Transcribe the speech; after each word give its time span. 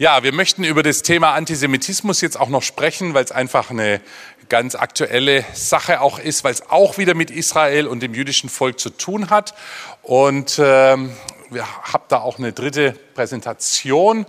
Ja, 0.00 0.22
wir 0.22 0.32
möchten 0.32 0.62
über 0.62 0.84
das 0.84 1.02
Thema 1.02 1.34
Antisemitismus 1.34 2.20
jetzt 2.20 2.38
auch 2.38 2.50
noch 2.50 2.62
sprechen, 2.62 3.14
weil 3.14 3.24
es 3.24 3.32
einfach 3.32 3.70
eine 3.70 4.00
ganz 4.48 4.76
aktuelle 4.76 5.44
Sache 5.54 6.00
auch 6.00 6.20
ist, 6.20 6.44
weil 6.44 6.52
es 6.52 6.70
auch 6.70 6.98
wieder 6.98 7.14
mit 7.14 7.32
Israel 7.32 7.88
und 7.88 7.98
dem 7.98 8.14
jüdischen 8.14 8.48
Volk 8.48 8.78
zu 8.78 8.90
tun 8.90 9.28
hat. 9.28 9.54
Und 10.02 10.60
ähm, 10.62 11.10
wir 11.50 11.66
haben 11.66 12.04
da 12.06 12.18
auch 12.18 12.38
eine 12.38 12.52
dritte 12.52 12.92
Präsentation. 13.16 14.24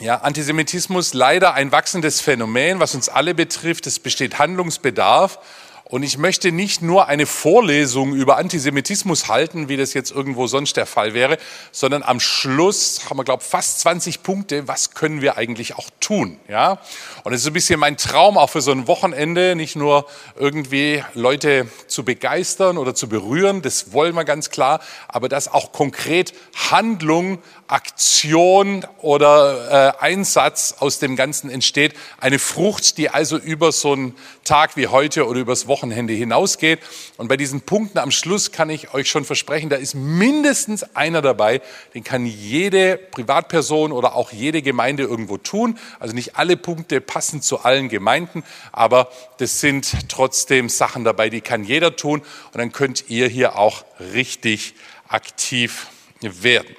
Ja, 0.00 0.22
Antisemitismus 0.22 1.12
leider 1.12 1.52
ein 1.52 1.70
wachsendes 1.70 2.22
Phänomen, 2.22 2.80
was 2.80 2.94
uns 2.94 3.10
alle 3.10 3.34
betrifft. 3.34 3.86
Es 3.86 3.98
besteht 3.98 4.38
Handlungsbedarf. 4.38 5.38
Und 5.86 6.02
ich 6.02 6.16
möchte 6.16 6.50
nicht 6.50 6.80
nur 6.80 7.08
eine 7.08 7.26
Vorlesung 7.26 8.14
über 8.14 8.38
Antisemitismus 8.38 9.28
halten, 9.28 9.68
wie 9.68 9.76
das 9.76 9.92
jetzt 9.92 10.10
irgendwo 10.10 10.46
sonst 10.46 10.78
der 10.78 10.86
Fall 10.86 11.12
wäre, 11.12 11.36
sondern 11.72 12.02
am 12.02 12.20
Schluss 12.20 13.02
haben 13.10 13.18
wir, 13.18 13.24
glaube 13.24 13.42
ich, 13.42 13.48
fast 13.50 13.80
20 13.80 14.22
Punkte. 14.22 14.66
Was 14.66 14.94
können 14.94 15.20
wir 15.20 15.36
eigentlich 15.36 15.76
auch 15.76 15.90
tun? 16.00 16.38
Ja? 16.48 16.78
Und 17.22 17.34
es 17.34 17.42
ist 17.42 17.48
ein 17.48 17.52
bisschen 17.52 17.78
mein 17.78 17.98
Traum 17.98 18.38
auch 18.38 18.48
für 18.48 18.62
so 18.62 18.72
ein 18.72 18.88
Wochenende, 18.88 19.56
nicht 19.56 19.76
nur 19.76 20.06
irgendwie 20.36 21.04
Leute 21.12 21.68
zu 21.86 22.02
begeistern 22.02 22.78
oder 22.78 22.94
zu 22.94 23.06
berühren, 23.06 23.60
das 23.60 23.92
wollen 23.92 24.14
wir 24.14 24.24
ganz 24.24 24.48
klar, 24.48 24.80
aber 25.08 25.28
dass 25.28 25.52
auch 25.52 25.72
konkret 25.72 26.32
Handlung, 26.70 27.40
Aktion 27.66 28.86
oder 29.00 29.94
äh, 29.98 30.02
Einsatz 30.04 30.76
aus 30.80 30.98
dem 30.98 31.16
Ganzen 31.16 31.50
entsteht. 31.50 31.94
Eine 32.20 32.38
Frucht, 32.38 32.98
die 32.98 33.08
also 33.08 33.38
über 33.38 33.72
so 33.72 33.92
einen 33.92 34.14
Tag 34.44 34.76
wie 34.76 34.88
heute 34.88 35.26
oder 35.26 35.40
übers 35.40 35.66
Wochenende 35.66 36.12
hinausgeht. 36.12 36.80
Und 37.16 37.28
bei 37.28 37.36
diesen 37.36 37.62
Punkten 37.62 37.98
am 37.98 38.10
Schluss 38.10 38.52
kann 38.52 38.68
ich 38.68 38.92
euch 38.92 39.08
schon 39.08 39.24
versprechen, 39.24 39.70
da 39.70 39.76
ist 39.76 39.94
mindestens 39.94 40.82
einer 40.94 41.22
dabei, 41.22 41.62
den 41.94 42.04
kann 42.04 42.26
jede 42.26 42.98
Privatperson 42.98 43.92
oder 43.92 44.14
auch 44.14 44.32
jede 44.32 44.60
Gemeinde 44.60 45.04
irgendwo 45.04 45.38
tun. 45.38 45.78
Also 45.98 46.14
nicht 46.14 46.36
alle 46.36 46.56
Punkte 46.56 47.00
passen 47.00 47.40
zu 47.40 47.60
allen 47.60 47.88
Gemeinden, 47.88 48.44
aber 48.72 49.08
das 49.38 49.60
sind 49.60 49.90
trotzdem 50.08 50.68
Sachen 50.68 51.04
dabei, 51.04 51.30
die 51.30 51.40
kann 51.40 51.64
jeder 51.64 51.96
tun. 51.96 52.20
Und 52.20 52.58
dann 52.58 52.72
könnt 52.72 53.08
ihr 53.08 53.28
hier 53.28 53.56
auch 53.56 53.84
richtig 54.12 54.74
aktiv 55.08 55.86
werden. 56.20 56.74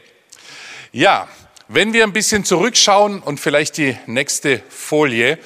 Ja, 0.98 1.28
wenn 1.68 1.92
wir 1.92 2.06
ein 2.06 2.14
bisschen 2.14 2.46
zurückschauen 2.46 3.20
und 3.20 3.38
vielleicht 3.42 3.76
die 3.76 3.98
nächste 4.06 4.64
Folie 4.70 5.38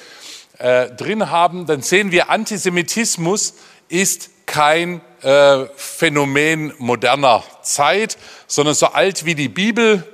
äh, 0.58 0.90
drin 0.90 1.28
haben, 1.28 1.66
dann 1.66 1.82
sehen 1.82 2.12
wir, 2.12 2.30
Antisemitismus 2.30 3.54
ist 3.88 4.30
kein 4.46 5.00
äh, 5.22 5.64
Phänomen 5.74 6.72
moderner 6.78 7.42
Zeit, 7.62 8.16
sondern 8.46 8.76
so 8.76 8.86
alt 8.92 9.24
wie 9.24 9.34
die 9.34 9.48
Bibel. 9.48 10.06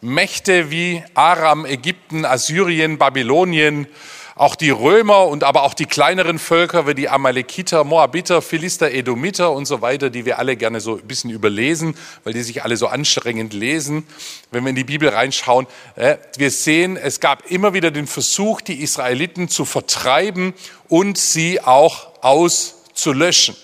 Mächte 0.00 0.70
wie 0.70 1.02
Aram, 1.14 1.66
Ägypten, 1.66 2.24
Assyrien, 2.24 2.96
Babylonien, 2.96 3.88
auch 4.36 4.56
die 4.56 4.70
Römer 4.70 5.26
und 5.28 5.44
aber 5.44 5.62
auch 5.62 5.74
die 5.74 5.86
kleineren 5.86 6.38
Völker 6.38 6.86
wie 6.86 6.94
die 6.94 7.08
Amalekiter, 7.08 7.84
Moabiter, 7.84 8.42
Philister, 8.42 8.90
Edomiter 8.90 9.52
und 9.52 9.66
so 9.66 9.80
weiter, 9.80 10.10
die 10.10 10.24
wir 10.24 10.38
alle 10.38 10.56
gerne 10.56 10.80
so 10.80 10.96
ein 10.96 11.06
bisschen 11.06 11.30
überlesen, 11.30 11.96
weil 12.24 12.32
die 12.32 12.42
sich 12.42 12.64
alle 12.64 12.76
so 12.76 12.88
anstrengend 12.88 13.52
lesen. 13.52 14.06
Wenn 14.50 14.64
wir 14.64 14.70
in 14.70 14.76
die 14.76 14.84
Bibel 14.84 15.08
reinschauen, 15.08 15.66
äh, 15.94 16.16
wir 16.36 16.50
sehen, 16.50 16.96
es 16.96 17.20
gab 17.20 17.48
immer 17.50 17.74
wieder 17.74 17.92
den 17.92 18.08
Versuch, 18.08 18.60
die 18.60 18.82
Israeliten 18.82 19.48
zu 19.48 19.64
vertreiben 19.64 20.52
und 20.88 21.16
sie 21.16 21.60
auch 21.60 22.08
auszulöschen. 22.22 23.56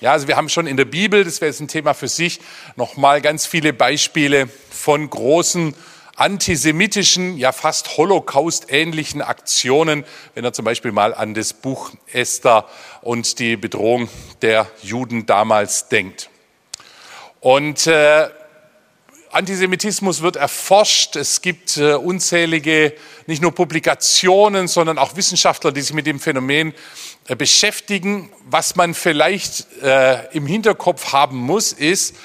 Ja, 0.00 0.12
also 0.12 0.28
wir 0.28 0.36
haben 0.36 0.48
schon 0.48 0.66
in 0.66 0.76
der 0.76 0.84
Bibel, 0.84 1.24
das 1.24 1.40
wäre 1.40 1.50
jetzt 1.50 1.60
ein 1.60 1.68
Thema 1.68 1.94
für 1.94 2.08
sich, 2.08 2.40
nochmal 2.76 3.20
ganz 3.20 3.46
viele 3.46 3.72
Beispiele 3.72 4.48
von 4.70 5.08
großen 5.08 5.74
antisemitischen, 6.16 7.36
ja 7.36 7.52
fast 7.52 7.96
Holocaust-ähnlichen 7.96 9.22
Aktionen, 9.22 10.04
wenn 10.34 10.44
er 10.44 10.52
zum 10.52 10.64
Beispiel 10.64 10.92
mal 10.92 11.14
an 11.14 11.34
das 11.34 11.52
Buch 11.52 11.92
Esther 12.12 12.66
und 13.02 13.38
die 13.38 13.56
Bedrohung 13.56 14.08
der 14.42 14.66
Juden 14.82 15.26
damals 15.26 15.88
denkt. 15.88 16.30
Und 17.40 17.86
äh, 17.86 18.28
Antisemitismus 19.30 20.22
wird 20.22 20.36
erforscht. 20.36 21.14
Es 21.14 21.42
gibt 21.42 21.76
äh, 21.76 21.92
unzählige, 21.92 22.94
nicht 23.26 23.42
nur 23.42 23.52
Publikationen, 23.54 24.66
sondern 24.66 24.96
auch 24.96 25.16
Wissenschaftler, 25.16 25.72
die 25.72 25.82
sich 25.82 25.92
mit 25.92 26.06
dem 26.06 26.18
Phänomen 26.18 26.72
äh, 27.28 27.36
beschäftigen. 27.36 28.30
Was 28.48 28.76
man 28.76 28.94
vielleicht 28.94 29.66
äh, 29.82 30.24
im 30.34 30.46
Hinterkopf 30.46 31.12
haben 31.12 31.36
muss, 31.36 31.72
ist, 31.72 32.16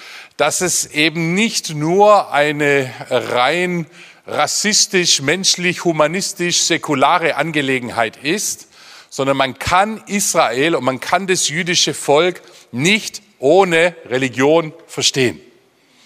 dass 0.42 0.62
es 0.62 0.88
eben 0.88 1.36
nicht 1.36 1.76
nur 1.76 2.32
eine 2.32 2.92
rein 3.12 3.86
rassistisch, 4.26 5.22
menschlich, 5.22 5.86
humanistisch, 5.86 6.64
säkulare 6.64 7.36
Angelegenheit 7.36 8.18
ist, 8.18 8.68
sondern 9.12 9.38
man 9.38 9.60
kann 9.60 10.02
Israel 10.08 10.74
und 10.74 10.84
man 10.84 11.00
kann 11.00 11.28
das 11.28 11.48
jüdische 11.48 11.94
Volk 11.94 12.42
nicht 12.72 13.22
ohne 13.38 13.96
Religion 14.10 14.74
verstehen. 14.88 15.40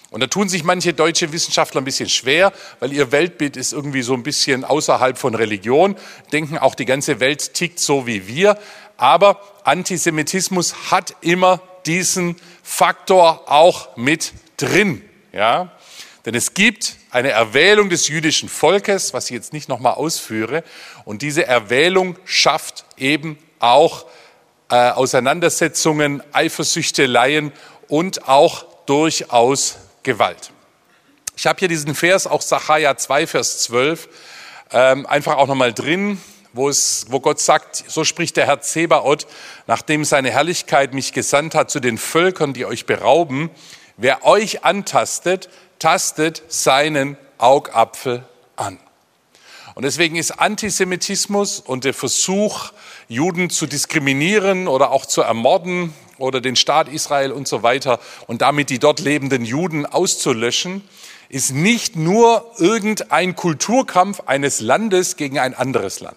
Und 0.09 0.19
da 0.19 0.27
tun 0.27 0.49
sich 0.49 0.65
manche 0.65 0.91
deutsche 0.91 1.31
Wissenschaftler 1.31 1.79
ein 1.79 1.85
bisschen 1.85 2.09
schwer, 2.09 2.51
weil 2.81 2.91
ihr 2.91 3.13
Weltbild 3.13 3.55
ist 3.55 3.71
irgendwie 3.71 4.01
so 4.01 4.15
ein 4.15 4.23
bisschen 4.23 4.65
außerhalb 4.65 5.17
von 5.17 5.33
Religion, 5.33 5.95
denken 6.33 6.57
auch 6.57 6.75
die 6.75 6.83
ganze 6.83 7.21
Welt 7.21 7.53
tickt 7.53 7.79
so 7.79 8.05
wie 8.05 8.27
wir. 8.27 8.59
Aber 8.97 9.39
Antisemitismus 9.63 10.91
hat 10.91 11.15
immer 11.21 11.61
diesen 11.85 12.35
Faktor 12.63 13.51
auch 13.51 13.95
mit 13.95 14.33
drin. 14.57 15.01
Ja? 15.31 15.71
Denn 16.25 16.35
es 16.35 16.53
gibt 16.53 16.95
eine 17.11 17.29
Erwählung 17.29 17.89
des 17.89 18.07
jüdischen 18.07 18.49
Volkes, 18.49 19.13
was 19.13 19.25
ich 19.25 19.31
jetzt 19.31 19.53
nicht 19.53 19.69
nochmal 19.69 19.93
ausführe. 19.93 20.63
Und 21.05 21.21
diese 21.21 21.45
Erwählung 21.45 22.17
schafft 22.25 22.85
eben 22.97 23.37
auch 23.59 24.05
äh, 24.69 24.89
Auseinandersetzungen, 24.89 26.23
Eifersüchteleien 26.33 27.51
und 27.87 28.27
auch 28.27 28.65
durchaus 28.85 29.77
Gewalt. 30.03 30.51
Ich 31.37 31.45
habe 31.45 31.59
hier 31.59 31.67
diesen 31.67 31.93
Vers, 31.95 32.27
auch 32.27 32.41
Sacharja 32.41 32.97
2, 32.97 33.27
Vers 33.27 33.63
12, 33.63 34.07
ähm, 34.71 35.05
einfach 35.05 35.37
auch 35.37 35.47
nochmal 35.47 35.73
drin 35.73 36.19
wo, 36.55 36.69
es, 36.69 37.05
wo 37.09 37.19
Gott 37.19 37.39
sagt, 37.39 37.83
so 37.87 38.03
spricht 38.03 38.37
der 38.37 38.45
Herr 38.45 38.61
Zebaoth, 38.61 39.27
nachdem 39.67 40.05
seine 40.05 40.31
Herrlichkeit 40.31 40.93
mich 40.93 41.11
gesandt 41.11 41.53
hat 41.53 41.69
zu 41.69 41.79
den 41.79 41.97
Völkern, 41.97 42.53
die 42.53 42.65
euch 42.65 42.85
berauben, 42.85 43.49
wer 43.97 44.25
euch 44.25 44.63
antastet, 44.63 45.49
tastet 45.79 46.43
seinen 46.47 47.17
Augapfel 47.37 48.23
an. 48.55 48.79
Und 49.75 49.83
deswegen 49.83 50.15
ist 50.15 50.31
Antisemitismus 50.31 51.59
und 51.59 51.83
der 51.83 51.93
Versuch, 51.93 52.71
Juden 53.09 53.49
zu 53.49 53.67
diskriminieren 53.67 54.69
oder 54.69 54.91
auch 54.91 55.05
zu 55.05 55.21
ermorden 55.21 55.93
oder 56.17 56.39
den 56.39 56.55
Staat 56.55 56.87
Israel 56.87 57.33
und 57.33 57.49
so 57.49 57.61
weiter 57.61 57.99
und 58.27 58.41
damit 58.41 58.69
die 58.69 58.79
dort 58.79 59.01
lebenden 59.01 59.43
Juden 59.43 59.85
auszulöschen, 59.85 60.81
ist 61.27 61.51
nicht 61.51 61.97
nur 61.97 62.49
irgendein 62.57 63.35
Kulturkampf 63.35 64.21
eines 64.25 64.61
Landes 64.61 65.17
gegen 65.17 65.37
ein 65.39 65.53
anderes 65.53 65.99
Land. 65.99 66.15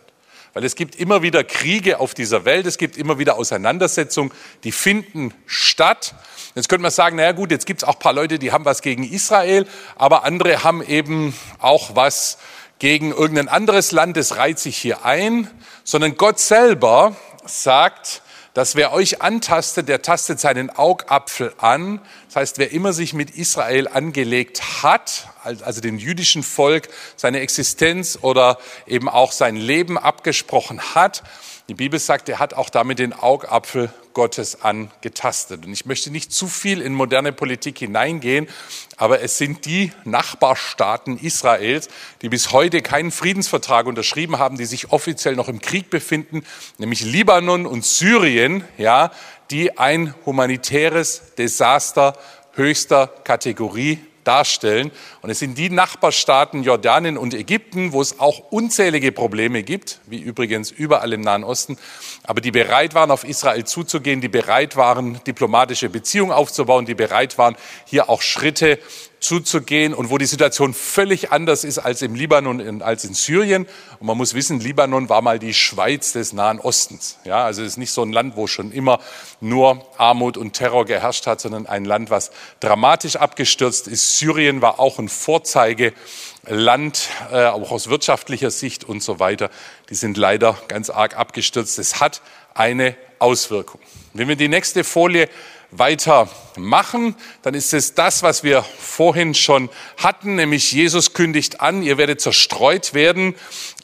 Weil 0.59 0.65
es 0.65 0.75
gibt 0.75 0.97
immer 0.97 1.23
wieder 1.23 1.45
Kriege 1.45 2.01
auf 2.01 2.15
dieser 2.15 2.45
Welt, 2.45 2.67
es 2.67 2.79
gibt 2.79 2.97
immer 2.97 3.21
wieder 3.21 3.37
Auseinandersetzungen, 3.37 4.33
die 4.65 4.73
finden 4.73 5.33
statt. 5.47 6.17
Jetzt 6.57 6.69
könnte 6.69 6.83
man 6.83 6.91
sagen, 6.91 7.15
naja 7.15 7.31
gut, 7.31 7.53
jetzt 7.53 7.65
gibt 7.65 7.85
es 7.85 7.89
auch 7.89 7.93
ein 7.95 8.01
paar 8.01 8.13
Leute, 8.13 8.41
die 8.41 8.51
haben 8.51 8.65
was 8.65 8.83
gegen 8.83 9.05
Israel, 9.05 9.69
aber 9.95 10.25
andere 10.25 10.65
haben 10.65 10.83
eben 10.83 11.33
auch 11.61 11.95
was 11.95 12.39
gegen 12.81 13.13
irgendein 13.13 13.47
anderes 13.47 13.93
Land, 13.93 14.17
das 14.17 14.37
reiht 14.37 14.59
sich 14.59 14.77
hier 14.77 15.05
ein, 15.05 15.49
sondern 15.85 16.17
Gott 16.17 16.41
selber 16.41 17.15
sagt, 17.47 18.23
dass 18.53 18.75
wer 18.75 18.93
euch 18.93 19.23
antastet, 19.23 19.89
der 19.89 20.03
tastet 20.03 20.41
seinen 20.41 20.71
Augapfel 20.71 21.55
an. 21.59 22.01
Das 22.39 22.51
heißt, 22.51 22.59
wer 22.59 22.71
immer 22.71 22.93
sich 22.93 23.15
mit 23.15 23.33
Israel 23.33 23.89
angelegt 23.89 24.85
hat, 24.85 25.27
also 25.43 25.81
dem 25.81 25.99
jüdischen 25.99 26.45
Volk, 26.45 26.89
seine 27.17 27.41
Existenz 27.41 28.17
oder 28.23 28.59
eben 28.87 29.09
auch 29.09 29.33
sein 29.33 29.57
Leben 29.57 29.99
abgesprochen 29.99 30.95
hat, 30.95 31.25
die 31.69 31.75
Bibel 31.75 31.99
sagt, 31.99 32.29
er 32.29 32.39
hat 32.39 32.55
auch 32.55 32.71
damit 32.71 33.01
den 33.01 33.13
Augapfel 33.13 33.93
Gottes 34.19 34.63
angetastet. 34.63 35.65
Und 35.65 35.73
ich 35.73 35.87
möchte 35.87 36.11
nicht 36.11 36.33
zu 36.33 36.49
viel 36.49 36.81
in 36.81 36.93
moderne 36.93 37.31
Politik 37.33 37.79
hineingehen, 37.79 38.49
aber 38.97 39.23
es 39.23 39.39
sind 39.39 39.65
die 39.65 39.93
Nachbarstaaten 40.03 41.19
Israels, 41.19 41.89
die 42.21 42.29
bis 42.29 42.51
heute 42.51 42.83
keinen 42.83 43.13
Friedensvertrag 43.13 43.87
unterschrieben 43.87 44.41
haben, 44.41 44.59
die 44.59 44.65
sich 44.65 44.91
offiziell 44.91 45.37
noch 45.37 45.49
im 45.49 45.61
Krieg 45.61 45.89
befinden, 45.89 46.43
nämlich 46.79 47.03
Libanon 47.03 47.65
und 47.65 47.85
Syrien, 47.85 48.65
ja, 48.77 49.13
die 49.53 49.79
ein 49.79 50.13
humanitäres 50.27 51.23
Desaster 51.39 52.19
höchster 52.55 53.07
Kategorie 53.23 54.01
darstellen. 54.29 54.93
Und 55.23 55.31
es 55.31 55.39
sind 55.39 55.57
die 55.57 55.71
Nachbarstaaten 55.71 56.63
Jordanien 56.63 57.17
und 57.17 57.33
Ägypten, 57.33 57.93
wo 57.93 58.03
es 58.03 58.21
auch 58.21 58.39
unzählige 58.51 59.11
Probleme 59.11 59.63
gibt, 59.63 60.01
wie 60.07 60.19
übrigens 60.19 60.71
überall 60.71 61.15
im 61.15 61.23
Nahen 61.23 61.45
Osten, 61.45 61.79
aber 62.25 62.43
die 62.43 62.51
bereit 62.51 62.95
waren, 62.95 63.11
auf 63.11 63.25
Israel 63.25 63.65
zuzugehen, 63.65 64.21
die 64.21 64.29
bereit 64.29 64.77
waren, 64.77 65.19
diplomatische 65.27 65.89
Beziehungen 65.89 66.33
aufzubauen, 66.33 66.85
die 66.85 66.95
bereit 66.95 67.39
waren, 67.39 67.57
hier 67.87 68.11
auch 68.11 68.21
Schritte 68.21 68.79
zuzugehen 69.21 69.95
und 69.95 70.11
wo 70.11 70.19
die 70.19 70.27
Situation 70.27 70.75
völlig 70.75 71.33
anders 71.33 71.65
ist 71.65 71.79
als 71.79 72.03
im 72.03 72.15
Libanon 72.15 72.61
und 72.61 72.83
als 72.83 73.05
in 73.05 73.15
Syrien. 73.15 73.67
Und 73.99 74.07
man 74.07 74.17
muss 74.17 74.35
wissen, 74.35 74.61
Libanon 74.61 75.09
war 75.09 75.23
mal 75.23 75.39
die 75.39 75.55
Schweiz 75.55 76.13
des 76.13 76.33
Nahen 76.33 76.61
Ostens. 76.61 77.19
Ja, 77.25 77.45
also 77.45 77.63
es 77.63 77.69
ist 77.69 77.77
nicht 77.79 77.93
so 77.93 78.03
ein 78.03 78.13
Land, 78.13 78.37
wo 78.37 78.47
schon 78.47 78.73
immer 78.73 79.01
nur 79.41 79.87
Armut 79.97 80.37
und 80.37 80.53
Terror 80.53 80.85
geherrscht 80.85 81.27
hat, 81.27 81.41
sondern 81.41 81.67
ein 81.67 81.85
Land, 81.85 82.11
was 82.11 82.31
dramatisch 82.61 83.17
abgestürzt 83.17 83.89
ist. 83.89 84.19
Syrien 84.19 84.63
war 84.63 84.81
auch 84.81 84.99
ein 84.99 85.09
Vorzeigeland, 85.09 87.09
äh, 87.33 87.47
auch 87.47 87.71
aus 87.71 87.89
wirtschaftlicher 87.89 88.51
Sicht 88.51 88.85
und 88.85 89.03
so 89.03 89.19
weiter. 89.19 89.51
Die 89.91 89.95
sind 89.95 90.17
leider 90.17 90.59
ganz 90.69 90.91
arg 90.91 91.17
abgestürzt. 91.17 91.79
Es 91.79 92.01
hat 92.01 92.21
eine 92.55 92.97
Auswirkung. 93.19 93.81
Wenn 94.15 94.29
wir 94.29 94.37
die 94.37 94.49
nächste 94.49 94.85
Folie 94.85 95.29
weitermachen, 95.71 97.15
dann 97.43 97.55
ist 97.55 97.75
es 97.75 97.95
das, 97.95 98.23
was 98.23 98.43
wir 98.43 98.63
vorhin 98.63 99.35
schon 99.35 99.69
hatten, 99.99 100.37
nämlich 100.37 100.73
Jesus 100.73 101.13
kündigt 101.13 101.61
an, 101.61 101.83
ihr 101.83 101.99
werdet 101.99 102.21
zerstreut 102.21 102.95
werden 102.95 103.35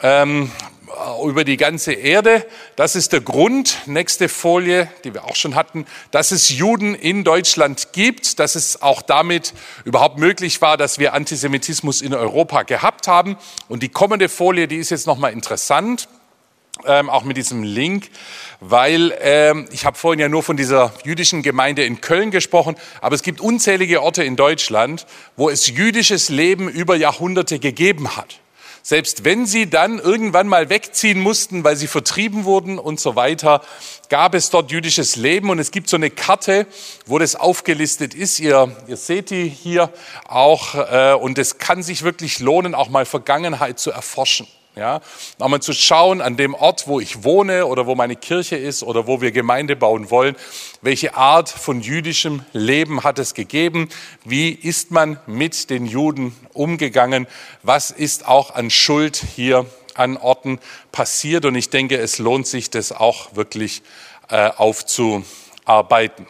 ähm, 0.01 0.51
über 1.25 1.45
die 1.45 1.57
ganze 1.57 1.93
Erde. 1.93 2.47
Das 2.77 2.97
ist 2.97 3.13
der 3.13 3.21
Grund, 3.21 3.79
nächste 3.87 4.29
Folie, 4.29 4.89
die 5.05 5.13
wir 5.13 5.25
auch 5.25 5.37
schon 5.37 5.55
hatten, 5.55 5.87
dass 6.11 6.31
es 6.31 6.49
Juden 6.51 6.95
in 6.95 7.25
Deutschland 7.25 7.93
gibt, 7.93 8.39
dass 8.39 8.55
es 8.55 8.81
auch 8.81 9.03
damit 9.03 9.53
überhaupt 9.85 10.19
möglich 10.19 10.63
war, 10.63 10.77
dass 10.77 10.99
wir 10.99 11.13
Antisemitismus 11.13 12.01
in 12.01 12.15
Europa 12.15 12.63
gehabt 12.63 13.09
haben. 13.09 13.37
Und 13.69 13.83
die 13.83 13.89
kommende 13.89 14.29
Folie, 14.29 14.69
die 14.69 14.77
ist 14.77 14.91
jetzt 14.91 15.07
nochmal 15.07 15.33
interessant 15.33 16.09
ähm, 16.87 17.09
auch 17.09 17.25
mit 17.25 17.37
diesem 17.37 17.63
Link, 17.63 18.11
weil 18.61 19.17
ähm, 19.21 19.69
ich 19.71 19.85
habe 19.85 19.97
vorhin 19.97 20.21
ja 20.21 20.29
nur 20.29 20.43
von 20.43 20.57
dieser 20.57 20.93
jüdischen 21.05 21.43
Gemeinde 21.43 21.85
in 21.85 22.01
Köln 22.01 22.31
gesprochen, 22.31 22.77
aber 23.01 23.15
es 23.15 23.23
gibt 23.23 23.41
unzählige 23.41 24.03
Orte 24.03 24.25
in 24.25 24.37
Deutschland, 24.37 25.07
wo 25.37 25.49
es 25.49 25.67
jüdisches 25.67 26.29
Leben 26.29 26.69
über 26.69 26.97
Jahrhunderte 26.97 27.59
gegeben 27.59 28.17
hat. 28.17 28.41
Selbst 28.87 29.25
wenn 29.25 29.47
sie 29.47 29.71
dann 29.71 29.99
irgendwann 29.99 30.47
mal 30.47 30.69
wegziehen 30.69 31.19
mussten, 31.19 31.65
weil 31.65 31.75
sie 31.75 31.87
vertrieben 31.87 32.45
wurden 32.45 32.79
und 32.79 33.01
so 33.01 33.17
weiter, 33.17 33.63
gab 34.11 34.35
es 34.35 34.51
dort 34.51 34.71
jüdisches 34.71 35.17
Leben 35.17 35.49
und 35.49 35.59
es 35.59 35.71
gibt 35.71 35.89
so 35.89 35.97
eine 35.97 36.11
Karte, 36.11 36.67
wo 37.07 37.19
das 37.19 37.35
aufgelistet 37.35 38.13
ist. 38.13 38.41
Ihr, 38.41 38.77
ihr 38.87 38.99
seht 38.99 39.31
die 39.31 39.49
hier 39.49 39.91
auch 40.29 40.75
äh, 40.75 41.15
und 41.15 41.39
es 41.39 41.57
kann 41.57 41.83
sich 41.83 42.03
wirklich 42.03 42.41
lohnen, 42.41 42.75
auch 42.75 42.91
mal 42.91 43.07
Vergangenheit 43.07 43.79
zu 43.79 43.91
erforschen. 43.91 44.47
Ja, 44.77 45.03
nochmal 45.39 45.63
zu 45.63 45.73
schauen 45.73 46.21
an 46.21 46.37
dem 46.37 46.53
Ort, 46.53 46.89
wo 46.89 46.99
ich 46.99 47.23
wohne 47.23 47.67
oder 47.67 47.87
wo 47.87 47.95
meine 47.95 48.17
Kirche 48.17 48.57
ist 48.57 48.83
oder 48.83 49.07
wo 49.07 49.21
wir 49.21 49.31
Gemeinde 49.31 49.77
bauen 49.77 50.11
wollen, 50.11 50.35
welche 50.83 51.15
Art 51.15 51.49
von 51.49 51.81
jüdischem 51.81 52.45
Leben 52.53 53.05
hat 53.05 53.21
es 53.21 53.35
gegeben? 53.35 53.89
Wie 54.25 54.51
ist 54.51 54.91
man 54.91 55.21
mit 55.27 55.71
den 55.71 55.87
Juden 55.87 56.35
umgegangen? 56.55 57.29
Was 57.63 57.93
ist 57.93 58.27
auch 58.27 58.53
an 58.57 58.69
Schuld 58.69 59.23
hier 59.37 59.65
an 59.95 60.17
Orten 60.17 60.59
passiert? 60.91 61.45
Und 61.45 61.55
ich 61.55 61.71
denke, 61.71 61.97
es 61.97 62.19
lohnt 62.19 62.49
sich, 62.49 62.69
das 62.69 62.91
auch 62.91 63.37
wirklich 63.37 63.81
äh, 64.29 64.49
aufzuarbeiten. 64.57 66.27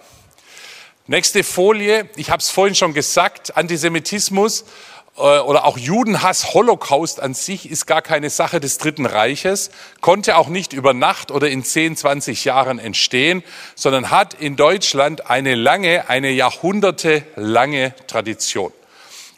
Nächste 1.06 1.44
Folie. 1.44 2.10
Ich 2.16 2.28
habe 2.30 2.40
es 2.40 2.50
vorhin 2.50 2.74
schon 2.74 2.92
gesagt. 2.92 3.56
Antisemitismus 3.56 4.66
oder 5.16 5.64
auch 5.64 5.78
Judenhass, 5.78 6.54
Holocaust 6.54 7.20
an 7.20 7.34
sich 7.34 7.70
ist 7.70 7.86
gar 7.86 8.02
keine 8.02 8.30
Sache 8.30 8.58
des 8.58 8.78
Dritten 8.78 9.06
Reiches, 9.06 9.70
konnte 10.00 10.36
auch 10.36 10.48
nicht 10.48 10.72
über 10.72 10.92
Nacht 10.92 11.30
oder 11.30 11.48
in 11.48 11.62
10, 11.62 11.96
20 11.96 12.44
Jahren 12.44 12.80
entstehen, 12.80 13.44
sondern 13.76 14.10
hat 14.10 14.34
in 14.34 14.56
Deutschland 14.56 15.30
eine 15.30 15.54
lange, 15.54 16.08
eine 16.08 16.30
jahrhundertelange 16.30 17.94
Tradition. 18.08 18.72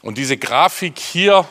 Und 0.00 0.16
diese 0.16 0.38
Grafik 0.38 0.98
hier, 0.98 1.46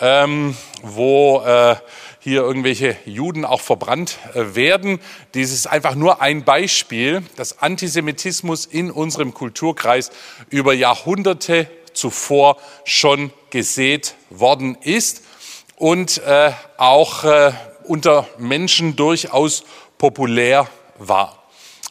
ähm, 0.00 0.56
wo 0.82 1.40
äh, 1.40 1.76
hier 2.22 2.42
irgendwelche 2.42 2.96
Juden 3.06 3.46
auch 3.46 3.62
verbrannt 3.62 4.18
äh, 4.34 4.54
werden. 4.54 5.00
Dies 5.32 5.52
ist 5.52 5.66
einfach 5.66 5.94
nur 5.94 6.20
ein 6.20 6.44
Beispiel, 6.44 7.22
dass 7.36 7.62
Antisemitismus 7.62 8.66
in 8.66 8.90
unserem 8.90 9.32
Kulturkreis 9.32 10.10
über 10.50 10.74
Jahrhunderte 10.74 11.66
zuvor 11.92 12.56
schon 12.84 13.32
gesät 13.50 14.14
worden 14.30 14.76
ist 14.80 15.22
und 15.76 16.18
äh, 16.18 16.52
auch 16.76 17.24
äh, 17.24 17.52
unter 17.84 18.28
Menschen 18.38 18.96
durchaus 18.96 19.64
populär 19.98 20.68
war. 20.98 21.40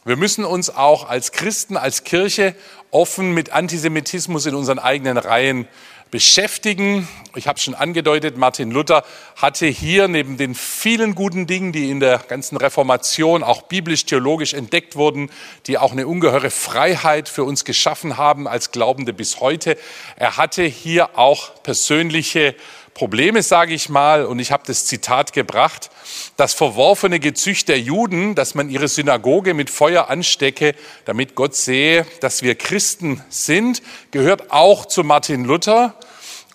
Wir 0.05 0.15
müssen 0.15 0.45
uns 0.45 0.69
auch 0.69 1.09
als 1.09 1.31
Christen, 1.31 1.75
als 1.77 2.03
Kirche 2.03 2.55
offen 2.91 3.33
mit 3.33 3.51
Antisemitismus 3.51 4.45
in 4.45 4.55
unseren 4.55 4.79
eigenen 4.79 5.17
Reihen 5.17 5.67
beschäftigen. 6.11 7.07
Ich 7.35 7.47
habe 7.47 7.59
schon 7.59 7.75
angedeutet, 7.75 8.37
Martin 8.37 8.71
Luther 8.71 9.03
hatte 9.35 9.67
hier 9.67 10.07
neben 10.07 10.37
den 10.37 10.55
vielen 10.55 11.13
guten 11.13 11.45
Dingen, 11.45 11.71
die 11.71 11.91
in 11.91 11.99
der 11.99 12.17
ganzen 12.17 12.57
Reformation 12.57 13.43
auch 13.43 13.63
biblisch-theologisch 13.63 14.53
entdeckt 14.53 14.95
wurden, 14.95 15.29
die 15.67 15.77
auch 15.77 15.91
eine 15.91 16.07
ungeheure 16.07 16.49
Freiheit 16.49 17.29
für 17.29 17.43
uns 17.43 17.65
geschaffen 17.65 18.17
haben 18.17 18.47
als 18.47 18.71
Glaubende 18.71 19.13
bis 19.13 19.39
heute, 19.39 19.77
er 20.15 20.37
hatte 20.37 20.63
hier 20.63 21.17
auch 21.17 21.61
persönliche 21.63 22.55
Probleme, 22.99 23.43
sage 23.43 23.73
ich 23.73 23.87
mal, 23.87 24.25
und 24.25 24.39
ich 24.39 24.51
habe 24.51 24.63
das 24.67 24.85
Zitat 24.85 25.31
gebracht, 25.31 25.89
das 26.35 26.53
verworfene 26.53 27.21
Gezücht 27.21 27.69
der 27.69 27.79
Juden, 27.79 28.35
dass 28.35 28.55
man 28.55 28.69
ihre 28.69 28.89
Synagoge 28.89 29.53
mit 29.53 29.69
Feuer 29.69 30.09
anstecke, 30.09 30.75
damit 31.05 31.33
Gott 31.33 31.55
sehe, 31.55 32.05
dass 32.19 32.41
wir 32.41 32.55
Christen 32.55 33.23
sind, 33.29 33.81
gehört 34.11 34.51
auch 34.51 34.85
zu 34.85 35.05
Martin 35.05 35.45
Luther. 35.45 35.93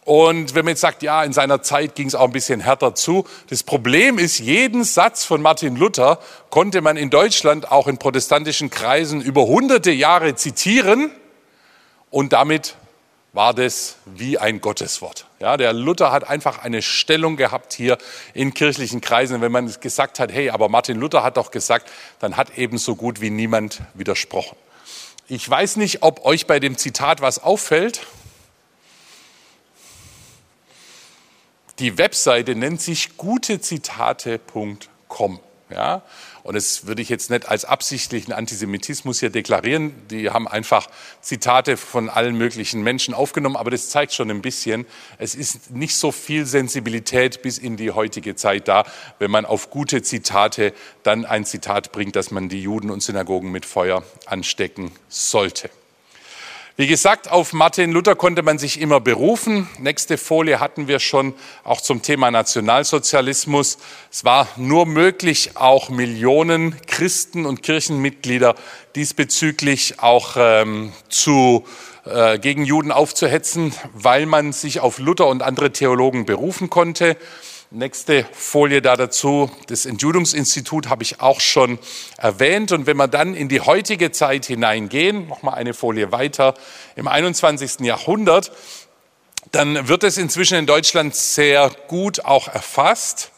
Und 0.05 0.55
wenn 0.55 0.67
man 0.67 0.73
jetzt 0.73 0.82
sagt, 0.82 1.02
ja, 1.02 1.25
in 1.25 1.32
seiner 1.32 1.62
Zeit 1.62 1.94
ging 1.94 2.08
es 2.08 2.14
auch 2.14 2.26
ein 2.26 2.32
bisschen 2.32 2.61
härter 2.61 2.94
zu. 2.94 3.25
Das 3.49 3.62
Problem 3.62 4.19
ist, 4.19 4.38
jeden 4.38 4.85
Satz 4.85 5.25
von 5.25 5.41
Martin 5.41 5.76
Luther 5.76 6.19
konnte 6.50 6.82
man 6.82 6.99
in 6.99 7.08
Deutschland 7.08 7.73
auch 7.73 7.87
in 7.87 7.96
protestantischen 7.96 8.69
Kreisen 8.69 9.23
über 9.23 9.46
hunderte 9.46 9.93
Jahre 9.93 10.35
zitieren 10.35 11.11
und 12.11 12.35
damit 12.35 12.76
war 13.34 13.52
das 13.52 13.96
wie 14.06 14.38
ein 14.38 14.60
Gotteswort. 14.60 15.26
Ja, 15.40 15.56
der 15.56 15.72
Luther 15.72 16.12
hat 16.12 16.28
einfach 16.28 16.60
eine 16.60 16.82
Stellung 16.82 17.36
gehabt 17.36 17.72
hier 17.75 17.98
in 18.32 18.54
kirchlichen 18.54 19.00
Kreisen. 19.00 19.40
Wenn 19.40 19.50
man 19.50 19.75
gesagt 19.81 20.20
hat, 20.20 20.31
hey, 20.32 20.50
aber 20.50 20.69
Martin 20.69 21.00
Luther 21.00 21.25
hat 21.25 21.36
doch 21.36 21.50
gesagt, 21.50 21.90
dann 22.20 22.36
hat 22.36 22.56
eben 22.56 22.78
so 22.78 22.94
gut 22.94 23.20
wie 23.20 23.31
niemand 23.31 23.82
widersprochen. 23.92 24.56
Ich 25.26 25.50
weiß 25.50 25.75
nicht, 25.76 26.04
ob 26.04 26.25
euch 26.25 26.46
bei 26.46 26.60
dem 26.60 26.78
Zitat 26.78 27.22
was 27.22 27.42
auffällt. 27.42 28.06
Die 31.81 31.98
Webseite 31.98 32.54
nennt 32.54 32.81
sich 32.81 33.16
gutezitate.com. 33.16 35.41
Ja? 35.70 36.03
Und 36.44 36.56
das 36.56 36.86
würde 36.86 37.01
ich 37.01 37.08
jetzt 37.08 37.31
nicht 37.31 37.48
als 37.48 37.65
absichtlichen 37.65 38.34
Antisemitismus 38.34 39.19
hier 39.19 39.31
deklarieren. 39.31 39.94
Die 40.10 40.29
haben 40.29 40.46
einfach 40.46 40.91
Zitate 41.22 41.79
von 41.79 42.10
allen 42.10 42.36
möglichen 42.36 42.82
Menschen 42.82 43.15
aufgenommen, 43.15 43.56
aber 43.56 43.70
das 43.70 43.89
zeigt 43.89 44.13
schon 44.13 44.31
ein 44.31 44.43
bisschen, 44.43 44.84
es 45.17 45.34
ist 45.34 45.70
nicht 45.70 45.96
so 45.96 46.13
viel 46.13 46.44
Sensibilität 46.44 47.41
bis 47.41 47.56
in 47.56 47.79
die 47.79 47.93
heutige 47.93 48.36
Zeit 48.36 48.69
da, 48.69 48.84
wenn 49.19 49.31
man 49.31 49.46
auf 49.46 49.70
gute 49.70 50.03
Zitate 50.03 50.74
dann 51.03 51.24
ein 51.24 51.46
Zitat 51.46 51.93
bringt, 51.93 52.15
dass 52.15 52.31
man 52.31 52.51
die 52.51 52.60
Juden 52.60 52.91
und 52.91 53.03
Synagogen 53.03 53.51
mit 53.51 53.65
Feuer 53.65 54.03
anstecken 54.27 54.93
sollte. 55.08 55.70
Wie 56.76 56.88
gesagt, 56.88 57.31
auf 57.31 57.52
Martin 57.52 57.93
Luther 57.93 58.16
konnte 58.16 58.43
man 58.43 58.58
sich 58.58 58.81
immer 58.81 58.98
berufen. 58.98 59.69
Nächste 59.78 60.19
Folie 60.19 60.58
hatten 60.58 60.88
wir 60.88 60.98
schon 60.98 61.32
auch 61.62 61.81
zum 61.81 62.02
Thema 62.02 62.32
Nationalsozialismus. 62.32 63.78
Es 64.10 64.24
war 64.24 64.48
nur 64.56 64.84
möglich, 64.84 65.52
auch 65.54 65.88
Millionen 65.88 66.74
Christen 66.88 67.46
und 67.46 67.62
Kirchenmitglieder 67.62 68.56
diesbezüglich 68.96 70.00
auch 70.00 70.34
ähm, 70.36 70.93
zu 71.08 71.64
äh, 72.06 72.40
gegen 72.40 72.64
Juden 72.64 72.90
aufzuhetzen, 72.90 73.72
weil 73.93 74.26
man 74.26 74.52
sich 74.52 74.81
auf 74.81 74.98
Luther 74.98 75.28
und 75.28 75.44
andere 75.44 75.70
Theologen 75.70 76.26
berufen 76.26 76.70
konnte. 76.70 77.16
Nächste 77.76 78.24
Folie 78.31 78.82
da 78.82 78.96
dazu. 78.96 79.50
Das 79.66 79.84
Entjudungsinstitut 79.84 80.88
habe 80.88 81.02
ich 81.02 81.20
auch 81.20 81.40
schon 81.40 81.81
erwähnt. 82.16 82.70
Und 82.70 82.86
wenn 82.86 82.96
wir 82.96 83.08
dann 83.08 83.34
in 83.34 83.48
die 83.48 83.60
heutige 83.60 84.12
Zeit 84.12 84.46
hineingehen, 84.46 85.26
noch 85.26 85.43
mal 85.43 85.54
eine 85.54 85.74
Folie 85.74 86.12
weiter, 86.12 86.54
im 86.94 87.08
21. 87.08 87.81
Jahrhundert, 87.81 88.52
dann 89.50 89.88
wird 89.88 90.04
es 90.04 90.19
inzwischen 90.19 90.56
in 90.56 90.66
Deutschland 90.66 91.16
sehr 91.16 91.69
gut 91.88 92.24
auch 92.24 92.46
erfasst. 92.46 93.32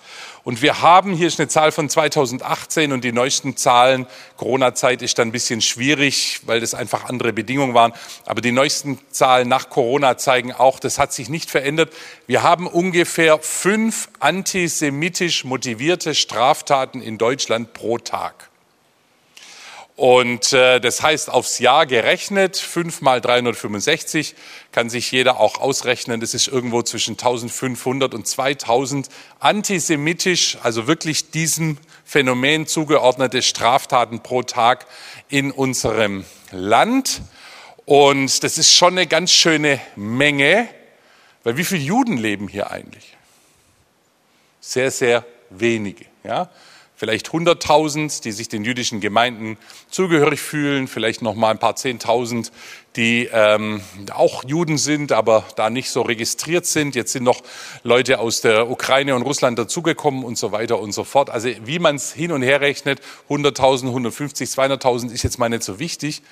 Und 0.47 0.62
wir 0.62 0.81
haben, 0.81 1.12
hier 1.12 1.26
ist 1.26 1.41
eine 1.41 1.49
Zahl 1.49 1.73
von 1.73 1.88
2018 1.88 2.93
und 2.93 3.03
die 3.03 3.11
neuesten 3.11 3.57
Zahlen, 3.57 4.07
Corona-Zeit 4.37 5.03
ist 5.03 5.19
dann 5.19 5.26
ein 5.26 5.33
bisschen 5.33 5.61
schwierig, 5.61 6.43
weil 6.47 6.61
das 6.61 6.73
einfach 6.73 7.07
andere 7.07 7.33
Bedingungen 7.33 7.75
waren. 7.75 7.93
Aber 8.26 8.41
die 8.41 8.53
neuesten 8.53 9.00
Zahlen 9.11 9.49
nach 9.49 9.71
Corona 9.71 10.19
zeigen 10.19 10.53
auch, 10.53 10.79
das 10.79 11.00
hat 11.00 11.12
sich 11.12 11.29
nicht 11.29 11.50
verändert. 11.50 11.93
Wir 12.29 12.45
haben 12.45 12.69
ungefähr 12.69 13.41
fünf 13.41 14.09
antisemitisch 14.21 15.43
motivierte 15.43 16.15
Straftaten 16.15 17.03
in 17.03 17.19
Deutschland 17.19 17.73
pro 17.73 17.99
Tag. 17.99 18.46
Und 19.97 20.53
äh, 20.53 20.79
das 20.79 21.03
heißt, 21.03 21.31
aufs 21.31 21.59
Jahr 21.59 21.87
gerechnet, 21.87 22.59
5 22.59 23.00
mal 23.00 23.23
365, 23.23 24.35
kann 24.71 24.91
sich 24.91 25.11
jeder 25.11 25.41
auch 25.41 25.59
ausrechnen, 25.59 26.21
das 26.21 26.35
ist 26.35 26.49
irgendwo 26.49 26.83
zwischen 26.83 27.12
1500 27.12 28.15
und 28.15 28.26
2000 28.26 29.09
antisemitisch, 29.41 30.59
also 30.62 30.87
wirklich 30.87 31.31
diesem 31.31 31.79
Phänomen 32.05 32.67
zugeordnete 32.67 33.41
Straftaten 33.41 34.21
pro 34.21 34.43
Tag 34.43 34.87
in 35.31 35.50
unserem 35.50 36.26
Land. 36.50 37.23
Und 37.87 38.45
das 38.45 38.59
ist 38.59 38.75
schon 38.75 38.93
eine 38.93 39.07
ganz 39.07 39.31
schöne 39.31 39.81
Menge, 39.97 40.69
weil 41.43 41.57
wie 41.57 41.65
viele 41.65 41.83
Juden 41.83 42.19
leben 42.19 42.49
hier 42.49 42.71
eigentlich? 42.71 43.17
Sehr, 44.61 44.91
sehr 44.91 45.25
wenige. 45.49 46.05
Ja? 46.23 46.50
Vielleicht 46.97 47.29
100.000, 47.29 48.23
die 48.23 48.33
sich 48.33 48.49
den 48.49 48.65
jüdischen 48.65 49.00
Gemeinden 49.00 49.59
zugehörig 49.91 50.41
fühlen, 50.41 50.88
vielleicht 50.88 51.23
noch 51.23 51.35
mal 51.35 51.50
ein 51.50 51.59
paar 51.59 51.76
Zehntausend, 51.76 52.50
die 52.97 53.29
ähm, 53.31 53.83
auch 54.12 54.43
Juden 54.45 54.79
sind, 54.79 55.12
aber 55.12 55.45
da 55.57 55.69
nicht 55.69 55.91
so 55.91 56.00
registriert 56.00 56.65
sind. 56.65 56.95
Jetzt 56.95 57.12
sind 57.12 57.25
noch 57.25 57.43
Leute 57.83 58.19
aus 58.19 58.41
der 58.41 58.71
Ukraine 58.71 59.15
und 59.15 59.23
Russland 59.23 59.59
dazugekommen 59.59 60.25
und 60.25 60.38
so 60.38 60.53
weiter 60.53 60.81
und 60.81 60.93
so 60.93 61.05
fort. 61.05 61.29
Also 61.29 61.50
wie 61.65 61.79
man 61.79 61.97
es 61.97 62.12
hin 62.12 62.33
und 62.33 62.43
her 62.43 62.62
rechnet, 62.62 63.00
100.000, 63.29 63.88
150, 63.88 64.49
200.000 64.49 65.12
ist 65.12 65.23
jetzt 65.23 65.38
mal 65.38 65.50
nicht 65.50 65.62
so 65.62 65.79
wichtig. 65.79 66.23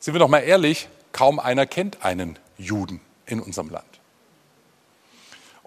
Sind 0.00 0.14
wir 0.14 0.18
doch 0.18 0.28
mal 0.28 0.40
ehrlich, 0.40 0.88
kaum 1.12 1.38
einer 1.38 1.66
kennt 1.66 2.04
einen 2.04 2.38
Juden 2.58 3.00
in 3.26 3.38
unserem 3.38 3.70
Land. 3.70 3.99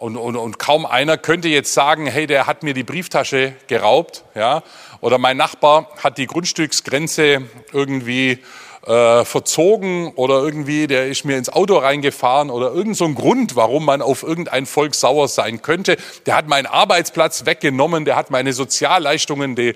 Und, 0.03 0.17
und, 0.17 0.35
und 0.35 0.59
kaum 0.59 0.85
einer 0.85 1.17
könnte 1.17 1.47
jetzt 1.47 1.73
sagen, 1.73 2.07
hey, 2.07 2.27
der 2.27 2.45
hat 2.45 2.61
mir 2.61 2.73
die 2.73 2.83
Brieftasche 2.83 3.53
geraubt, 3.67 4.25
ja, 4.35 4.61
oder 4.99 5.17
mein 5.17 5.37
Nachbar 5.37 5.87
hat 6.03 6.17
die 6.17 6.27
Grundstücksgrenze 6.27 7.43
irgendwie 7.71 8.39
äh, 8.85 9.23
verzogen 9.23 10.11
oder 10.15 10.43
irgendwie 10.43 10.87
der 10.87 11.07
ist 11.07 11.23
mir 11.23 11.37
ins 11.37 11.47
Auto 11.47 11.77
reingefahren 11.77 12.49
oder 12.49 12.73
irgend 12.73 12.97
so 12.97 13.07
Grund, 13.13 13.55
warum 13.55 13.85
man 13.85 14.01
auf 14.01 14.23
irgendein 14.23 14.65
Volk 14.65 14.93
sauer 14.93 15.29
sein 15.29 15.61
könnte. 15.61 15.95
Der 16.25 16.35
hat 16.35 16.49
meinen 16.49 16.65
Arbeitsplatz 16.65 17.45
weggenommen, 17.45 18.03
der 18.03 18.17
hat 18.17 18.29
meine 18.29 18.51
Sozialleistungen, 18.51 19.55
die, 19.55 19.73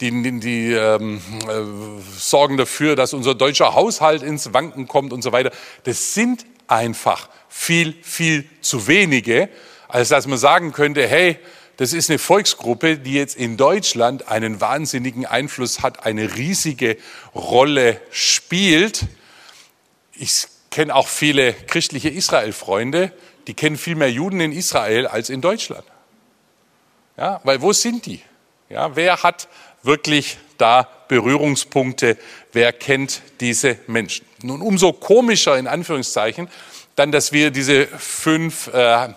die, 0.00 0.22
die, 0.22 0.40
die 0.40 0.72
ähm, 0.72 1.20
äh, 1.50 2.00
sorgen 2.16 2.56
dafür, 2.56 2.96
dass 2.96 3.12
unser 3.12 3.34
deutscher 3.34 3.74
Haushalt 3.74 4.22
ins 4.22 4.54
Wanken 4.54 4.88
kommt 4.88 5.12
und 5.12 5.20
so 5.20 5.32
weiter. 5.32 5.50
Das 5.84 6.14
sind 6.14 6.46
einfach 6.66 7.28
viel, 7.58 7.94
viel 8.02 8.44
zu 8.60 8.86
wenige, 8.86 9.48
als 9.88 10.10
dass 10.10 10.26
man 10.26 10.36
sagen 10.36 10.72
könnte, 10.72 11.06
hey, 11.06 11.38
das 11.78 11.94
ist 11.94 12.10
eine 12.10 12.18
Volksgruppe, 12.18 12.98
die 12.98 13.14
jetzt 13.14 13.34
in 13.34 13.56
Deutschland 13.56 14.28
einen 14.28 14.60
wahnsinnigen 14.60 15.24
Einfluss 15.24 15.80
hat, 15.80 16.04
eine 16.04 16.36
riesige 16.36 16.98
Rolle 17.34 18.00
spielt. 18.10 19.06
Ich 20.12 20.46
kenne 20.70 20.94
auch 20.94 21.08
viele 21.08 21.54
christliche 21.54 22.10
Israel-Freunde, 22.10 23.10
die 23.46 23.54
kennen 23.54 23.78
viel 23.78 23.96
mehr 23.96 24.10
Juden 24.10 24.40
in 24.40 24.52
Israel 24.52 25.06
als 25.06 25.30
in 25.30 25.40
Deutschland. 25.40 25.84
Ja, 27.16 27.40
weil 27.44 27.62
wo 27.62 27.72
sind 27.72 28.04
die? 28.04 28.20
Ja, 28.68 28.96
wer 28.96 29.22
hat 29.22 29.48
wirklich 29.82 30.36
da 30.58 30.88
Berührungspunkte? 31.08 32.18
Wer 32.52 32.72
kennt 32.72 33.22
diese 33.40 33.78
Menschen? 33.86 34.26
Nun, 34.42 34.60
umso 34.60 34.92
komischer 34.92 35.58
in 35.58 35.66
Anführungszeichen, 35.66 36.48
dann, 36.96 37.12
dass 37.12 37.30
wir 37.32 37.50
diese 37.50 37.86
fünf 37.86 38.68
äh, 38.68 39.08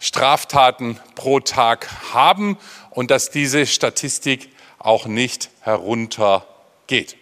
Straftaten 0.00 0.98
pro 1.14 1.40
Tag 1.40 1.88
haben 2.12 2.58
und 2.90 3.10
dass 3.10 3.30
diese 3.30 3.66
Statistik 3.66 4.50
auch 4.78 5.06
nicht 5.06 5.50
heruntergeht. 5.60 7.16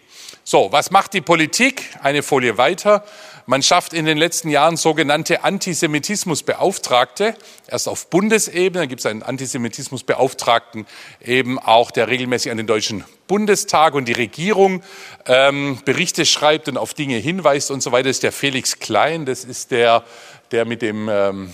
So, 0.44 0.71
was 0.73 0.90
macht 0.90 1.14
die 1.14 1.21
Politik? 1.21 1.90
Eine 2.02 2.23
Folie 2.23 2.59
weiter. 2.59 3.04
Man 3.47 3.63
schafft 3.63 3.93
in 3.93 4.07
den 4.07 4.17
letzten 4.17 4.49
Jahren 4.49 4.79
sogenannte 4.79 5.45
Antisemitismusbeauftragte. 5.45 7.35
Erst 7.67 7.89
auf 7.89 8.09
Bundesebene 8.09 8.89
gibt 8.89 9.01
es 9.01 9.07
einen 9.07 9.23
Antisemitismusbeauftragten, 9.23 10.87
eben 11.21 11.59
auch, 11.59 11.91
der 11.91 12.09
regelmäßig 12.09 12.51
an 12.51 12.57
den 12.57 12.67
Deutschen 12.67 13.05
Bundestag 13.27 13.95
und 13.95 14.09
die 14.09 14.15
Regierung 14.15 14.83
ähm, 15.27 15.79
Berichte 15.85 16.25
schreibt 16.25 16.69
und 16.69 16.79
auf 16.79 16.95
Dinge 16.95 17.17
hinweist 17.17 17.71
und 17.71 17.83
so 17.83 17.93
weiter. 17.93 18.05
Das 18.05 18.17
ist 18.17 18.23
der 18.23 18.33
Felix 18.33 18.79
Klein, 18.79 19.27
das 19.27 19.45
ist 19.45 19.71
der, 19.71 20.05
der 20.51 20.65
mit, 20.65 20.81
dem, 20.81 21.11
ähm, 21.11 21.53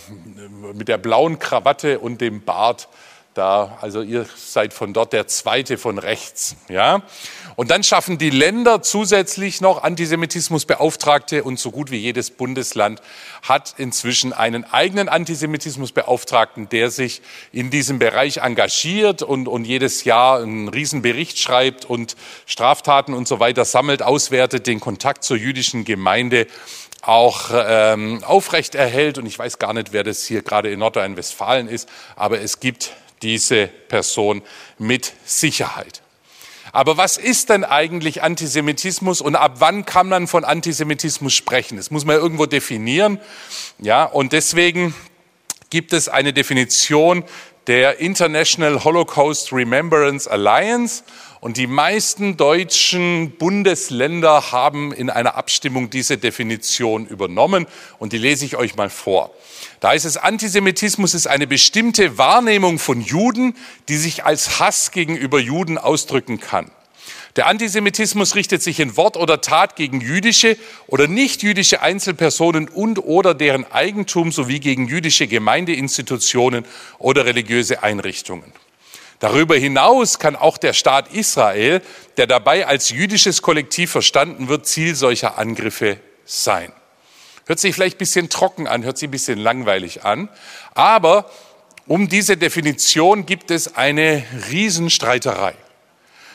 mit 0.74 0.86
der 0.86 0.98
blauen 0.98 1.40
Krawatte 1.40 1.98
und 1.98 2.20
dem 2.20 2.44
Bart 2.44 2.88
da, 3.40 3.78
also 3.80 4.02
ihr 4.02 4.26
seid 4.36 4.74
von 4.74 4.92
dort 4.92 5.14
der 5.14 5.26
zweite 5.26 5.78
von 5.78 5.98
rechts, 5.98 6.56
ja. 6.68 7.00
Und 7.56 7.70
dann 7.70 7.82
schaffen 7.82 8.18
die 8.18 8.28
Länder 8.28 8.82
zusätzlich 8.82 9.62
noch 9.62 9.82
Antisemitismusbeauftragte 9.82 11.42
und 11.42 11.58
so 11.58 11.70
gut 11.70 11.90
wie 11.90 11.96
jedes 11.96 12.30
Bundesland 12.30 13.00
hat 13.42 13.74
inzwischen 13.78 14.34
einen 14.34 14.64
eigenen 14.64 15.08
Antisemitismusbeauftragten, 15.08 16.68
der 16.68 16.90
sich 16.90 17.22
in 17.50 17.70
diesem 17.70 17.98
Bereich 17.98 18.38
engagiert 18.38 19.22
und, 19.22 19.48
und 19.48 19.64
jedes 19.64 20.04
Jahr 20.04 20.42
einen 20.42 20.68
Riesenbericht 20.68 21.38
schreibt 21.38 21.86
und 21.86 22.16
Straftaten 22.44 23.14
und 23.14 23.26
so 23.26 23.40
weiter 23.40 23.64
sammelt, 23.64 24.02
auswertet, 24.02 24.66
den 24.66 24.80
Kontakt 24.80 25.24
zur 25.24 25.38
jüdischen 25.38 25.86
Gemeinde 25.86 26.46
auch 27.02 27.50
ähm, 27.52 28.22
aufrecht 28.24 28.74
erhält. 28.74 29.16
Und 29.16 29.24
ich 29.24 29.38
weiß 29.38 29.58
gar 29.58 29.72
nicht, 29.72 29.92
wer 29.92 30.04
das 30.04 30.24
hier 30.24 30.42
gerade 30.42 30.70
in 30.70 30.78
Nordrhein-Westfalen 30.78 31.68
ist, 31.68 31.88
aber 32.16 32.40
es 32.40 32.60
gibt 32.60 32.92
diese 33.22 33.66
Person 33.66 34.42
mit 34.78 35.12
Sicherheit. 35.24 36.02
Aber 36.72 36.96
was 36.96 37.16
ist 37.16 37.48
denn 37.48 37.64
eigentlich 37.64 38.22
Antisemitismus 38.22 39.20
und 39.20 39.34
ab 39.34 39.56
wann 39.58 39.84
kann 39.84 40.08
man 40.08 40.26
von 40.26 40.44
Antisemitismus 40.44 41.34
sprechen? 41.34 41.76
Das 41.76 41.90
muss 41.90 42.04
man 42.04 42.16
irgendwo 42.16 42.46
definieren. 42.46 43.20
Ja, 43.78 44.04
und 44.04 44.32
deswegen 44.32 44.94
gibt 45.70 45.92
es 45.92 46.08
eine 46.08 46.32
Definition 46.32 47.24
der 47.66 48.00
International 48.00 48.84
Holocaust 48.84 49.52
Remembrance 49.52 50.30
Alliance 50.30 51.04
und 51.40 51.56
die 51.56 51.66
meisten 51.66 52.36
deutschen 52.36 53.32
Bundesländer 53.32 54.52
haben 54.52 54.92
in 54.92 55.10
einer 55.10 55.36
Abstimmung 55.36 55.90
diese 55.90 56.18
Definition 56.18 57.06
übernommen 57.06 57.66
und 57.98 58.12
die 58.12 58.18
lese 58.18 58.44
ich 58.44 58.56
euch 58.56 58.76
mal 58.76 58.90
vor. 58.90 59.30
Da 59.80 59.90
heißt 59.90 60.04
es, 60.04 60.16
Antisemitismus 60.16 61.14
ist 61.14 61.26
eine 61.26 61.46
bestimmte 61.46 62.18
Wahrnehmung 62.18 62.78
von 62.78 63.00
Juden, 63.00 63.54
die 63.88 63.96
sich 63.96 64.24
als 64.24 64.60
Hass 64.60 64.90
gegenüber 64.90 65.38
Juden 65.38 65.78
ausdrücken 65.78 66.40
kann. 66.40 66.70
Der 67.40 67.46
Antisemitismus 67.46 68.34
richtet 68.34 68.62
sich 68.62 68.80
in 68.80 68.98
Wort 68.98 69.16
oder 69.16 69.40
Tat 69.40 69.74
gegen 69.74 70.02
jüdische 70.02 70.58
oder 70.88 71.08
nicht 71.08 71.42
jüdische 71.42 71.80
Einzelpersonen 71.80 72.68
und 72.68 72.98
oder 72.98 73.32
deren 73.32 73.64
Eigentum 73.72 74.30
sowie 74.30 74.60
gegen 74.60 74.86
jüdische 74.88 75.26
Gemeindeinstitutionen 75.26 76.66
oder 76.98 77.24
religiöse 77.24 77.82
Einrichtungen. 77.82 78.52
Darüber 79.20 79.56
hinaus 79.56 80.18
kann 80.18 80.36
auch 80.36 80.58
der 80.58 80.74
Staat 80.74 81.14
Israel, 81.14 81.80
der 82.18 82.26
dabei 82.26 82.66
als 82.66 82.90
jüdisches 82.90 83.40
Kollektiv 83.40 83.90
verstanden 83.90 84.48
wird, 84.48 84.66
Ziel 84.66 84.94
solcher 84.94 85.38
Angriffe 85.38 85.96
sein. 86.26 86.70
Hört 87.46 87.58
sich 87.58 87.74
vielleicht 87.74 87.96
ein 87.96 88.00
bisschen 88.00 88.28
trocken 88.28 88.66
an, 88.66 88.84
hört 88.84 88.98
sich 88.98 89.08
ein 89.08 89.12
bisschen 89.12 89.38
langweilig 89.38 90.04
an. 90.04 90.28
Aber 90.74 91.30
um 91.86 92.06
diese 92.06 92.36
Definition 92.36 93.24
gibt 93.24 93.50
es 93.50 93.76
eine 93.76 94.24
Riesenstreiterei. 94.50 95.54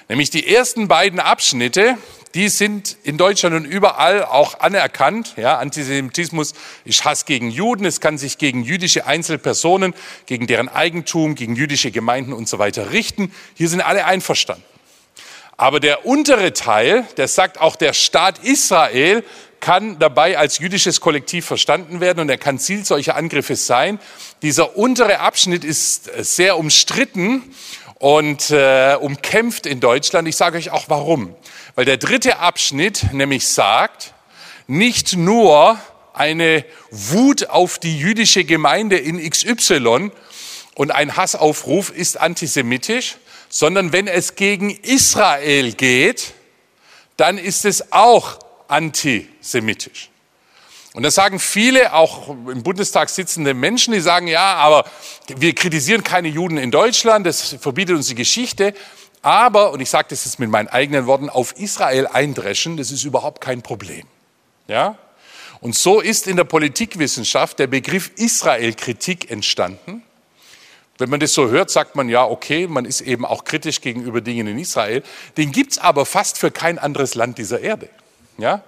Nämlich 0.08 0.30
die 0.30 0.54
ersten 0.54 0.88
beiden 0.88 1.20
Abschnitte, 1.20 1.98
die 2.36 2.50
sind 2.50 2.98
in 3.04 3.18
Deutschland 3.18 3.56
und 3.56 3.66
überall 3.66 4.24
auch 4.24 4.60
anerkannt. 4.60 5.34
Ja, 5.36 5.58
Antisemitismus 5.58 6.54
ist 6.84 7.06
Hass 7.06 7.26
gegen 7.26 7.50
Juden. 7.50 7.86
Es 7.86 8.02
kann 8.02 8.18
sich 8.18 8.38
gegen 8.38 8.64
jüdische 8.64 9.08
Einzelpersonen, 9.08 9.96
gegen 10.28 10.46
deren 10.46 10.70
Eigentum, 10.70 11.34
gegen 11.34 11.56
jüdische 11.56 11.92
Gemeinden 11.92 12.34
und 12.34 12.48
so 12.48 12.60
weiter 12.60 12.92
richten. 12.92 13.32
Hier 13.56 13.70
sind 13.70 13.82
alle 13.82 14.06
einverstanden. 14.06 14.64
Aber 15.58 15.80
der 15.80 16.06
untere 16.06 16.54
Teil, 16.54 17.08
der 17.18 17.28
sagt 17.28 17.60
auch, 17.60 17.78
der 17.78 17.94
Staat 17.94 18.44
Israel 18.44 19.24
kann 19.62 19.98
dabei 19.98 20.38
als 20.38 20.60
jüdisches 20.60 21.02
Kollektiv 21.02 21.46
verstanden 21.46 22.02
werden 22.02 22.20
und 22.20 22.30
er 22.30 22.38
kann 22.38 22.60
Ziel 22.60 22.86
solcher 22.86 23.16
Angriffe 23.16 23.56
sein. 23.56 24.00
Dieser 24.42 24.78
untere 24.78 25.20
Abschnitt 25.20 25.64
ist 25.64 26.12
sehr 26.20 26.60
umstritten 26.60 27.42
und 28.00 28.52
äh, 28.52 28.98
umkämpft 29.00 29.66
in 29.66 29.80
Deutschland. 29.80 30.28
Ich 30.28 30.36
sage 30.36 30.58
euch 30.58 30.72
auch 30.72 30.86
warum. 30.90 31.36
Weil 31.76 31.86
der 31.86 31.98
dritte 31.98 32.40
Abschnitt 32.40 33.14
nämlich 33.14 33.48
sagt, 33.48 34.14
nicht 34.68 35.16
nur 35.16 35.80
eine 36.14 36.66
Wut 36.92 37.50
auf 37.50 37.78
die 37.78 37.98
jüdische 37.98 38.44
Gemeinde 38.44 38.98
in 38.98 39.18
XY 39.30 40.12
und 40.76 40.92
ein 40.92 41.18
Hassaufruf 41.18 41.90
ist 41.90 42.20
antisemitisch, 42.20 43.18
sondern 43.50 43.92
wenn 43.92 44.08
es 44.08 44.36
gegen 44.36 44.70
Israel 44.70 45.74
geht, 45.74 46.34
dann 47.18 47.38
ist 47.38 47.66
es 47.66 47.92
auch 47.92 48.40
antisemitisch. 48.68 50.10
Und 50.96 51.04
das 51.04 51.14
sagen 51.14 51.40
viele, 51.40 51.94
auch 51.94 52.30
im 52.30 52.64
Bundestag 52.64 53.10
sitzende 53.10 53.54
Menschen, 53.54 53.94
die 53.94 54.00
sagen, 54.00 54.28
ja, 54.28 54.56
aber 54.56 54.86
wir 55.28 55.54
kritisieren 55.54 56.06
keine 56.06 56.30
Juden 56.30 56.58
in 56.58 56.72
Deutschland, 56.72 57.28
das 57.28 57.58
verbietet 57.60 57.98
uns 57.98 58.08
die 58.08 58.16
Geschichte. 58.16 58.74
Aber, 59.22 59.74
und 59.74 59.82
ich 59.82 59.90
sage 59.90 60.08
das 60.12 60.24
jetzt 60.24 60.40
mit 60.40 60.50
meinen 60.50 60.70
eigenen 60.70 61.06
Worten, 61.06 61.30
auf 61.30 61.54
Israel 61.60 62.08
eindreschen, 62.08 62.78
das 62.78 62.92
ist 62.92 63.04
überhaupt 63.04 63.42
kein 63.42 63.62
Problem. 63.62 64.08
Ja? 64.70 64.98
Und 65.60 65.76
so 65.76 66.00
ist 66.00 66.28
in 66.28 66.38
der 66.38 66.46
Politikwissenschaft 66.46 67.60
der 67.60 67.68
Begriff 67.68 68.12
Israel-Kritik 68.16 69.30
entstanden. 69.30 70.02
Wenn 70.98 71.10
man 71.10 71.20
das 71.20 71.34
so 71.34 71.50
hört, 71.50 71.72
sagt 71.72 71.98
man 71.98 72.08
ja, 72.08 72.24
okay, 72.24 72.68
man 72.68 72.86
ist 72.86 73.02
eben 73.02 73.26
auch 73.26 73.44
kritisch 73.44 73.82
gegenüber 73.82 74.22
Dingen 74.22 74.48
in 74.48 74.58
Israel. 74.58 75.04
Den 75.36 75.52
gibt's 75.52 75.78
aber 75.78 76.06
fast 76.06 76.38
für 76.38 76.52
kein 76.52 76.80
anderes 76.80 77.16
Land 77.16 77.38
dieser 77.38 77.60
Erde. 77.60 77.90
Ja? 78.38 78.64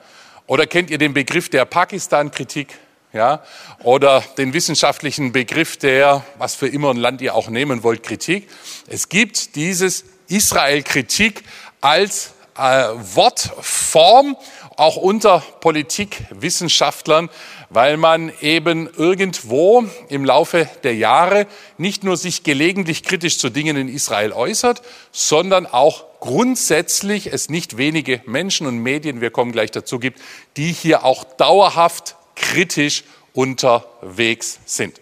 Oder 0.48 0.66
kennt 0.66 0.89
ihr 0.89 0.98
den 0.98 1.13
Begriff 1.13 1.50
der 1.50 1.66
Pakistan-Kritik? 1.66 2.70
Ja? 3.12 3.44
Oder 3.84 4.22
den 4.38 4.54
wissenschaftlichen 4.54 5.34
Begriff 5.34 5.77
der, 5.77 6.25
was 6.38 6.56
für 6.56 6.68
immer 6.68 6.89
ein 6.89 6.98
Land 6.98 7.22
ihr 7.22 7.36
auch 7.36 7.50
nehmen 7.50 7.84
wollt, 7.84 8.01
Kritik. 8.01 8.50
Es 8.88 9.10
gibt 9.10 9.56
dieses 9.56 10.06
Israel-Kritik 10.30 11.44
als 11.82 12.32
äh, 12.58 12.62
Wortform 12.62 14.38
auch 14.77 14.96
unter 14.96 15.39
Politikwissenschaftlern, 15.60 17.30
weil 17.69 17.97
man 17.97 18.31
eben 18.41 18.89
irgendwo 18.95 19.86
im 20.09 20.25
Laufe 20.25 20.69
der 20.83 20.95
Jahre 20.95 21.47
nicht 21.77 22.03
nur 22.03 22.17
sich 22.17 22.43
gelegentlich 22.43 23.03
kritisch 23.03 23.38
zu 23.38 23.50
Dingen 23.50 23.75
in 23.75 23.89
Israel 23.89 24.31
äußert, 24.31 24.81
sondern 25.12 25.65
auch 25.65 26.05
grundsätzlich 26.19 27.31
es 27.31 27.50
nicht 27.50 27.77
wenige 27.77 28.21
Menschen 28.25 28.67
und 28.67 28.79
Medien, 28.79 29.21
wir 29.21 29.31
kommen 29.31 29.51
gleich 29.51 29.71
dazu, 29.71 30.00
gibt, 30.00 30.19
die 30.55 30.71
hier 30.71 31.03
auch 31.03 31.24
dauerhaft 31.24 32.15
kritisch 32.36 33.03
unterwegs 33.33 34.59
sind. 34.65 35.00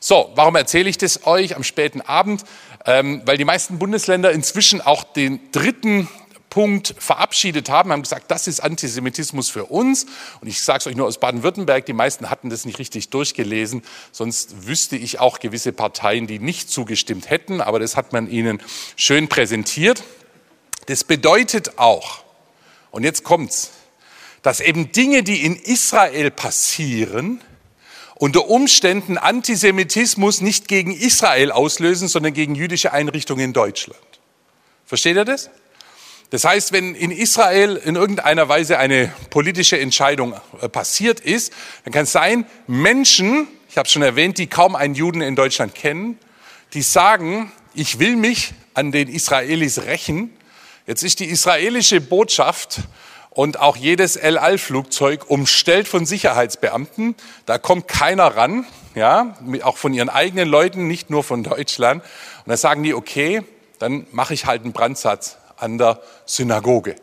So, 0.00 0.30
warum 0.34 0.56
erzähle 0.56 0.90
ich 0.90 0.98
das 0.98 1.26
euch 1.26 1.56
am 1.56 1.64
späten 1.64 2.00
Abend? 2.00 2.44
Ähm, 2.86 3.22
weil 3.24 3.36
die 3.36 3.44
meisten 3.44 3.78
Bundesländer 3.78 4.30
inzwischen 4.30 4.80
auch 4.80 5.04
den 5.04 5.40
dritten 5.52 6.08
Punkt 6.50 6.94
verabschiedet 6.98 7.68
haben, 7.68 7.92
haben 7.92 8.02
gesagt, 8.02 8.30
das 8.30 8.46
ist 8.46 8.60
Antisemitismus 8.60 9.50
für 9.50 9.66
uns. 9.66 10.06
Und 10.40 10.48
ich 10.48 10.62
sage 10.62 10.78
es 10.78 10.86
euch 10.86 10.96
nur 10.96 11.06
aus 11.06 11.18
Baden-Württemberg, 11.18 11.84
die 11.86 11.92
meisten 11.92 12.30
hatten 12.30 12.50
das 12.50 12.64
nicht 12.64 12.78
richtig 12.78 13.10
durchgelesen, 13.10 13.82
sonst 14.12 14.66
wüsste 14.66 14.96
ich 14.96 15.20
auch 15.20 15.40
gewisse 15.40 15.72
Parteien, 15.72 16.26
die 16.26 16.38
nicht 16.38 16.70
zugestimmt 16.70 17.30
hätten, 17.30 17.60
aber 17.60 17.78
das 17.78 17.96
hat 17.96 18.12
man 18.12 18.30
ihnen 18.30 18.62
schön 18.96 19.28
präsentiert. 19.28 20.02
Das 20.86 21.04
bedeutet 21.04 21.78
auch, 21.78 22.24
und 22.90 23.04
jetzt 23.04 23.24
kommt's, 23.24 23.70
dass 24.42 24.60
eben 24.60 24.92
Dinge, 24.92 25.22
die 25.22 25.44
in 25.44 25.56
Israel 25.56 26.30
passieren, 26.30 27.42
unter 28.14 28.48
Umständen 28.48 29.16
Antisemitismus 29.16 30.40
nicht 30.40 30.66
gegen 30.66 30.92
Israel 30.92 31.52
auslösen, 31.52 32.08
sondern 32.08 32.32
gegen 32.32 32.54
jüdische 32.54 32.92
Einrichtungen 32.92 33.44
in 33.44 33.52
Deutschland. 33.52 34.00
Versteht 34.86 35.16
ihr 35.16 35.24
das? 35.24 35.50
Das 36.30 36.44
heißt, 36.44 36.72
wenn 36.72 36.94
in 36.94 37.10
Israel 37.10 37.76
in 37.76 37.96
irgendeiner 37.96 38.48
Weise 38.48 38.78
eine 38.78 39.10
politische 39.30 39.80
Entscheidung 39.80 40.34
äh, 40.60 40.68
passiert 40.68 41.20
ist, 41.20 41.52
dann 41.84 41.92
kann 41.92 42.04
es 42.04 42.12
sein, 42.12 42.44
Menschen, 42.66 43.48
ich 43.70 43.78
habe 43.78 43.86
es 43.86 43.92
schon 43.92 44.02
erwähnt, 44.02 44.36
die 44.36 44.46
kaum 44.46 44.76
einen 44.76 44.94
Juden 44.94 45.22
in 45.22 45.36
Deutschland 45.36 45.74
kennen, 45.74 46.18
die 46.74 46.82
sagen, 46.82 47.50
ich 47.74 47.98
will 47.98 48.16
mich 48.16 48.52
an 48.74 48.92
den 48.92 49.08
Israelis 49.08 49.82
rächen. 49.84 50.30
Jetzt 50.86 51.02
ist 51.02 51.20
die 51.20 51.26
israelische 51.26 52.00
Botschaft 52.02 52.80
und 53.30 53.60
auch 53.60 53.76
jedes 53.76 54.16
El 54.16 54.36
Al-Flugzeug 54.36 55.30
umstellt 55.30 55.88
von 55.88 56.04
Sicherheitsbeamten. 56.04 57.14
Da 57.46 57.56
kommt 57.56 57.88
keiner 57.88 58.36
ran, 58.36 58.66
ja, 58.94 59.34
auch 59.62 59.78
von 59.78 59.94
ihren 59.94 60.10
eigenen 60.10 60.48
Leuten, 60.48 60.88
nicht 60.88 61.08
nur 61.08 61.24
von 61.24 61.42
Deutschland. 61.42 62.02
Und 62.44 62.50
da 62.50 62.56
sagen 62.58 62.82
die, 62.82 62.92
okay, 62.92 63.42
dann 63.78 64.06
mache 64.12 64.34
ich 64.34 64.44
halt 64.44 64.64
einen 64.64 64.72
Brandsatz 64.72 65.38
an 65.58 65.78
der 65.78 66.00
Synagoge. 66.26 66.96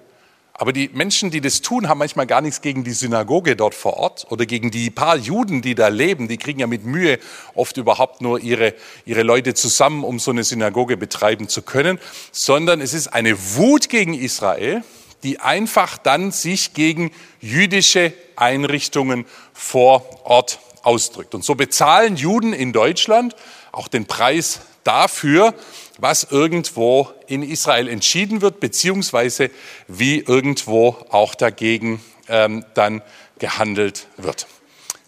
Aber 0.57 0.71
die 0.71 0.89
Menschen, 0.93 1.31
die 1.31 1.41
das 1.41 1.61
tun, 1.61 1.89
haben 1.89 1.97
manchmal 1.97 2.27
gar 2.27 2.39
nichts 2.39 2.61
gegen 2.61 2.85
die 2.85 2.93
Synagoge 2.93 3.57
dort 3.57 3.75
vor 3.75 3.97
Ort 3.97 4.25
oder 4.29 4.45
gegen 4.45 4.71
die 4.71 4.89
paar 4.89 5.17
Juden, 5.17 5.61
die 5.61 5.75
da 5.75 5.89
leben. 5.89 6.29
Die 6.29 6.37
kriegen 6.37 6.61
ja 6.61 6.67
mit 6.67 6.85
Mühe 6.85 7.19
oft 7.55 7.75
überhaupt 7.75 8.21
nur 8.21 8.39
ihre, 8.39 8.73
ihre 9.05 9.23
Leute 9.23 9.53
zusammen, 9.53 10.05
um 10.05 10.17
so 10.17 10.31
eine 10.31 10.45
Synagoge 10.45 10.95
betreiben 10.95 11.49
zu 11.49 11.61
können, 11.61 11.99
sondern 12.31 12.79
es 12.79 12.93
ist 12.93 13.07
eine 13.07 13.37
Wut 13.55 13.89
gegen 13.89 14.13
Israel, 14.13 14.81
die 15.23 15.41
einfach 15.41 15.97
dann 15.97 16.31
sich 16.31 16.73
gegen 16.73 17.11
jüdische 17.41 18.13
Einrichtungen 18.37 19.25
vor 19.51 20.05
Ort 20.23 20.59
ausdrückt. 20.83 21.35
Und 21.35 21.43
so 21.43 21.55
bezahlen 21.55 22.15
Juden 22.15 22.53
in 22.53 22.71
Deutschland 22.71 23.35
auch 23.73 23.89
den 23.89 24.05
Preis 24.05 24.61
dafür, 24.85 25.53
was 25.97 26.23
irgendwo 26.29 27.09
in 27.27 27.43
Israel 27.43 27.89
entschieden 27.89 28.41
wird, 28.41 28.61
beziehungsweise 28.61 29.51
wie 29.87 30.19
irgendwo 30.19 30.95
auch 31.09 31.35
dagegen 31.35 32.01
ähm, 32.29 32.63
dann 32.73 33.01
gehandelt 33.39 34.07
wird. 34.15 34.47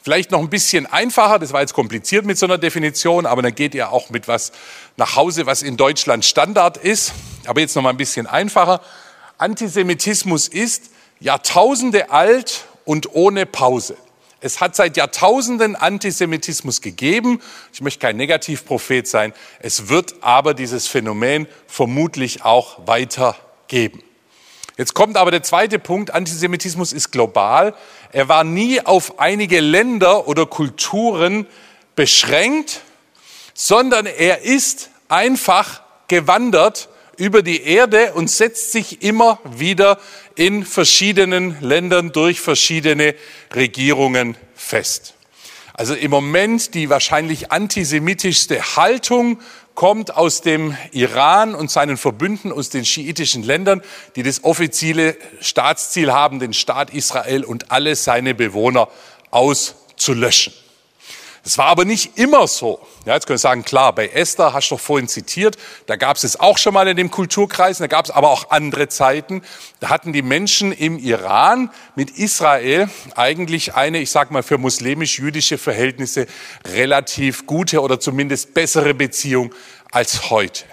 Vielleicht 0.02 0.32
noch 0.32 0.40
ein 0.40 0.50
bisschen 0.50 0.86
einfacher, 0.86 1.38
das 1.38 1.52
war 1.52 1.60
jetzt 1.62 1.74
kompliziert 1.74 2.26
mit 2.26 2.38
so 2.38 2.46
einer 2.46 2.58
Definition, 2.58 3.26
aber 3.26 3.42
dann 3.42 3.54
geht 3.54 3.76
ihr 3.76 3.92
auch 3.92 4.10
mit 4.10 4.28
was 4.30 4.54
nach 4.96 5.18
Hause, 5.18 5.46
was 5.46 5.62
in 5.62 5.76
Deutschland 5.76 6.24
Standard 6.24 6.78
ist. 6.78 7.12
Aber 7.46 7.60
jetzt 7.60 7.76
noch 7.76 7.84
mal 7.84 7.90
ein 7.90 7.98
bisschen 7.98 8.26
einfacher. 8.26 8.82
Antisemitismus 9.38 10.48
ist 10.48 10.92
Jahrtausende 11.20 12.10
alt 12.10 12.66
und 12.86 13.14
ohne 13.16 13.46
Pause. 13.46 13.98
Es 14.40 14.62
hat 14.62 14.76
seit 14.76 14.98
Jahrtausenden 14.98 15.76
Antisemitismus 15.76 16.82
gegeben. 16.82 17.42
Ich 17.74 17.82
möchte 17.82 18.00
kein 18.00 18.18
Negativprophet 18.18 19.08
sein. 19.08 19.34
Es 19.60 19.90
wird 19.90 20.16
aber 20.22 20.54
dieses 20.54 20.88
Phänomen 20.88 21.48
vermutlich 21.66 22.46
auch 22.46 22.88
weitergeben. 22.88 24.04
Jetzt 24.78 24.94
kommt 24.94 25.18
aber 25.18 25.32
der 25.32 25.42
zweite 25.42 25.80
Punkt. 25.80 26.14
Antisemitismus 26.14 26.94
ist 26.94 27.12
global. 27.12 27.74
Er 28.12 28.30
war 28.30 28.44
nie 28.44 28.80
auf 28.80 29.20
einige 29.20 29.60
Länder 29.60 30.28
oder 30.28 30.46
Kulturen 30.46 31.48
beschränkt, 31.96 32.82
sondern 33.56 34.06
er 34.06 34.44
ist 34.44 34.92
einfach 35.08 35.82
gewandert 36.08 36.90
über 37.18 37.42
die 37.42 37.64
Erde 37.64 38.14
und 38.14 38.30
setzt 38.30 38.72
sich 38.72 39.02
immer 39.02 39.40
wieder 39.44 40.00
in 40.36 40.66
verschiedenen 40.66 41.58
Ländern 41.62 42.12
durch 42.12 42.40
verschiedene 42.40 43.16
Regierungen 43.54 44.38
fest. 44.56 45.16
Also 45.74 45.94
im 45.94 46.10
Moment 46.10 46.74
die 46.74 46.90
wahrscheinlich 46.90 47.52
antisemitischste 47.52 48.76
Haltung 48.76 49.40
kommt 49.76 50.18
aus 50.18 50.42
dem 50.42 50.76
Iran 50.92 51.54
und 51.54 51.70
seinen 51.70 51.98
Verbünden 51.98 52.52
aus 52.52 52.70
den 52.70 52.84
schiitischen 52.84 53.44
Ländern, 53.44 53.84
die 54.16 54.24
das 54.24 54.44
offizielle 54.44 55.16
Staatsziel 55.40 56.12
haben, 56.12 56.40
den 56.40 56.54
Staat 56.54 56.92
Israel 56.96 57.44
und 57.44 57.72
alle 57.72 57.96
seine 57.96 58.34
Bewohner 58.34 58.90
auszulöschen. 59.30 60.52
Es 61.46 61.60
war 61.60 61.68
aber 61.68 61.86
nicht 61.86 62.18
immer 62.18 62.48
so. 62.48 62.80
Ja, 63.08 63.14
jetzt 63.14 63.26
können 63.26 63.36
wir 63.36 63.40
sagen, 63.40 63.64
klar, 63.64 63.96
bei 63.96 64.10
Esther 64.10 64.52
hast 64.52 64.70
du 64.70 64.76
doch 64.76 64.82
vorhin 64.82 65.08
zitiert, 65.08 65.56
da 65.86 65.96
gab 65.96 66.18
es 66.18 66.26
es 66.26 66.38
auch 66.42 66.58
schon 66.58 66.74
mal 66.74 66.90
in 66.90 66.98
dem 66.98 67.10
Kulturkreis, 67.10 67.78
da 67.78 67.88
gab 67.88 68.04
es 68.04 68.12
aber 68.12 68.30
auch 68.32 68.50
andere 68.50 68.90
Zeiten. 68.90 69.44
Da 69.80 69.88
hatten 69.88 70.12
die 70.12 70.22
Menschen 70.22 70.74
im 70.74 71.00
Iran 71.00 71.72
mit 71.96 72.12
Israel 72.18 72.90
eigentlich 73.16 73.76
eine, 73.76 74.00
ich 74.00 74.12
sag 74.12 74.30
mal, 74.32 74.44
für 74.44 74.58
muslimisch-jüdische 74.58 75.58
Verhältnisse 75.58 76.28
relativ 76.66 77.46
gute 77.46 77.82
oder 77.82 78.02
zumindest 78.02 78.54
bessere 78.54 78.94
Beziehung 78.94 79.56
als 79.90 80.30
heute. 80.30 80.66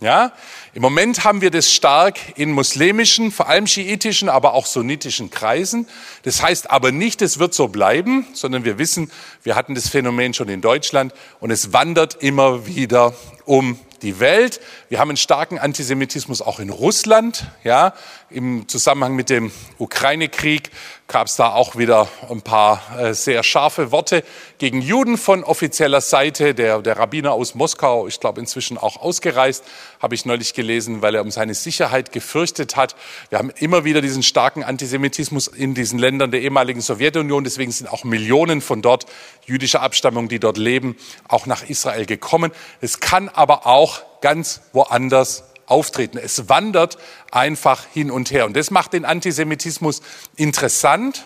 Ja, 0.00 0.32
im 0.74 0.82
Moment 0.82 1.22
haben 1.22 1.40
wir 1.40 1.52
das 1.52 1.72
stark 1.72 2.18
in 2.36 2.50
muslimischen, 2.50 3.30
vor 3.30 3.48
allem 3.48 3.68
schiitischen, 3.68 4.28
aber 4.28 4.54
auch 4.54 4.66
sunnitischen 4.66 5.30
Kreisen. 5.30 5.86
Das 6.24 6.42
heißt 6.42 6.68
aber 6.68 6.90
nicht, 6.90 7.22
es 7.22 7.38
wird 7.38 7.54
so 7.54 7.68
bleiben, 7.68 8.26
sondern 8.32 8.64
wir 8.64 8.76
wissen, 8.76 9.08
wir 9.44 9.54
hatten 9.54 9.76
das 9.76 9.88
Phänomen 9.88 10.34
schon 10.34 10.48
in 10.48 10.60
Deutschland 10.60 11.14
und 11.38 11.52
es 11.52 11.72
wandert 11.72 12.16
immer 12.24 12.66
wieder 12.66 13.14
um 13.44 13.78
die 14.02 14.18
Welt. 14.18 14.60
Wir 14.88 14.98
haben 14.98 15.10
einen 15.10 15.16
starken 15.16 15.60
Antisemitismus 15.60 16.42
auch 16.42 16.58
in 16.58 16.70
Russland. 16.70 17.46
Ja, 17.62 17.94
Im 18.34 18.66
Zusammenhang 18.66 19.14
mit 19.14 19.30
dem 19.30 19.52
Ukraine-Krieg 19.78 20.72
gab 21.06 21.28
es 21.28 21.36
da 21.36 21.52
auch 21.52 21.76
wieder 21.76 22.08
ein 22.28 22.42
paar 22.42 22.82
äh, 22.98 23.14
sehr 23.14 23.44
scharfe 23.44 23.92
Worte 23.92 24.24
gegen 24.58 24.80
Juden 24.80 25.18
von 25.18 25.44
offizieller 25.44 26.00
Seite. 26.00 26.52
Der, 26.52 26.82
der 26.82 26.98
Rabbiner 26.98 27.30
aus 27.30 27.54
Moskau, 27.54 28.08
ich 28.08 28.18
glaube 28.18 28.40
inzwischen 28.40 28.76
auch 28.76 29.00
ausgereist, 29.00 29.62
habe 30.02 30.16
ich 30.16 30.26
neulich 30.26 30.52
gelesen, 30.52 31.00
weil 31.00 31.14
er 31.14 31.22
um 31.22 31.30
seine 31.30 31.54
Sicherheit 31.54 32.10
gefürchtet 32.10 32.74
hat. 32.74 32.96
Wir 33.30 33.38
haben 33.38 33.50
immer 33.50 33.84
wieder 33.84 34.00
diesen 34.00 34.24
starken 34.24 34.64
Antisemitismus 34.64 35.46
in 35.46 35.74
diesen 35.74 36.00
Ländern 36.00 36.32
der 36.32 36.40
ehemaligen 36.40 36.80
Sowjetunion. 36.80 37.44
Deswegen 37.44 37.70
sind 37.70 37.86
auch 37.86 38.02
Millionen 38.02 38.60
von 38.60 38.82
dort 38.82 39.06
jüdischer 39.46 39.80
Abstammung, 39.80 40.28
die 40.28 40.40
dort 40.40 40.58
leben, 40.58 40.96
auch 41.28 41.46
nach 41.46 41.62
Israel 41.68 42.04
gekommen. 42.04 42.50
Es 42.80 42.98
kann 42.98 43.28
aber 43.28 43.68
auch 43.68 44.02
ganz 44.20 44.60
woanders 44.72 45.44
auftreten. 45.66 46.18
Es 46.18 46.48
wandert 46.48 46.98
einfach 47.30 47.84
hin 47.92 48.10
und 48.10 48.30
her. 48.30 48.46
Und 48.46 48.56
das 48.56 48.70
macht 48.70 48.92
den 48.92 49.04
Antisemitismus 49.04 50.02
interessant. 50.36 51.24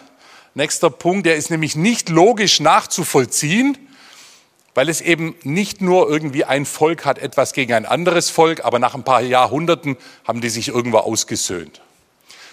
Nächster 0.55 0.91
Punkt, 0.91 1.27
der 1.27 1.37
ist 1.37 1.51
nämlich 1.51 1.77
nicht 1.77 2.09
logisch 2.09 2.61
nachzuvollziehen, 2.61 3.79
weil 4.75 4.89
es 4.89 5.01
eben 5.01 5.35
nicht 5.43 5.81
nur 5.81 6.09
irgendwie 6.09 6.45
ein 6.45 6.65
Volk 6.65 7.05
hat 7.05 7.19
etwas 7.19 7.53
gegen 7.53 7.73
ein 7.73 7.87
anderes 7.87 8.31
Volk, 8.31 8.65
aber 8.65 8.79
nach 8.79 8.95
ein 8.95 9.03
paar 9.03 9.21
Jahrhunderten 9.21 9.97
haben 10.27 10.41
die 10.41 10.51
sich 10.51 10.69
irgendwo 10.69 10.99
ausgesöhnt, 10.99 11.81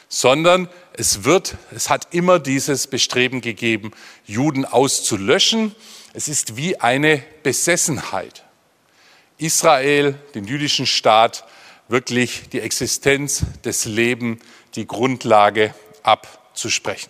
sondern 0.09 0.67
es 0.93 1.23
wird, 1.23 1.55
es 1.75 1.89
hat 1.89 2.07
immer 2.11 2.39
dieses 2.39 2.87
Bestreben 2.87 3.41
gegeben, 3.41 3.91
Juden 4.25 4.65
auszulöschen. 4.65 5.75
Es 6.13 6.27
ist 6.27 6.57
wie 6.57 6.79
eine 6.79 7.23
Besessenheit. 7.43 8.43
Israel, 9.37 10.15
den 10.33 10.45
jüdischen 10.45 10.85
Staat, 10.85 11.43
wirklich 11.87 12.49
die 12.49 12.61
Existenz 12.61 13.43
des 13.63 13.85
Lebens, 13.85 14.41
die 14.75 14.87
Grundlage 14.87 15.73
abzusprechen. 16.03 17.09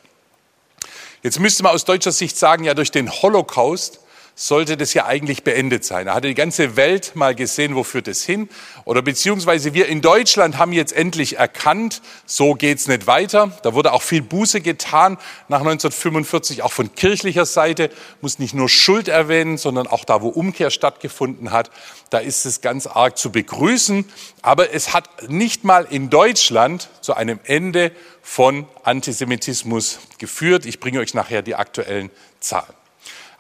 Jetzt 1.24 1.40
müsste 1.40 1.64
man 1.64 1.74
aus 1.74 1.86
deutscher 1.86 2.12
Sicht 2.12 2.38
sagen, 2.38 2.64
ja, 2.64 2.74
durch 2.74 2.92
den 2.92 3.12
Holocaust 3.12 4.00
sollte 4.38 4.76
das 4.76 4.93
ja 4.93 5.06
eigentlich 5.06 5.43
beendet 5.43 5.86
sein. 5.86 6.08
Da 6.08 6.13
hatte 6.13 6.28
die 6.28 6.36
ganze 6.36 6.76
Welt 6.76 7.15
mal 7.15 7.34
gesehen, 7.34 7.74
wo 7.74 7.84
führt 7.84 8.10
es 8.10 8.26
hin. 8.26 8.50
Oder 8.84 9.02
beziehungsweise 9.02 9.74
wir 9.74 9.88
in 9.88 10.02
Deutschland 10.02 10.58
haben 10.58 10.74
jetzt 10.74 10.91
endlich 10.91 11.38
erkannt, 11.38 12.02
so 12.26 12.54
geht's 12.54 12.89
nicht 12.89 13.08
weiter. 13.08 13.58
Da 13.63 13.74
wurde 13.74 13.93
auch 13.93 14.02
viel 14.02 14.21
Buße 14.21 14.60
getan 14.60 15.17
nach 15.48 15.62
1945, 15.62 16.63
auch 16.63 16.74
von 16.74 16.93
kirchlicher 16.93 17.45
Seite. 17.45 17.89
Muss 18.19 18.38
nicht 18.38 18.54
nur 18.54 18.67
Schuld 18.67 19.08
erwähnen, 19.08 19.58
sondern 19.58 19.88
auch 19.88 20.04
da, 20.04 20.21
wo 20.21 20.28
Umkehr 20.28 20.69
stattgefunden 20.69 21.52
hat. 21.52 21.71
Da 22.10 22.17
ist 22.17 22.45
es 22.45 22.60
ganz 22.60 22.88
arg 22.88 23.17
zu 23.17 23.32
begrüßen. 23.32 24.04
Aber 24.41 24.74
es 24.74 24.93
hat 24.93 25.30
nicht 25.30 25.63
mal 25.63 25.88
in 25.89 26.10
Deutschland 26.10 26.89
zu 27.00 27.13
einem 27.13 27.39
Ende 27.45 27.93
von 28.21 28.67
Antisemitismus 28.84 30.00
geführt. 30.17 30.65
Ich 30.65 30.82
bringe 30.82 31.00
euch 31.00 31.13
nachher 31.13 31.41
die 31.41 31.56
aktuellen 31.56 32.12
Zahlen. 32.41 32.85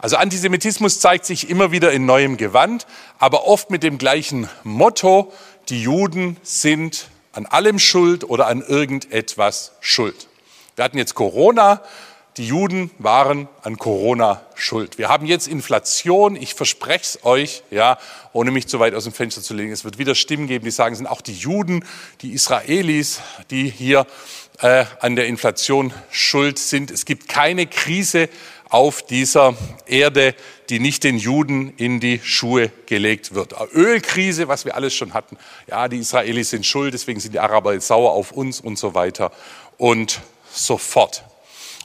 Also 0.05 0.17
Antisemitismus 0.17 0.99
zeigt 0.99 1.25
sich 1.25 1.49
immer 1.49 1.71
wieder 1.71 1.91
in 1.91 2.05
neuem 2.05 2.37
Gewand, 2.37 2.85
aber 3.17 3.47
oft 3.47 3.71
mit 3.71 3.81
dem 3.81 3.97
gleichen 3.97 4.47
Motto, 4.63 5.33
die 5.69 5.81
Juden 5.81 6.37
sind 6.43 7.07
an 7.31 7.47
allem 7.47 7.79
schuld 7.79 8.23
oder 8.23 8.45
an 8.45 8.61
irgendetwas 8.61 9.71
schuld. 9.79 10.27
Wir 10.75 10.85
hatten 10.85 10.99
jetzt 10.99 11.15
Corona, 11.15 11.81
die 12.37 12.45
Juden 12.45 12.91
waren 12.99 13.47
an 13.63 13.79
Corona 13.79 14.41
schuld. 14.53 14.99
Wir 14.99 15.09
haben 15.09 15.25
jetzt 15.25 15.47
Inflation, 15.47 16.35
ich 16.35 16.53
verspreche 16.53 17.01
es 17.01 17.25
euch, 17.25 17.63
ja, 17.71 17.97
ohne 18.31 18.51
mich 18.51 18.67
zu 18.67 18.79
weit 18.79 18.93
aus 18.93 19.05
dem 19.05 19.13
Fenster 19.13 19.41
zu 19.41 19.55
legen. 19.55 19.71
Es 19.71 19.85
wird 19.85 19.97
wieder 19.97 20.13
Stimmen 20.13 20.45
geben, 20.45 20.65
die 20.65 20.71
sagen, 20.71 20.93
es 20.93 20.99
sind 20.99 21.07
auch 21.07 21.21
die 21.21 21.33
Juden, 21.33 21.83
die 22.21 22.33
Israelis, 22.33 23.21
die 23.49 23.69
hier 23.71 24.05
äh, 24.59 24.85
an 24.99 25.15
der 25.15 25.25
Inflation 25.27 25.93
schuld 26.11 26.59
sind. 26.59 26.91
Es 26.91 27.05
gibt 27.05 27.27
keine 27.27 27.67
Krise, 27.67 28.29
auf 28.75 29.05
dieser 29.05 29.55
Erde, 29.85 30.35
die 30.69 30.81
nicht 30.81 31.05
den 31.05 31.17
Juden 31.17 31.73
in 31.77 32.01
die 32.01 32.19
Schuhe 32.21 32.69
gelegt 32.87 33.33
wird. 33.33 33.55
Ölkrise, 33.73 34.49
was 34.49 34.65
wir 34.65 34.75
alles 34.75 34.93
schon 34.93 35.13
hatten. 35.13 35.37
Ja, 35.67 35.87
die 35.87 35.99
Israelis 35.99 36.49
sind 36.49 36.65
schuld, 36.65 36.93
deswegen 36.93 37.21
sind 37.21 37.33
die 37.33 37.39
Araber 37.39 37.71
jetzt 37.71 37.87
sauer 37.87 38.11
auf 38.11 38.33
uns 38.33 38.59
und 38.59 38.77
so 38.77 38.93
weiter 38.93 39.31
und 39.77 40.19
so 40.51 40.77
fort. 40.77 41.23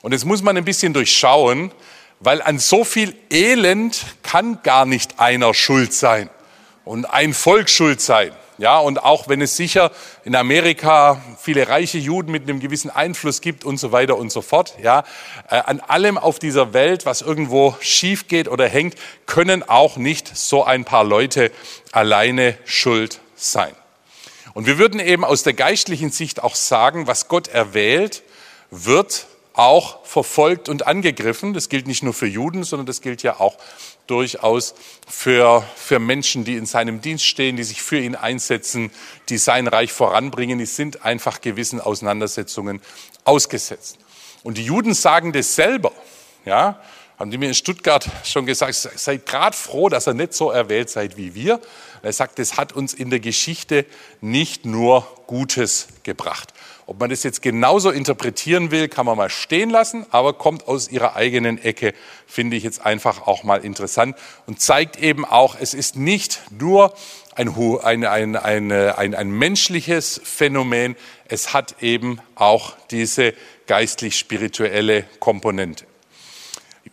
Und 0.03 0.11
jetzt 0.11 0.24
muss 0.24 0.42
man 0.42 0.57
ein 0.57 0.64
bisschen 0.64 0.92
durchschauen, 0.92 1.70
weil 2.18 2.42
an 2.42 2.59
so 2.59 2.83
viel 2.83 3.14
Elend 3.31 4.05
kann 4.24 4.61
gar 4.64 4.85
nicht 4.85 5.20
einer 5.20 5.55
schuld 5.55 5.92
sein 5.92 6.29
und 6.85 7.05
ein 7.05 7.35
Volk 7.35 7.70
schuld 7.70 8.00
sein. 8.00 8.33
Ja, 8.61 8.79
und 8.79 9.03
auch 9.03 9.27
wenn 9.27 9.40
es 9.40 9.57
sicher 9.57 9.90
in 10.23 10.37
Amerika 10.37 11.18
viele 11.40 11.66
reiche 11.68 11.96
Juden 11.96 12.31
mit 12.31 12.42
einem 12.42 12.61
gewissen 12.61 12.90
Einfluss 12.90 13.40
gibt 13.40 13.64
und 13.64 13.79
so 13.79 13.90
weiter 13.90 14.18
und 14.18 14.31
so 14.31 14.42
fort, 14.42 14.75
ja, 14.83 15.05
äh, 15.49 15.55
an 15.55 15.81
allem 15.81 16.18
auf 16.18 16.38
dieser 16.38 16.75
Welt, 16.75 17.07
was 17.07 17.23
irgendwo 17.23 17.75
schief 17.81 18.29
geht 18.29 18.49
oder 18.49 18.68
hängt, 18.68 18.96
können 19.25 19.62
auch 19.66 19.96
nicht 19.96 20.37
so 20.37 20.62
ein 20.62 20.85
paar 20.85 21.05
Leute 21.05 21.51
alleine 21.92 22.55
schuld 22.66 23.20
sein. 23.35 23.73
Und 24.53 24.66
wir 24.66 24.77
würden 24.77 25.01
eben 25.01 25.25
aus 25.25 25.42
der 25.42 25.55
geistlichen 25.55 26.11
Sicht 26.11 26.42
auch 26.42 26.55
sagen, 26.55 27.07
was 27.07 27.29
Gott 27.29 27.49
erwählt, 27.49 28.23
wird 28.70 29.27
auch 29.55 30.05
verfolgt 30.05 30.68
und 30.68 30.87
angegriffen. 30.87 31.55
Das 31.55 31.70
gilt 31.70 31.87
nicht 31.87 32.03
nur 32.03 32.12
für 32.12 32.27
Juden, 32.27 32.64
sondern 32.64 32.85
das 32.85 33.01
gilt 33.01 33.23
ja 33.23 33.40
auch 33.40 33.57
durchaus 34.11 34.75
für, 35.09 35.64
für 35.77 35.99
Menschen, 35.99 36.44
die 36.44 36.57
in 36.57 36.66
seinem 36.66 37.01
Dienst 37.01 37.25
stehen, 37.25 37.57
die 37.57 37.64
sich 37.64 37.81
für 37.81 37.99
ihn 37.99 38.16
einsetzen, 38.16 38.90
die 39.29 39.38
sein 39.38 39.66
Reich 39.66 39.92
voranbringen. 39.92 40.59
Die 40.59 40.66
sind 40.66 41.05
einfach 41.05 41.40
gewissen 41.40 41.81
Auseinandersetzungen 41.81 42.81
ausgesetzt. 43.25 43.99
Und 44.42 44.59
die 44.59 44.64
Juden 44.64 44.94
sagen 44.94 45.33
das 45.33 45.55
selber. 45.55 45.92
Ja, 46.44 46.81
haben 47.18 47.31
die 47.31 47.37
mir 47.37 47.49
in 47.49 47.55
Stuttgart 47.55 48.09
schon 48.25 48.46
gesagt, 48.46 48.75
seid 48.75 49.27
gerade 49.27 49.55
froh, 49.55 49.90
dass 49.90 50.09
ihr 50.09 50.14
nicht 50.14 50.33
so 50.33 50.51
erwählt 50.51 50.88
seid 50.88 51.18
wie 51.18 51.35
wir. 51.35 51.61
Er 52.03 52.14
sagt, 52.14 52.38
das 52.38 52.57
hat 52.57 52.73
uns 52.73 52.94
in 52.94 53.11
der 53.11 53.20
Geschichte 53.20 53.85
nicht 54.23 54.64
nur 54.64 55.07
Gutes 55.27 55.88
gebracht. 56.03 56.55
Ob 56.90 56.98
man 56.98 57.09
das 57.09 57.22
jetzt 57.22 57.40
genauso 57.40 57.90
interpretieren 57.90 58.72
will, 58.72 58.88
kann 58.88 59.07
man 59.07 59.16
mal 59.16 59.31
stehen 59.31 59.70
lassen, 59.70 60.07
aber 60.11 60.33
kommt 60.33 60.66
aus 60.66 60.90
ihrer 60.90 61.14
eigenen 61.14 61.62
Ecke, 61.62 61.94
finde 62.26 62.57
ich 62.57 62.64
jetzt 62.64 62.85
einfach 62.85 63.29
auch 63.29 63.44
mal 63.44 63.64
interessant 63.64 64.16
und 64.46 64.61
zeigt 64.61 64.98
eben 64.98 65.24
auch, 65.24 65.57
es 65.61 65.72
ist 65.72 65.94
nicht 65.94 66.40
nur 66.50 66.92
ein, 67.37 67.48
ein, 68.05 68.35
ein, 68.35 68.72
ein, 68.72 69.14
ein 69.14 69.31
menschliches 69.31 70.20
Phänomen, 70.24 70.96
es 71.29 71.53
hat 71.53 71.76
eben 71.81 72.18
auch 72.35 72.72
diese 72.90 73.35
geistlich-spirituelle 73.68 75.05
Komponente. 75.20 75.85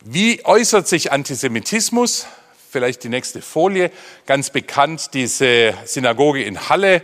Wie 0.04 0.44
äußert 0.44 0.86
sich 0.86 1.10
Antisemitismus? 1.10 2.28
Vielleicht 2.70 3.02
die 3.02 3.08
nächste 3.08 3.42
Folie. 3.42 3.90
Ganz 4.26 4.50
bekannt 4.50 5.10
diese 5.14 5.74
Synagoge 5.86 6.44
in 6.44 6.68
Halle, 6.68 7.02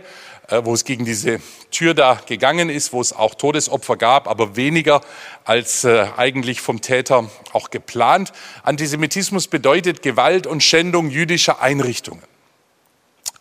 wo 0.63 0.73
es 0.73 0.85
gegen 0.85 1.05
diese 1.05 1.39
Tür 1.71 1.93
da 1.93 2.21
gegangen 2.25 2.69
ist, 2.69 2.93
wo 2.93 3.01
es 3.01 3.13
auch 3.13 3.35
Todesopfer 3.35 3.97
gab, 3.97 4.27
aber 4.27 4.55
weniger 4.55 5.01
als 5.43 5.83
äh, 5.83 6.07
eigentlich 6.17 6.61
vom 6.61 6.81
Täter 6.81 7.29
auch 7.53 7.69
geplant. 7.69 8.31
Antisemitismus 8.63 9.47
bedeutet 9.47 10.01
Gewalt 10.01 10.45
und 10.47 10.61
Schändung 10.61 11.09
jüdischer 11.09 11.61
Einrichtungen. 11.61 12.23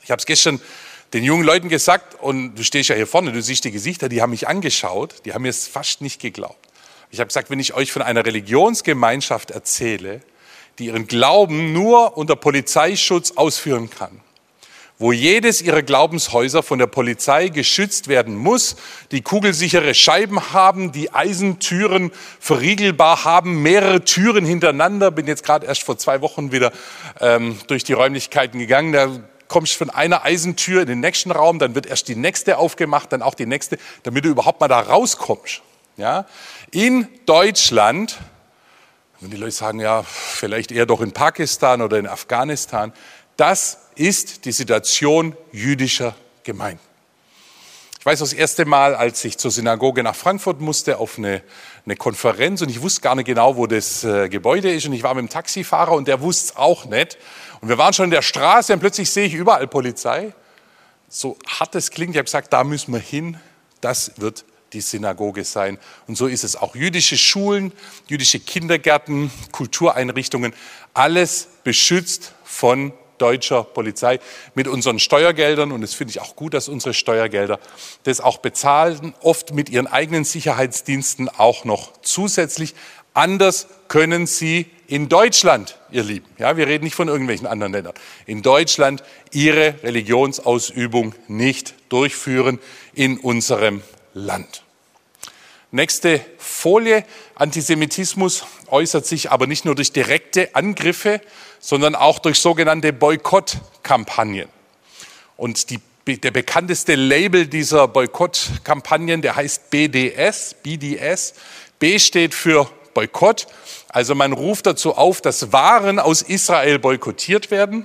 Ich 0.02 0.10
habe 0.10 0.18
es 0.18 0.26
gestern 0.26 0.60
den 1.12 1.24
jungen 1.24 1.44
Leuten 1.44 1.68
gesagt, 1.68 2.20
und 2.20 2.56
du 2.56 2.64
stehst 2.64 2.88
ja 2.88 2.96
hier 2.96 3.06
vorne, 3.06 3.32
du 3.32 3.40
siehst 3.40 3.64
die 3.64 3.70
Gesichter, 3.70 4.08
die 4.08 4.20
haben 4.20 4.30
mich 4.30 4.48
angeschaut, 4.48 5.14
die 5.24 5.32
haben 5.32 5.42
mir 5.42 5.50
es 5.50 5.68
fast 5.68 6.00
nicht 6.00 6.20
geglaubt. 6.20 6.68
Ich 7.10 7.20
habe 7.20 7.28
gesagt, 7.28 7.50
wenn 7.50 7.60
ich 7.60 7.74
euch 7.74 7.92
von 7.92 8.02
einer 8.02 8.26
Religionsgemeinschaft 8.26 9.52
erzähle, 9.52 10.22
die 10.78 10.86
ihren 10.86 11.06
Glauben 11.06 11.72
nur 11.72 12.16
unter 12.16 12.34
Polizeischutz 12.34 13.32
ausführen 13.32 13.90
kann, 13.90 14.20
wo 14.98 15.12
jedes 15.12 15.60
ihrer 15.60 15.82
Glaubenshäuser 15.82 16.62
von 16.62 16.78
der 16.78 16.86
Polizei 16.86 17.48
geschützt 17.48 18.06
werden 18.06 18.36
muss, 18.36 18.76
die 19.10 19.22
kugelsichere 19.22 19.92
Scheiben 19.92 20.52
haben, 20.52 20.92
die 20.92 21.12
Eisentüren 21.12 22.12
verriegelbar 22.38 23.24
haben, 23.24 23.60
mehrere 23.60 24.04
Türen 24.04 24.44
hintereinander. 24.44 25.10
Bin 25.10 25.26
jetzt 25.26 25.44
gerade 25.44 25.66
erst 25.66 25.82
vor 25.82 25.98
zwei 25.98 26.20
Wochen 26.20 26.52
wieder 26.52 26.72
ähm, 27.20 27.58
durch 27.66 27.82
die 27.82 27.92
Räumlichkeiten 27.92 28.60
gegangen. 28.60 28.92
Da 28.92 29.08
kommst 29.48 29.74
von 29.74 29.90
einer 29.90 30.24
Eisentür 30.24 30.82
in 30.82 30.86
den 30.86 31.00
nächsten 31.00 31.32
Raum, 31.32 31.58
dann 31.58 31.74
wird 31.74 31.86
erst 31.86 32.08
die 32.08 32.16
nächste 32.16 32.58
aufgemacht, 32.58 33.12
dann 33.12 33.22
auch 33.22 33.34
die 33.34 33.46
nächste, 33.46 33.78
damit 34.04 34.24
du 34.24 34.28
überhaupt 34.28 34.60
mal 34.60 34.68
da 34.68 34.80
rauskommst. 34.80 35.62
Ja? 35.96 36.26
In 36.70 37.08
Deutschland, 37.26 38.18
wenn 39.20 39.30
die 39.30 39.36
Leute 39.36 39.52
sagen, 39.52 39.80
ja, 39.80 40.04
vielleicht 40.04 40.70
eher 40.70 40.86
doch 40.86 41.00
in 41.00 41.12
Pakistan 41.12 41.82
oder 41.82 41.98
in 41.98 42.06
Afghanistan, 42.06 42.92
das 43.36 43.78
ist 43.96 44.44
die 44.44 44.52
Situation 44.52 45.36
jüdischer 45.52 46.14
Gemeinden. 46.42 46.80
Ich 48.04 48.06
weiß 48.06 48.18
das 48.18 48.34
erste 48.34 48.66
Mal, 48.66 48.94
als 48.94 49.24
ich 49.24 49.38
zur 49.38 49.50
Synagoge 49.50 50.02
nach 50.02 50.14
Frankfurt 50.14 50.60
musste, 50.60 50.98
auf 50.98 51.16
eine, 51.16 51.42
eine 51.86 51.96
Konferenz 51.96 52.60
und 52.60 52.68
ich 52.68 52.82
wusste 52.82 53.00
gar 53.00 53.14
nicht 53.14 53.24
genau, 53.24 53.56
wo 53.56 53.66
das 53.66 54.04
äh, 54.04 54.28
Gebäude 54.28 54.70
ist 54.70 54.84
und 54.84 54.92
ich 54.92 55.02
war 55.02 55.14
mit 55.14 55.22
dem 55.22 55.30
Taxifahrer 55.30 55.92
und 55.92 56.06
der 56.06 56.20
wusste 56.20 56.52
es 56.52 56.56
auch 56.56 56.84
nicht. 56.84 57.16
Und 57.62 57.70
wir 57.70 57.78
waren 57.78 57.94
schon 57.94 58.04
in 58.04 58.10
der 58.10 58.20
Straße 58.20 58.74
und 58.74 58.80
plötzlich 58.80 59.10
sehe 59.10 59.24
ich 59.24 59.32
überall 59.32 59.66
Polizei. 59.66 60.34
So 61.08 61.38
hart 61.46 61.74
es 61.76 61.90
klingt, 61.90 62.10
ich 62.10 62.18
habe 62.18 62.24
gesagt, 62.24 62.52
da 62.52 62.62
müssen 62.62 62.92
wir 62.92 63.00
hin, 63.00 63.38
das 63.80 64.12
wird 64.18 64.44
die 64.74 64.82
Synagoge 64.82 65.44
sein. 65.44 65.78
Und 66.06 66.18
so 66.18 66.26
ist 66.26 66.44
es 66.44 66.56
auch. 66.56 66.76
Jüdische 66.76 67.16
Schulen, 67.16 67.72
jüdische 68.06 68.38
Kindergärten, 68.38 69.30
Kultureinrichtungen, 69.50 70.52
alles 70.92 71.48
beschützt 71.64 72.34
von 72.44 72.92
deutscher 73.18 73.64
Polizei 73.64 74.18
mit 74.54 74.68
unseren 74.68 74.98
Steuergeldern. 74.98 75.72
Und 75.72 75.80
das 75.80 75.94
finde 75.94 76.12
ich 76.12 76.20
auch 76.20 76.36
gut, 76.36 76.54
dass 76.54 76.68
unsere 76.68 76.94
Steuergelder 76.94 77.58
das 78.04 78.20
auch 78.20 78.38
bezahlen, 78.38 79.14
oft 79.20 79.54
mit 79.54 79.70
ihren 79.70 79.86
eigenen 79.86 80.24
Sicherheitsdiensten 80.24 81.28
auch 81.28 81.64
noch 81.64 81.92
zusätzlich. 82.02 82.74
Anders 83.12 83.68
können 83.88 84.26
sie 84.26 84.66
in 84.88 85.08
Deutschland, 85.08 85.78
ihr 85.90 86.02
Lieben, 86.02 86.26
ja, 86.38 86.56
wir 86.56 86.66
reden 86.66 86.84
nicht 86.84 86.96
von 86.96 87.08
irgendwelchen 87.08 87.46
anderen 87.46 87.72
Ländern, 87.72 87.94
in 88.26 88.42
Deutschland 88.42 89.02
ihre 89.32 89.76
Religionsausübung 89.82 91.14
nicht 91.28 91.74
durchführen 91.88 92.58
in 92.92 93.18
unserem 93.18 93.82
Land. 94.12 94.63
Nächste 95.74 96.24
Folie. 96.38 97.04
Antisemitismus 97.34 98.44
äußert 98.68 99.06
sich 99.06 99.32
aber 99.32 99.48
nicht 99.48 99.64
nur 99.64 99.74
durch 99.74 99.90
direkte 99.90 100.54
Angriffe, 100.54 101.20
sondern 101.58 101.96
auch 101.96 102.20
durch 102.20 102.38
sogenannte 102.38 102.92
Boykottkampagnen. 102.92 104.48
Und 105.36 105.70
die, 105.70 105.80
der 106.06 106.30
bekannteste 106.30 106.94
Label 106.94 107.48
dieser 107.48 107.88
Boykottkampagnen, 107.88 109.20
der 109.20 109.34
heißt 109.34 109.70
BDS, 109.70 110.54
BDS. 110.62 111.34
B 111.80 111.98
steht 111.98 112.34
für 112.34 112.70
Boykott. 112.94 113.48
Also 113.88 114.14
man 114.14 114.32
ruft 114.32 114.66
dazu 114.66 114.94
auf, 114.94 115.22
dass 115.22 115.50
Waren 115.52 115.98
aus 115.98 116.22
Israel 116.22 116.78
boykottiert 116.78 117.50
werden. 117.50 117.84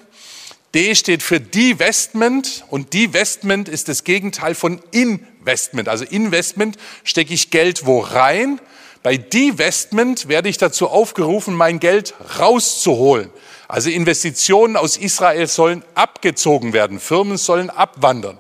D 0.76 0.94
steht 0.94 1.24
für 1.24 1.40
Divestment 1.40 2.66
und 2.70 2.94
Divestment 2.94 3.68
ist 3.68 3.88
das 3.88 4.04
Gegenteil 4.04 4.54
von 4.54 4.80
Investment. 4.92 5.39
Also 5.86 6.06
Investment 6.06 6.78
stecke 7.04 7.34
ich 7.34 7.50
Geld 7.50 7.86
wo 7.86 8.00
rein. 8.00 8.60
Bei 9.02 9.18
Divestment 9.18 10.28
werde 10.28 10.50
ich 10.50 10.58
dazu 10.58 10.90
aufgerufen, 10.90 11.54
mein 11.56 11.80
Geld 11.80 12.14
rauszuholen. 12.38 13.30
Also 13.68 13.90
Investitionen 13.90 14.76
aus 14.76 14.98
Israel 14.98 15.48
sollen 15.48 15.84
abgezogen 15.94 16.74
werden, 16.74 17.00
Firmen 17.00 17.38
sollen 17.38 17.70
abwandern. 17.70 18.38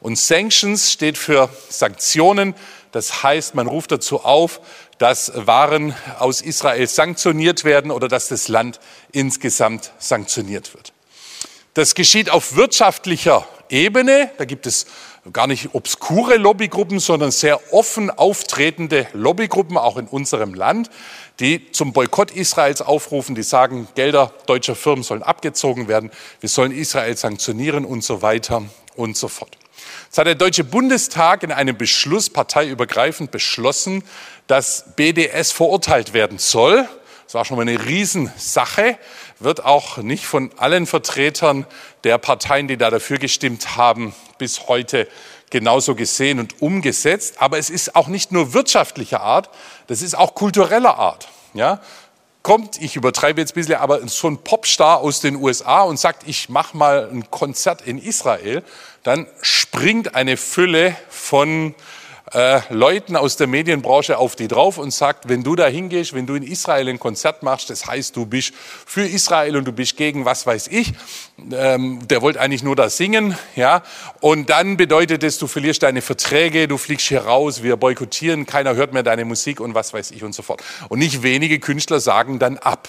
Und 0.00 0.18
Sanctions 0.18 0.90
steht 0.90 1.16
für 1.16 1.48
Sanktionen. 1.68 2.54
Das 2.90 3.22
heißt, 3.22 3.54
man 3.54 3.68
ruft 3.68 3.92
dazu 3.92 4.24
auf, 4.24 4.60
dass 4.98 5.32
Waren 5.34 5.94
aus 6.18 6.40
Israel 6.40 6.86
sanktioniert 6.88 7.64
werden 7.64 7.90
oder 7.90 8.08
dass 8.08 8.28
das 8.28 8.48
Land 8.48 8.80
insgesamt 9.12 9.92
sanktioniert 9.98 10.74
wird. 10.74 10.92
Das 11.74 11.94
geschieht 11.94 12.28
auf 12.28 12.56
wirtschaftlicher 12.56 13.46
Ebene. 13.68 14.30
Da 14.36 14.44
gibt 14.44 14.66
es 14.66 14.86
gar 15.30 15.46
nicht 15.46 15.74
obskure 15.74 16.36
Lobbygruppen, 16.36 16.98
sondern 16.98 17.30
sehr 17.30 17.72
offen 17.72 18.10
auftretende 18.10 19.06
Lobbygruppen, 19.12 19.76
auch 19.76 19.96
in 19.96 20.08
unserem 20.08 20.54
Land, 20.54 20.90
die 21.38 21.70
zum 21.70 21.92
Boykott 21.92 22.32
Israels 22.32 22.82
aufrufen, 22.82 23.34
die 23.34 23.44
sagen, 23.44 23.86
Gelder 23.94 24.32
deutscher 24.46 24.74
Firmen 24.74 25.04
sollen 25.04 25.22
abgezogen 25.22 25.86
werden, 25.86 26.10
wir 26.40 26.48
sollen 26.48 26.72
Israel 26.72 27.16
sanktionieren 27.16 27.84
und 27.84 28.02
so 28.02 28.22
weiter 28.22 28.64
und 28.96 29.16
so 29.16 29.28
fort. 29.28 29.56
Jetzt 30.06 30.18
hat 30.18 30.26
der 30.26 30.34
Deutsche 30.34 30.64
Bundestag 30.64 31.42
in 31.42 31.52
einem 31.52 31.76
Beschluss 31.76 32.28
parteiübergreifend 32.28 33.30
beschlossen, 33.30 34.02
dass 34.46 34.84
BDS 34.96 35.52
verurteilt 35.52 36.12
werden 36.14 36.38
soll. 36.38 36.88
Das 37.32 37.38
war 37.38 37.44
schon 37.46 37.56
mal 37.56 37.62
eine 37.62 37.86
Riesensache, 37.86 38.98
wird 39.38 39.64
auch 39.64 39.96
nicht 39.96 40.26
von 40.26 40.50
allen 40.58 40.84
Vertretern 40.84 41.64
der 42.04 42.18
Parteien, 42.18 42.68
die 42.68 42.76
da 42.76 42.90
dafür 42.90 43.16
gestimmt 43.16 43.74
haben, 43.78 44.14
bis 44.36 44.68
heute 44.68 45.08
genauso 45.48 45.94
gesehen 45.94 46.40
und 46.40 46.60
umgesetzt. 46.60 47.40
Aber 47.40 47.56
es 47.56 47.70
ist 47.70 47.96
auch 47.96 48.08
nicht 48.08 48.32
nur 48.32 48.52
wirtschaftlicher 48.52 49.22
Art, 49.22 49.48
das 49.86 50.02
ist 50.02 50.14
auch 50.14 50.34
kultureller 50.34 50.98
Art. 50.98 51.28
Ja? 51.54 51.80
Kommt, 52.42 52.78
ich 52.82 52.96
übertreibe 52.96 53.40
jetzt 53.40 53.52
ein 53.52 53.54
bisschen, 53.54 53.76
aber 53.76 54.06
so 54.08 54.28
ein 54.28 54.36
Popstar 54.36 54.98
aus 54.98 55.20
den 55.20 55.36
USA 55.36 55.84
und 55.84 55.98
sagt, 55.98 56.28
ich 56.28 56.50
mache 56.50 56.76
mal 56.76 57.08
ein 57.10 57.30
Konzert 57.30 57.80
in 57.80 57.96
Israel, 57.96 58.62
dann 59.04 59.26
springt 59.40 60.14
eine 60.14 60.36
Fülle 60.36 60.94
von 61.08 61.74
äh, 62.32 62.60
Leuten 62.70 63.16
aus 63.16 63.36
der 63.36 63.46
Medienbranche 63.46 64.18
auf 64.18 64.36
die 64.36 64.48
drauf 64.48 64.78
und 64.78 64.90
sagt, 64.90 65.28
wenn 65.28 65.42
du 65.42 65.54
da 65.54 65.66
hingehst, 65.66 66.14
wenn 66.14 66.26
du 66.26 66.34
in 66.34 66.42
Israel 66.42 66.88
ein 66.88 66.98
Konzert 66.98 67.42
machst, 67.42 67.70
das 67.70 67.86
heißt, 67.86 68.16
du 68.16 68.26
bist 68.26 68.54
für 68.54 69.06
Israel 69.06 69.56
und 69.56 69.66
du 69.66 69.72
bist 69.72 69.96
gegen 69.96 70.24
was 70.24 70.46
weiß 70.46 70.68
ich. 70.68 70.94
Ähm, 71.52 72.06
der 72.08 72.22
wollte 72.22 72.40
eigentlich 72.40 72.62
nur 72.62 72.76
da 72.76 72.88
singen, 72.88 73.36
ja. 73.54 73.82
Und 74.20 74.50
dann 74.50 74.76
bedeutet 74.76 75.22
es, 75.22 75.38
du 75.38 75.46
verlierst 75.46 75.82
deine 75.82 76.00
Verträge, 76.00 76.68
du 76.68 76.78
fliegst 76.78 77.08
hier 77.08 77.22
raus, 77.22 77.62
wir 77.62 77.76
boykottieren, 77.76 78.46
keiner 78.46 78.74
hört 78.74 78.92
mehr 78.92 79.02
deine 79.02 79.24
Musik 79.24 79.60
und 79.60 79.74
was 79.74 79.92
weiß 79.92 80.10
ich 80.12 80.24
und 80.24 80.34
so 80.34 80.42
fort. 80.42 80.62
Und 80.88 80.98
nicht 80.98 81.22
wenige 81.22 81.58
Künstler 81.58 82.00
sagen 82.00 82.38
dann 82.38 82.58
ab. 82.58 82.88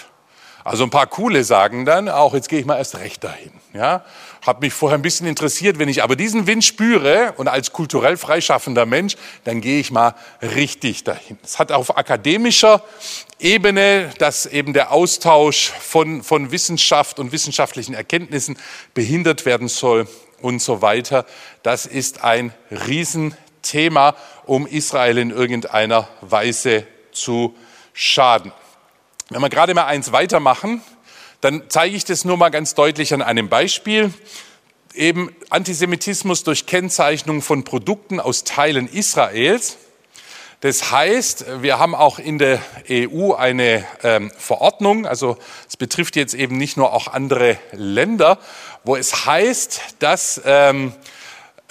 Also 0.63 0.85
ein 0.85 0.89
paar 0.89 1.07
coole 1.07 1.43
sagen 1.43 1.85
dann 1.85 2.07
auch, 2.07 2.33
jetzt 2.33 2.47
gehe 2.47 2.59
ich 2.59 2.65
mal 2.65 2.77
erst 2.77 2.97
recht 2.97 3.23
dahin. 3.23 3.51
Ja, 3.73 4.05
habe 4.43 4.65
mich 4.65 4.73
vorher 4.73 4.97
ein 4.97 5.01
bisschen 5.01 5.25
interessiert. 5.25 5.79
Wenn 5.79 5.89
ich 5.89 6.03
aber 6.03 6.15
diesen 6.15 6.47
Wind 6.47 6.63
spüre 6.63 7.33
und 7.37 7.47
als 7.47 7.71
kulturell 7.71 8.17
freischaffender 8.17 8.85
Mensch, 8.85 9.15
dann 9.45 9.61
gehe 9.61 9.79
ich 9.79 9.91
mal 9.91 10.15
richtig 10.41 11.03
dahin. 11.03 11.37
Es 11.43 11.59
hat 11.59 11.71
auf 11.71 11.97
akademischer 11.97 12.83
Ebene, 13.39 14.11
dass 14.19 14.45
eben 14.45 14.73
der 14.73 14.91
Austausch 14.91 15.71
von, 15.79 16.23
von 16.23 16.51
Wissenschaft 16.51 17.19
und 17.19 17.31
wissenschaftlichen 17.31 17.93
Erkenntnissen 17.93 18.57
behindert 18.93 19.45
werden 19.45 19.69
soll 19.69 20.07
und 20.41 20.61
so 20.61 20.81
weiter. 20.81 21.25
Das 21.63 21.85
ist 21.85 22.23
ein 22.23 22.53
Riesenthema, 22.69 24.15
um 24.45 24.67
Israel 24.67 25.17
in 25.17 25.31
irgendeiner 25.31 26.09
Weise 26.21 26.85
zu 27.13 27.55
schaden. 27.93 28.51
Wenn 29.29 29.41
wir 29.41 29.49
gerade 29.49 29.73
mal 29.73 29.85
eins 29.85 30.11
weitermachen, 30.11 30.81
dann 31.43 31.63
zeige 31.67 31.95
ich 31.97 32.05
das 32.05 32.23
nur 32.23 32.37
mal 32.37 32.49
ganz 32.49 32.73
deutlich 32.73 33.13
an 33.13 33.21
einem 33.21 33.49
Beispiel. 33.49 34.13
Eben 34.93 35.35
Antisemitismus 35.49 36.43
durch 36.43 36.67
Kennzeichnung 36.67 37.41
von 37.41 37.65
Produkten 37.65 38.21
aus 38.21 38.45
Teilen 38.45 38.87
Israels. 38.87 39.75
Das 40.61 40.91
heißt, 40.91 41.61
wir 41.61 41.79
haben 41.79 41.95
auch 41.95 42.17
in 42.17 42.37
der 42.37 42.61
EU 42.89 43.33
eine 43.33 43.83
ähm, 44.03 44.31
Verordnung, 44.37 45.05
also 45.05 45.37
es 45.67 45.75
betrifft 45.75 46.15
jetzt 46.15 46.33
eben 46.33 46.55
nicht 46.55 46.77
nur 46.77 46.93
auch 46.93 47.07
andere 47.07 47.57
Länder, 47.73 48.39
wo 48.85 48.95
es 48.95 49.25
heißt, 49.25 49.81
dass 49.99 50.41
ähm, 50.45 50.93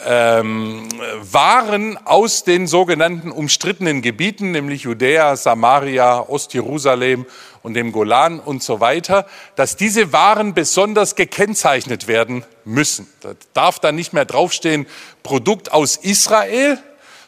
ähm, 0.07 0.89
Waren 1.21 1.99
aus 2.05 2.45
den 2.45 2.67
sogenannten 2.67 3.31
umstrittenen 3.31 4.03
Gebieten, 4.03 4.53
nämlich 4.53 4.83
Judäa, 4.83 5.37
Samaria, 5.37 6.21
Ostjerusalem 6.29 7.27
und 7.63 7.75
dem 7.75 7.93
Golan 7.93 8.41
und 8.41 8.63
so 8.63 8.81
weiter, 8.81 9.27
dass 9.57 9.77
diese 9.77 10.13
Waren 10.13 10.55
besonders 10.55 11.15
gekennzeichnet 11.15 12.09
werden 12.09 12.45
müssen. 12.65 13.09
Da 13.21 13.33
darf 13.55 13.79
dann 13.79 13.95
nicht 13.95 14.13
mehr 14.13 14.25
draufstehen 14.25 14.87
Produkt 15.23 15.73
aus 15.73 15.97
Israel, 15.97 16.79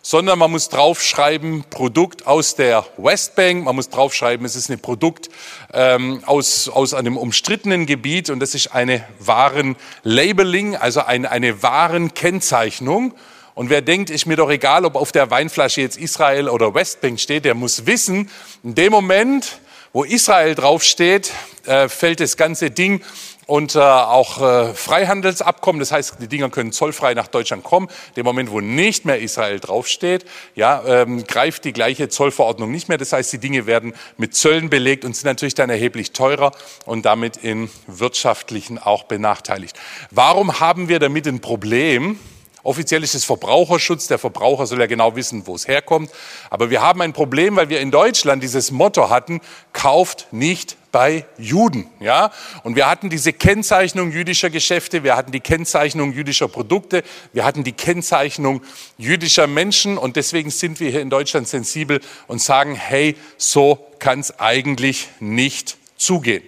sondern 0.07 0.39
man 0.39 0.51
muss 0.51 0.69
draufschreiben 0.69 1.65
Produkt 1.71 2.27
aus 2.27 2.57
der 2.57 2.85
Westbank, 2.99 3.65
man 3.65 3.75
muss 3.75 3.89
draufschreiben, 3.89 4.45
es 4.45 4.55
ist 4.55 4.71
ein 4.71 4.79
Produkt 4.79 5.31
ähm, 5.73 6.23
aus, 6.27 6.69
aus 6.69 6.93
einem 6.93 7.17
umstrittenen 7.17 7.87
Gebiet 7.87 8.29
und 8.29 8.39
das 8.41 8.55
ist 8.55 8.75
eine 8.75 9.03
Warenlabeling, 9.19 10.77
also 10.77 11.01
eine, 11.01 11.31
eine 11.31 11.63
Warenkennzeichnung. 11.63 13.15
Und 13.55 13.71
wer 13.71 13.81
denkt, 13.81 14.11
ist 14.11 14.27
mir 14.27 14.37
doch 14.37 14.51
egal, 14.51 14.85
ob 14.85 14.95
auf 14.97 15.11
der 15.11 15.31
Weinflasche 15.31 15.81
jetzt 15.81 15.97
Israel 15.97 16.51
oder 16.51 16.75
Westbank 16.75 17.19
steht, 17.19 17.47
der 17.47 17.55
muss 17.55 17.87
wissen, 17.87 18.29
in 18.63 18.75
dem 18.75 18.93
Moment, 18.93 19.59
wo 19.95 20.05
Israel 20.05 20.55
draufsteht, 20.55 21.33
äh, 21.65 21.89
fällt 21.89 22.21
das 22.21 22.37
ganze 22.37 22.71
Ding 22.71 23.01
unter 23.47 24.11
auch 24.11 24.41
äh, 24.41 24.75
Freihandelsabkommen. 24.75 25.81
Das 25.81 25.93
heißt, 25.93 26.17
die 26.21 26.29
Dinger 26.29 26.51
können 26.51 26.73
zollfrei 26.73 27.15
nach 27.15 27.29
Deutschland 27.29 27.65
kommen. 27.65 27.89
Dem 28.17 28.25
Moment, 28.25 28.51
wo 28.51 28.61
nicht 28.61 29.05
mehr 29.05 29.21
Israel 29.21 29.61
draufsteht, 29.61 30.25
ja, 30.55 30.83
ähm, 30.87 31.25
greift 31.25 31.65
die 31.65 31.73
gleiche 31.73 32.09
Zollverordnung 32.09 32.71
nicht 32.71 32.89
mehr. 32.89 32.99
Das 32.99 33.13
heißt, 33.13 33.33
die 33.33 33.39
Dinge 33.39 33.67
werden 33.67 33.95
mit 34.17 34.35
Zöllen 34.35 34.71
belegt 34.71 35.05
und 35.05 35.15
sind 35.15 35.27
natürlich 35.27 35.55
dann 35.55 35.71
erheblich 35.71 36.13
teurer 36.13 36.53
und 36.87 37.05
damit 37.05 37.39
im 37.39 37.71
wirtschaftlichen 37.87 38.79
auch 38.79 39.05
benachteiligt. 39.05 39.77
Warum 40.11 40.61
haben 40.61 40.89
wir 40.89 40.99
damit 40.99 41.27
ein 41.27 41.41
Problem? 41.41 42.19
Offiziell 42.65 43.05
ist 43.05 43.15
es 43.15 43.27
Verbraucherschutz. 43.27 44.07
Der 44.09 44.19
Verbraucher 44.19 44.67
soll 44.67 44.81
ja 44.81 44.87
genau 44.87 45.15
wissen, 45.17 45.47
wo 45.47 45.55
es 45.55 45.69
herkommt. 45.69 46.11
Aber 46.49 46.71
wir 46.71 46.81
haben 46.81 47.03
ein 47.03 47.13
Problem, 47.13 47.57
weil 47.57 47.69
wir 47.69 47.81
in 47.81 47.91
Deutschland 47.91 48.43
dieses 48.43 48.71
Motto 48.71 49.11
hatten, 49.11 49.41
kauft 49.75 50.29
nicht 50.33 50.77
bei 50.95 51.27
Juden, 51.39 51.89
ja. 51.99 52.31
Und 52.63 52.77
wir 52.77 52.89
hatten 52.89 53.11
diese 53.11 53.33
Kennzeichnung 53.33 54.13
jüdischer 54.13 54.49
Geschäfte, 54.49 55.03
wir 55.03 55.17
hatten 55.17 55.33
die 55.33 55.41
Kennzeichnung 55.41 56.13
jüdischer 56.13 56.47
Produkte, 56.47 57.03
wir 57.33 57.45
hatten 57.45 57.65
die 57.65 57.73
Kennzeichnung 57.73 58.63
jüdischer 58.97 59.49
Menschen 59.49 59.99
und 59.99 60.15
deswegen 60.15 60.51
sind 60.51 60.79
wir 60.79 60.93
hier 60.93 61.01
in 61.01 61.11
Deutschland 61.11 61.49
sensibel 61.49 62.01
und 62.29 62.41
sagen, 62.41 62.77
hey, 62.77 63.17
so 63.39 63.85
kann 63.99 64.21
es 64.21 64.39
eigentlich 64.39 65.09
nicht 65.19 65.79
zugehen. 65.97 66.45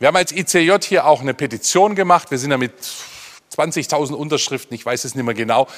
Wir 0.00 0.08
haben 0.08 0.16
als 0.16 0.32
ICJ 0.32 0.72
hier 0.82 1.06
auch 1.06 1.20
eine 1.20 1.32
Petition 1.32 1.94
gemacht. 1.94 2.32
Wir 2.32 2.38
sind 2.38 2.50
damit 2.50 2.72
20.000 3.56 4.12
Unterschriften, 4.14 4.74
ich 4.74 4.84
weiß 4.84 5.04
es 5.04 5.14
nicht 5.14 5.24
mehr 5.24 5.34
genau, 5.34 5.68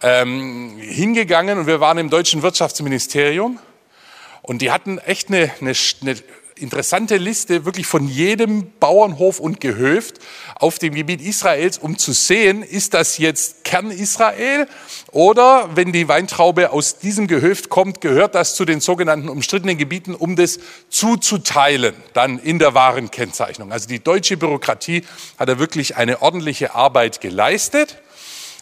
ähm, 0.00 0.76
hingegangen 0.78 1.58
und 1.58 1.66
wir 1.66 1.80
waren 1.80 1.98
im 1.98 2.08
deutschen 2.08 2.42
Wirtschaftsministerium 2.42 3.58
und 4.42 4.62
die 4.62 4.70
hatten 4.70 4.98
echt 4.98 5.26
eine, 5.26 5.50
eine, 5.60 5.72
eine 6.02 6.16
interessante 6.56 7.16
Liste 7.16 7.64
wirklich 7.64 7.86
von 7.86 8.08
jedem 8.08 8.70
Bauernhof 8.78 9.40
und 9.40 9.60
Gehöft 9.60 10.18
auf 10.54 10.78
dem 10.78 10.94
Gebiet 10.94 11.20
Israels, 11.20 11.78
um 11.78 11.98
zu 11.98 12.12
sehen, 12.12 12.62
ist 12.62 12.94
das 12.94 13.18
jetzt 13.18 13.64
Kern 13.64 13.90
Israel 13.90 14.68
oder 15.10 15.70
wenn 15.74 15.92
die 15.92 16.08
Weintraube 16.08 16.70
aus 16.70 16.98
diesem 16.98 17.26
Gehöft 17.26 17.70
kommt, 17.70 18.00
gehört 18.00 18.34
das 18.34 18.54
zu 18.54 18.64
den 18.64 18.80
sogenannten 18.80 19.28
umstrittenen 19.28 19.78
Gebieten, 19.78 20.14
um 20.14 20.36
das 20.36 20.58
zuzuteilen, 20.88 21.94
dann 22.12 22.38
in 22.38 22.58
der 22.58 22.74
Warenkennzeichnung. 22.74 23.72
Also 23.72 23.88
die 23.88 24.02
deutsche 24.02 24.36
Bürokratie 24.36 25.04
hat 25.38 25.48
da 25.48 25.58
wirklich 25.58 25.96
eine 25.96 26.22
ordentliche 26.22 26.74
Arbeit 26.74 27.20
geleistet. 27.20 27.98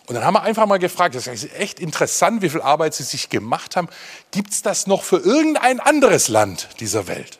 Und 0.06 0.16
dann 0.16 0.24
haben 0.24 0.34
wir 0.34 0.42
einfach 0.42 0.66
mal 0.66 0.78
gefragt, 0.78 1.14
das 1.14 1.26
ist 1.26 1.54
echt 1.58 1.78
interessant, 1.78 2.42
wie 2.42 2.48
viel 2.48 2.60
Arbeit 2.60 2.92
sie 2.94 3.04
sich 3.04 3.28
gemacht 3.28 3.76
haben. 3.76 3.88
Gibt 4.32 4.50
es 4.50 4.62
das 4.62 4.86
noch 4.86 5.04
für 5.04 5.18
irgendein 5.18 5.78
anderes 5.78 6.28
Land 6.28 6.68
dieser 6.80 7.06
Welt? 7.06 7.38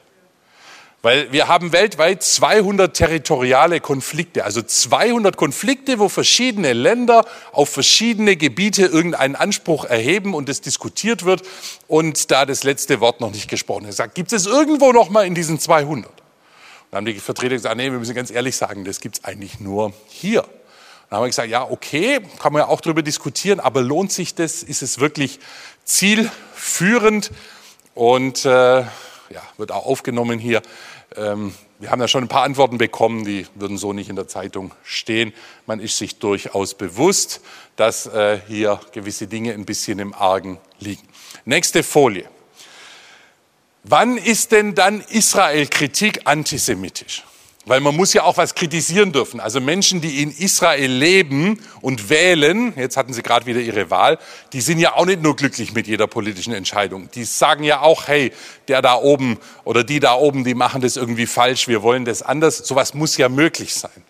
Weil 1.05 1.33
wir 1.33 1.49
haben 1.49 1.73
weltweit 1.73 2.23
200 2.23 2.97
territoriale 2.97 3.81
Konflikte, 3.81 4.45
also 4.45 4.63
200 4.63 5.37
Konflikte, 5.37 5.99
wo 5.99 6.09
verschiedene 6.09 6.75
Länder 6.75 7.25
auf 7.51 7.71
verschiedene 7.71 8.37
Gebiete 8.37 8.87
irgendeinen 8.87 9.35
Anspruch 9.35 9.85
erheben 9.85 10.33
und 10.33 10.49
es 10.49 10.61
diskutiert 10.61 11.25
wird 11.25 11.43
und 11.89 12.31
da 12.31 12.47
das 12.47 12.63
letzte 12.63 13.01
Wort 13.01 13.21
noch 13.21 13.33
nicht 13.33 13.51
gesprochen 13.51 13.87
ist. 13.87 13.97
Sagt, 13.97 14.15
gibt 14.15 14.33
es 14.33 14.47
irgendwo 14.47 14.93
noch 14.93 15.11
mal 15.11 15.27
in 15.27 15.35
diesen 15.35 15.59
200? 15.59 16.09
Dann 16.93 16.99
haben 16.99 17.07
die 17.07 17.19
Vertreter 17.19 17.57
gesagt, 17.57 17.77
nee, 17.77 17.91
wir 17.91 17.99
müssen 17.99 18.15
ganz 18.15 18.31
ehrlich 18.31 18.55
sagen, 18.55 18.85
das 18.85 19.01
gibt 19.01 19.19
es 19.19 19.25
eigentlich 19.25 19.59
nur 19.59 19.93
hier. 20.07 20.43
Dann 21.11 21.17
haben 21.17 21.25
wir 21.25 21.31
gesagt, 21.31 21.49
ja, 21.49 21.69
okay, 21.69 22.21
kann 22.39 22.53
man 22.53 22.61
ja 22.61 22.69
auch 22.69 22.81
darüber 22.81 23.03
diskutieren, 23.03 23.59
aber 23.59 23.83
lohnt 23.83 24.13
sich 24.13 24.37
das? 24.37 24.63
Ist 24.63 24.83
es 24.83 25.01
wirklich 25.01 25.41
zielführend? 25.85 27.33
Und 27.95 28.45
äh, 28.45 28.85
ja, 29.33 29.43
wird 29.57 29.73
auch 29.73 29.87
aufgenommen 29.87 30.39
hier. 30.39 30.63
Ähm, 31.17 31.55
wir 31.79 31.91
haben 31.91 32.01
ja 32.01 32.09
schon 32.09 32.25
ein 32.25 32.29
paar 32.29 32.45
Antworten 32.45 32.79
bekommen, 32.79 33.25
die 33.25 33.47
würden 33.55 33.77
so 33.77 33.93
nicht 33.93 34.09
in 34.09 34.17
der 34.17 34.29
Zeitung 34.29 34.73
stehen. 34.85 35.33
Man 35.67 35.81
ist 35.81 35.99
sich 35.99 36.19
durchaus 36.19 36.75
bewusst, 36.75 37.41
dass 37.77 38.07
äh, 38.07 38.41
hier 38.47 38.81
gewisse 38.93 39.27
Dinge 39.27 39.53
ein 39.53 39.65
bisschen 39.65 39.99
im 39.99 40.15
Argen 40.15 40.59
liegen. 40.79 41.03
Nächste 41.45 41.83
Folie. 41.83 42.29
Wann 43.85 44.17
ist 44.17 44.53
denn 44.53 44.75
dann 44.75 45.01
Israel-Kritik 45.01 46.21
antisemitisch? 46.25 47.25
Weil 47.65 47.79
man 47.79 47.95
muss 47.95 48.13
ja 48.13 48.25
auch 48.25 48.39
was 48.39 48.57
kritisieren 48.57 49.13
dürfen. 49.13 49.39
Also 49.39 49.61
Menschen, 49.61 50.01
die 50.01 50.21
in 50.21 50.33
Israel 50.33 50.91
leben 50.91 51.61
und 51.81 52.11
wählen, 52.11 52.73
jetzt 52.77 52.97
hatten 52.97 53.13
sie 53.13 53.23
gerade 53.23 53.47
wieder 53.47 53.61
ihre 53.61 53.89
Wahl, 53.89 54.19
die 54.53 54.61
sind 54.61 54.81
ja 54.81 54.97
auch 54.97 55.07
nicht 55.07 55.23
nur 55.23 55.37
glücklich 55.37 55.73
mit 55.73 55.87
jeder 55.87 56.09
politischen 56.09 56.53
Entscheidung. 56.55 57.09
Die 57.15 57.25
sagen 57.25 57.63
ja 57.63 57.81
auch, 57.81 58.09
hey, 58.09 58.33
der 58.67 58.83
da 58.83 58.97
oben 58.97 59.39
oder 59.63 59.85
die 59.85 60.01
da 60.01 60.15
oben, 60.15 60.43
die 60.43 60.55
machen 60.55 60.83
das 60.83 60.97
irgendwie 60.97 61.27
falsch, 61.27 61.69
wir 61.69 61.83
wollen 61.83 62.05
das 62.05 62.23
anders. 62.23 62.59
Sowas 62.59 62.95
muss 62.95 63.17
ja 63.17 63.29
möglich 63.29 63.75
sein. 63.75 64.03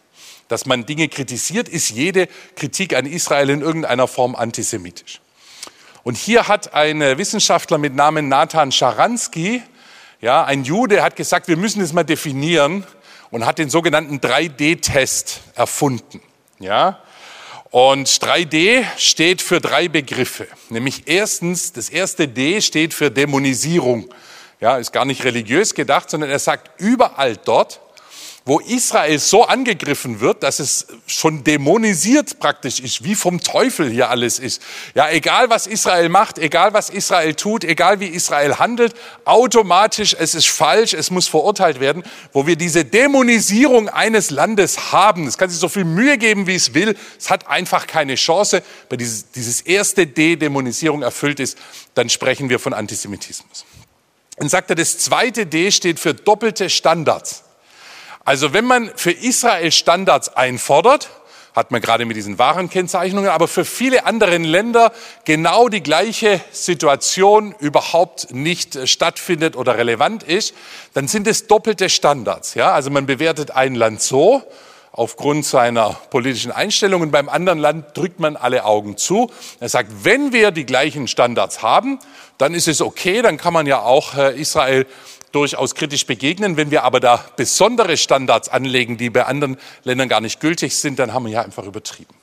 Dass 0.48 0.64
man 0.64 0.86
Dinge 0.86 1.08
kritisiert, 1.08 1.68
ist 1.68 1.90
jede 1.90 2.28
Kritik 2.56 2.96
an 2.96 3.04
Israel 3.04 3.50
in 3.50 3.60
irgendeiner 3.60 4.08
Form 4.08 4.34
antisemitisch. 4.34 5.20
Und 6.04 6.16
hier 6.16 6.48
hat 6.48 6.72
ein 6.74 7.00
Wissenschaftler 7.00 7.76
mit 7.76 7.94
Namen 7.94 8.28
Nathan 8.28 8.72
Scharansky, 8.72 9.62
ja, 10.20 10.44
ein 10.44 10.64
Jude, 10.64 11.02
hat 11.02 11.16
gesagt, 11.16 11.48
wir 11.48 11.56
müssen 11.56 11.80
das 11.80 11.92
mal 11.92 12.04
definieren, 12.04 12.84
und 13.32 13.44
hat 13.44 13.58
den 13.58 13.70
sogenannten 13.70 14.18
3D-Test 14.18 15.40
erfunden. 15.56 16.20
Ja? 16.60 17.00
Und 17.70 18.06
3D 18.06 18.84
steht 18.98 19.42
für 19.42 19.60
drei 19.60 19.88
Begriffe. 19.88 20.46
Nämlich 20.68 21.04
erstens, 21.06 21.72
das 21.72 21.88
erste 21.88 22.28
D 22.28 22.60
steht 22.60 22.94
für 22.94 23.10
Dämonisierung. 23.10 24.08
Ja, 24.60 24.76
ist 24.76 24.92
gar 24.92 25.06
nicht 25.06 25.24
religiös 25.24 25.74
gedacht, 25.74 26.08
sondern 26.08 26.30
er 26.30 26.38
sagt 26.38 26.80
überall 26.80 27.36
dort, 27.36 27.80
wo 28.44 28.58
Israel 28.58 29.18
so 29.20 29.44
angegriffen 29.44 30.20
wird, 30.20 30.42
dass 30.42 30.58
es 30.58 30.88
schon 31.06 31.44
dämonisiert 31.44 32.40
praktisch 32.40 32.80
ist, 32.80 33.04
wie 33.04 33.14
vom 33.14 33.40
Teufel 33.40 33.88
hier 33.88 34.10
alles 34.10 34.40
ist. 34.40 34.60
Ja, 34.94 35.10
egal 35.10 35.48
was 35.48 35.68
Israel 35.68 36.08
macht, 36.08 36.38
egal 36.38 36.74
was 36.74 36.90
Israel 36.90 37.34
tut, 37.34 37.62
egal 37.62 38.00
wie 38.00 38.08
Israel 38.08 38.58
handelt, 38.58 38.94
automatisch, 39.24 40.16
es 40.18 40.34
ist 40.34 40.48
falsch, 40.48 40.92
es 40.92 41.12
muss 41.12 41.28
verurteilt 41.28 41.78
werden. 41.78 42.02
Wo 42.32 42.46
wir 42.46 42.56
diese 42.56 42.84
Dämonisierung 42.84 43.88
eines 43.88 44.30
Landes 44.30 44.92
haben, 44.92 45.28
es 45.28 45.38
kann 45.38 45.48
sich 45.48 45.60
so 45.60 45.68
viel 45.68 45.84
Mühe 45.84 46.18
geben, 46.18 46.48
wie 46.48 46.56
es 46.56 46.74
will, 46.74 46.96
es 47.18 47.30
hat 47.30 47.46
einfach 47.46 47.86
keine 47.86 48.16
Chance, 48.16 48.62
weil 48.88 48.98
dieses, 48.98 49.30
dieses 49.30 49.60
erste 49.60 50.06
D 50.06 50.34
Dämonisierung 50.34 51.02
erfüllt 51.02 51.38
ist, 51.38 51.56
dann 51.94 52.08
sprechen 52.08 52.48
wir 52.48 52.58
von 52.58 52.72
Antisemitismus. 52.72 53.64
Dann 54.36 54.48
sagt 54.48 54.70
er, 54.70 54.76
das 54.76 54.98
zweite 54.98 55.46
D 55.46 55.70
steht 55.70 56.00
für 56.00 56.14
doppelte 56.14 56.68
Standards. 56.70 57.44
Also 58.24 58.52
wenn 58.52 58.64
man 58.64 58.90
für 58.94 59.10
Israel 59.10 59.72
Standards 59.72 60.28
einfordert, 60.36 61.10
hat 61.54 61.70
man 61.70 61.82
gerade 61.82 62.04
mit 62.04 62.16
diesen 62.16 62.38
Warenkennzeichnungen, 62.38 63.30
aber 63.30 63.46
für 63.46 63.64
viele 63.64 64.06
andere 64.06 64.38
Länder 64.38 64.92
genau 65.24 65.68
die 65.68 65.82
gleiche 65.82 66.40
Situation 66.50 67.54
überhaupt 67.58 68.32
nicht 68.32 68.88
stattfindet 68.88 69.56
oder 69.56 69.76
relevant 69.76 70.22
ist, 70.22 70.54
dann 70.94 71.08
sind 71.08 71.26
es 71.26 71.46
doppelte 71.48 71.90
Standards. 71.90 72.54
Ja? 72.54 72.72
Also 72.72 72.90
man 72.90 73.06
bewertet 73.06 73.50
ein 73.50 73.74
Land 73.74 74.00
so 74.00 74.42
aufgrund 74.92 75.44
seiner 75.44 75.90
politischen 76.10 76.52
Einstellungen, 76.52 77.10
beim 77.10 77.28
anderen 77.28 77.58
Land 77.58 77.96
drückt 77.96 78.20
man 78.20 78.36
alle 78.36 78.64
Augen 78.64 78.96
zu. 78.96 79.30
Er 79.58 79.70
sagt, 79.70 80.04
wenn 80.04 80.32
wir 80.32 80.50
die 80.50 80.66
gleichen 80.66 81.08
Standards 81.08 81.62
haben, 81.62 81.98
dann 82.38 82.54
ist 82.54 82.68
es 82.68 82.82
okay, 82.82 83.22
dann 83.22 83.38
kann 83.38 83.54
man 83.54 83.66
ja 83.66 83.80
auch 83.80 84.14
äh, 84.16 84.38
Israel 84.38 84.86
durchaus 85.32 85.74
kritisch 85.74 86.06
begegnen. 86.06 86.56
Wenn 86.56 86.70
wir 86.70 86.84
aber 86.84 87.00
da 87.00 87.24
besondere 87.36 87.96
Standards 87.96 88.48
anlegen, 88.48 88.96
die 88.96 89.10
bei 89.10 89.24
anderen 89.24 89.56
Ländern 89.84 90.08
gar 90.08 90.20
nicht 90.20 90.40
gültig 90.40 90.76
sind, 90.76 90.98
dann 90.98 91.12
haben 91.12 91.24
wir 91.24 91.32
ja 91.32 91.42
einfach 91.42 91.64
übertrieben. 91.64 92.14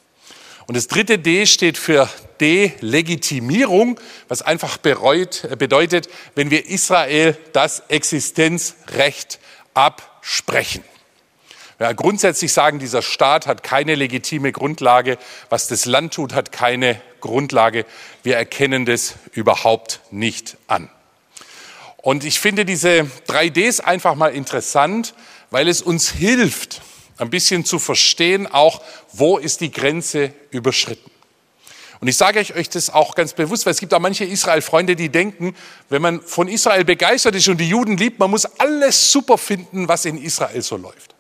Und 0.68 0.78
das 0.78 0.88
dritte 0.88 1.18
D 1.18 1.48
steht 1.48 1.80
für 1.80 2.08
Delegitimierung, 2.40 4.00
was 4.28 4.44
einfach 4.44 4.78
bereut, 4.78 5.48
bedeutet, 5.58 6.10
wenn 6.36 6.52
wir 6.52 6.68
Israel 6.68 7.36
das 7.54 7.82
Existenzrecht 7.88 9.40
absprechen. 9.74 10.84
Ja, 11.80 11.94
grundsätzlich 11.94 12.54
sagen, 12.54 12.78
dieser 12.78 13.02
Staat 13.02 13.48
hat 13.48 13.64
keine 13.64 13.96
legitime 13.96 14.52
Grundlage. 14.52 15.18
Was 15.50 15.68
das 15.68 15.86
Land 15.86 16.14
tut, 16.14 16.34
hat 16.36 16.52
keine 16.52 17.02
Grundlage. 17.22 17.86
Wir 18.22 18.36
erkennen 18.36 18.86
das 18.86 19.16
überhaupt 19.32 20.02
nicht 20.12 20.58
an. 20.68 20.90
Und 22.02 22.24
ich 22.24 22.40
finde 22.40 22.66
diese 22.66 23.10
3Ds 23.28 23.82
einfach 23.82 24.16
mal 24.16 24.34
interessant, 24.34 25.14
weil 25.52 25.68
es 25.68 25.82
uns 25.82 26.10
hilft, 26.12 26.82
ein 27.18 27.30
bisschen 27.30 27.66
zu 27.66 27.80
verstehen, 27.80 28.48
auch 28.48 28.82
wo 29.12 29.38
ist 29.38 29.62
die 29.62 29.72
Grenze 29.72 30.34
überschritten. 30.52 31.12
Und 32.00 32.08
ich 32.08 32.16
sage 32.16 32.40
euch 32.40 32.70
das 32.70 32.90
auch 32.90 33.14
ganz 33.14 33.34
bewusst, 33.34 33.66
weil 33.66 33.72
es 33.72 33.80
gibt 33.82 33.94
auch 33.94 34.00
manche 34.00 34.24
Israel-Freunde, 34.24 34.96
die 34.96 35.10
denken, 35.10 35.54
wenn 35.90 36.02
man 36.02 36.22
von 36.22 36.48
Israel 36.48 36.86
begeistert 36.86 37.36
ist 37.36 37.50
und 37.50 37.58
die 37.58 37.68
Juden 37.68 37.98
liebt, 37.98 38.20
man 38.20 38.32
muss 38.32 38.46
alles 38.46 39.12
super 39.12 39.38
finden, 39.38 39.90
was 39.90 40.06
in 40.06 40.18
Israel 40.18 40.62
so 40.62 40.78
läuft. 40.78 41.14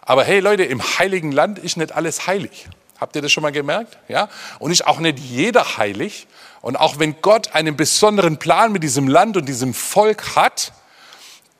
Aber 0.00 0.24
hey 0.24 0.40
Leute, 0.40 0.64
im 0.64 0.82
heiligen 0.98 1.32
Land 1.32 1.58
ist 1.58 1.76
nicht 1.76 1.92
alles 1.92 2.26
heilig. 2.26 2.66
Habt 2.98 3.16
ihr 3.16 3.22
das 3.22 3.32
schon 3.32 3.42
mal 3.42 3.52
gemerkt? 3.52 3.98
Ja? 4.08 4.30
Und 4.58 4.70
ist 4.70 4.86
auch 4.86 4.98
nicht 4.98 5.18
jeder 5.18 5.76
heilig. 5.76 6.26
Und 6.64 6.76
auch 6.76 6.98
wenn 6.98 7.20
Gott 7.20 7.54
einen 7.54 7.76
besonderen 7.76 8.38
Plan 8.38 8.72
mit 8.72 8.82
diesem 8.82 9.06
Land 9.06 9.36
und 9.36 9.46
diesem 9.50 9.74
Volk 9.74 10.34
hat, 10.34 10.72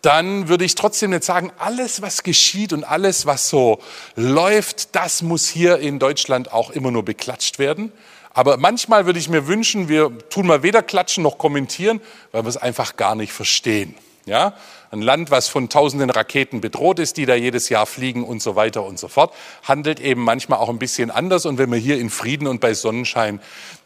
dann 0.00 0.48
würde 0.48 0.64
ich 0.64 0.76
trotzdem 0.76 1.10
nicht 1.10 1.24
sagen, 1.24 1.52
alles, 1.58 2.00
was 2.00 2.22
geschieht 2.22 2.72
und 2.72 2.84
alles, 2.84 3.26
was 3.26 3.50
so 3.50 3.80
läuft, 4.16 4.94
das 4.96 5.20
muss 5.20 5.46
hier 5.46 5.78
in 5.78 5.98
Deutschland 5.98 6.54
auch 6.54 6.70
immer 6.70 6.90
nur 6.90 7.04
beklatscht 7.04 7.58
werden. 7.58 7.92
Aber 8.32 8.56
manchmal 8.56 9.04
würde 9.04 9.18
ich 9.18 9.28
mir 9.28 9.46
wünschen, 9.46 9.90
wir 9.90 10.10
tun 10.30 10.46
mal 10.46 10.62
weder 10.62 10.82
klatschen 10.82 11.22
noch 11.22 11.36
kommentieren, 11.36 12.00
weil 12.32 12.44
wir 12.44 12.48
es 12.48 12.56
einfach 12.56 12.96
gar 12.96 13.14
nicht 13.14 13.34
verstehen. 13.34 13.94
Ja? 14.24 14.54
Ein 14.94 15.02
Land, 15.02 15.33
was 15.33 15.48
von 15.48 15.68
tausenden 15.68 16.09
Raketen 16.09 16.61
bedroht 16.61 17.00
ist, 17.00 17.16
die 17.16 17.26
da 17.26 17.35
jedes 17.35 17.68
Jahr 17.68 17.85
fliegen 17.85 18.22
und 18.22 18.40
so 18.40 18.54
weiter 18.54 18.85
und 18.85 18.96
so 18.96 19.09
fort, 19.09 19.35
handelt 19.64 19.98
eben 19.98 20.22
manchmal 20.22 20.61
auch 20.61 20.68
ein 20.68 20.78
bisschen 20.78 21.11
anders. 21.11 21.46
Und 21.46 21.59
wenn 21.59 21.68
wir 21.72 21.80
hier 21.80 21.98
in 21.98 22.11
Frieden 22.11 22.46
und 22.46 22.61
bei 22.61 22.74
Sonnenschein 22.74 23.40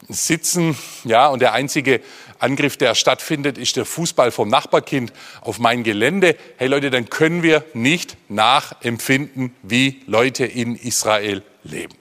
sitzen, 0.06 0.76
ja, 1.04 1.28
und 1.28 1.40
der 1.40 1.54
einzige 1.54 2.02
Angriff, 2.38 2.76
der 2.76 2.94
stattfindet, 2.94 3.56
ist 3.56 3.76
der 3.76 3.86
Fußball 3.86 4.30
vom 4.30 4.50
Nachbarkind 4.50 5.14
auf 5.40 5.58
mein 5.58 5.82
Gelände, 5.82 6.36
hey 6.58 6.68
Leute, 6.68 6.90
dann 6.90 7.08
können 7.08 7.42
wir 7.42 7.64
nicht 7.72 8.18
nachempfinden, 8.28 9.54
wie 9.62 10.02
Leute 10.06 10.44
in 10.44 10.76
Israel 10.76 11.42
leben. 11.64 11.94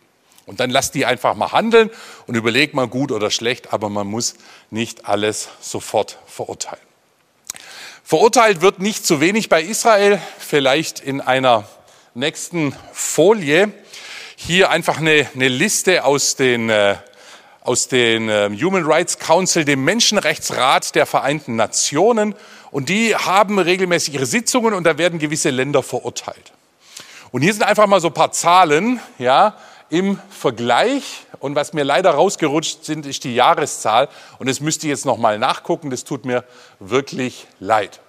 Und 0.46 0.60
dann 0.60 0.70
lasst 0.70 0.96
die 0.96 1.06
einfach 1.06 1.34
mal 1.34 1.54
handeln 1.54 1.92
und 2.26 2.36
überlegt 2.36 2.74
mal 2.74 2.90
gut 2.90 3.14
oder 3.14 3.32
schlecht, 3.32 3.72
aber 3.72 3.88
man 3.88 4.08
muss 4.08 4.36
nicht 4.70 5.06
alles 5.06 5.48
sofort 5.62 6.20
verurteilen. 6.26 6.82
Verurteilt 8.08 8.62
wird 8.62 8.80
nicht 8.80 9.06
zu 9.06 9.20
wenig 9.20 9.50
bei 9.50 9.62
Israel, 9.62 10.22
vielleicht 10.40 11.02
in 11.02 11.20
einer 11.20 11.68
nächsten 12.14 12.74
Folie. 12.94 13.74
Hier 14.38 14.70
einfach 14.70 15.00
eine, 15.00 15.28
eine 15.36 15.50
Liste 15.50 16.06
aus 16.06 16.38
den, 16.38 16.70
äh, 16.70 16.96
aus 17.60 17.90
den 17.90 18.30
äh, 18.30 18.50
Human 18.62 18.86
Rights 18.86 19.20
Council, 19.20 19.66
dem 19.66 19.84
Menschenrechtsrat 19.84 20.96
der 20.96 21.06
Vereinten 21.06 21.58
Nationen. 21.58 22.34
Und 22.72 22.88
die 22.88 23.14
haben 23.14 23.60
regelmäßig 23.60 24.14
ihre 24.14 24.26
Sitzungen 24.26 24.74
und 24.74 24.86
da 24.86 24.98
werden 24.98 25.20
gewisse 25.20 25.50
Länder 25.50 25.84
verurteilt. 25.84 26.54
Und 27.32 27.42
hier 27.42 27.52
sind 27.52 27.64
einfach 27.64 27.88
mal 27.88 28.00
so 28.00 28.08
ein 28.08 28.14
paar 28.14 28.32
Zahlen, 28.32 29.02
ja, 29.20 29.58
im 29.90 30.20
Vergleich. 30.30 31.26
Und 31.40 31.56
was 31.56 31.74
mir 31.74 31.84
leider 31.84 32.12
rausgerutscht 32.12 32.84
sind, 32.84 33.06
ist 33.06 33.24
die 33.24 33.36
Jahreszahl. 33.36 34.10
Und 34.40 34.50
das 34.50 34.60
müsste 34.60 34.88
ich 34.88 34.92
jetzt 34.92 35.06
nochmal 35.06 35.40
nachgucken. 35.40 35.90
Das 35.90 36.04
tut 36.04 36.26
mir 36.26 36.44
wirklich 36.80 37.48
leid. 37.60 38.00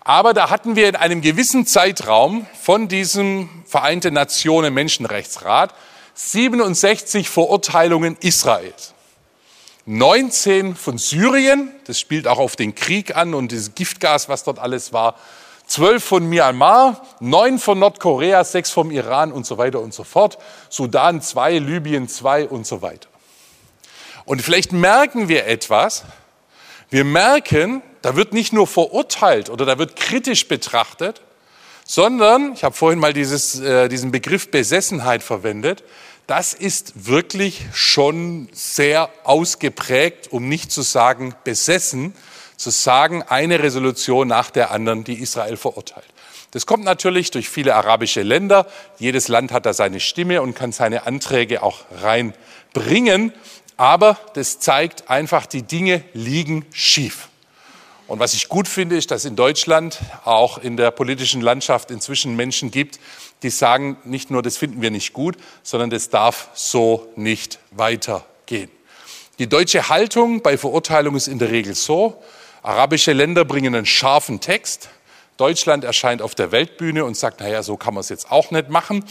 Aber 0.00 0.32
da 0.32 0.50
hatten 0.50 0.76
wir 0.76 0.88
in 0.88 0.96
einem 0.96 1.20
gewissen 1.20 1.66
Zeitraum 1.66 2.46
von 2.60 2.88
diesem 2.88 3.48
Vereinte 3.66 4.10
Nationen 4.10 4.72
Menschenrechtsrat 4.72 5.74
67 6.14 7.28
Verurteilungen 7.28 8.16
Israels. 8.20 8.94
19 9.86 10.76
von 10.76 10.98
Syrien, 10.98 11.72
das 11.86 11.98
spielt 11.98 12.26
auch 12.26 12.38
auf 12.38 12.56
den 12.56 12.74
Krieg 12.74 13.16
an 13.16 13.34
und 13.34 13.52
das 13.52 13.74
Giftgas, 13.74 14.28
was 14.28 14.44
dort 14.44 14.58
alles 14.58 14.92
war. 14.92 15.14
12 15.68 16.02
von 16.02 16.26
Myanmar, 16.28 17.06
9 17.20 17.58
von 17.58 17.78
Nordkorea, 17.78 18.42
6 18.42 18.70
vom 18.70 18.90
Iran 18.90 19.30
und 19.30 19.46
so 19.46 19.58
weiter 19.58 19.80
und 19.80 19.92
so 19.92 20.02
fort. 20.02 20.38
Sudan 20.70 21.20
2, 21.20 21.58
Libyen 21.58 22.08
2 22.08 22.48
und 22.48 22.66
so 22.66 22.80
weiter. 22.80 23.08
Und 24.24 24.42
vielleicht 24.42 24.72
merken 24.72 25.28
wir 25.28 25.46
etwas. 25.46 26.04
Wir 26.88 27.04
merken, 27.04 27.82
da 28.00 28.16
wird 28.16 28.32
nicht 28.32 28.54
nur 28.54 28.66
verurteilt 28.66 29.50
oder 29.50 29.66
da 29.66 29.78
wird 29.78 29.94
kritisch 29.94 30.48
betrachtet, 30.48 31.20
sondern, 31.84 32.54
ich 32.54 32.64
habe 32.64 32.74
vorhin 32.74 32.98
mal 32.98 33.12
dieses, 33.12 33.60
äh, 33.60 33.88
diesen 33.88 34.10
Begriff 34.10 34.50
Besessenheit 34.50 35.22
verwendet, 35.22 35.84
das 36.26 36.52
ist 36.52 37.06
wirklich 37.06 37.64
schon 37.72 38.48
sehr 38.52 39.08
ausgeprägt, 39.24 40.30
um 40.30 40.48
nicht 40.48 40.70
zu 40.70 40.82
sagen 40.82 41.34
besessen, 41.44 42.14
zu 42.58 42.70
sagen, 42.70 43.22
eine 43.22 43.62
Resolution 43.62 44.28
nach 44.28 44.50
der 44.50 44.70
anderen, 44.72 45.04
die 45.04 45.14
Israel 45.14 45.56
verurteilt. 45.56 46.04
Das 46.50 46.66
kommt 46.66 46.84
natürlich 46.84 47.30
durch 47.30 47.48
viele 47.48 47.74
arabische 47.74 48.22
Länder. 48.22 48.66
Jedes 48.98 49.28
Land 49.28 49.52
hat 49.52 49.64
da 49.64 49.72
seine 49.72 50.00
Stimme 50.00 50.42
und 50.42 50.54
kann 50.54 50.72
seine 50.72 51.06
Anträge 51.06 51.62
auch 51.62 51.84
reinbringen. 52.02 53.32
Aber 53.76 54.18
das 54.34 54.58
zeigt 54.58 55.08
einfach, 55.08 55.46
die 55.46 55.62
Dinge 55.62 56.02
liegen 56.12 56.66
schief. 56.72 57.28
Und 58.08 58.18
was 58.18 58.32
ich 58.32 58.48
gut 58.48 58.66
finde, 58.66 58.96
ist, 58.96 59.10
dass 59.10 59.26
in 59.26 59.36
Deutschland 59.36 60.00
auch 60.24 60.58
in 60.58 60.78
der 60.78 60.90
politischen 60.90 61.42
Landschaft 61.42 61.90
inzwischen 61.90 62.34
Menschen 62.34 62.70
gibt, 62.70 62.98
die 63.42 63.50
sagen, 63.50 63.98
nicht 64.04 64.30
nur 64.30 64.42
das 64.42 64.56
finden 64.56 64.80
wir 64.80 64.90
nicht 64.90 65.12
gut, 65.12 65.36
sondern 65.62 65.90
das 65.90 66.08
darf 66.08 66.48
so 66.54 67.12
nicht 67.14 67.58
weitergehen. 67.70 68.70
Die 69.38 69.48
deutsche 69.48 69.90
Haltung 69.90 70.42
bei 70.42 70.58
Verurteilung 70.58 71.14
ist 71.14 71.28
in 71.28 71.38
der 71.38 71.50
Regel 71.50 71.74
so, 71.74 72.20
arabische 72.62 73.12
Länder 73.12 73.44
bringen 73.44 73.74
einen 73.74 73.86
scharfen 73.86 74.40
Text, 74.40 74.90
Deutschland 75.38 75.84
erscheint 75.84 76.20
auf 76.20 76.34
der 76.34 76.50
Weltbühne 76.50 77.04
und 77.04 77.16
sagt, 77.16 77.40
naja, 77.40 77.62
so 77.62 77.76
kann 77.76 77.94
man 77.94 78.00
es 78.00 78.08
jetzt 78.08 78.30
auch 78.30 78.50
nicht 78.50 78.70
machen, 78.70 79.04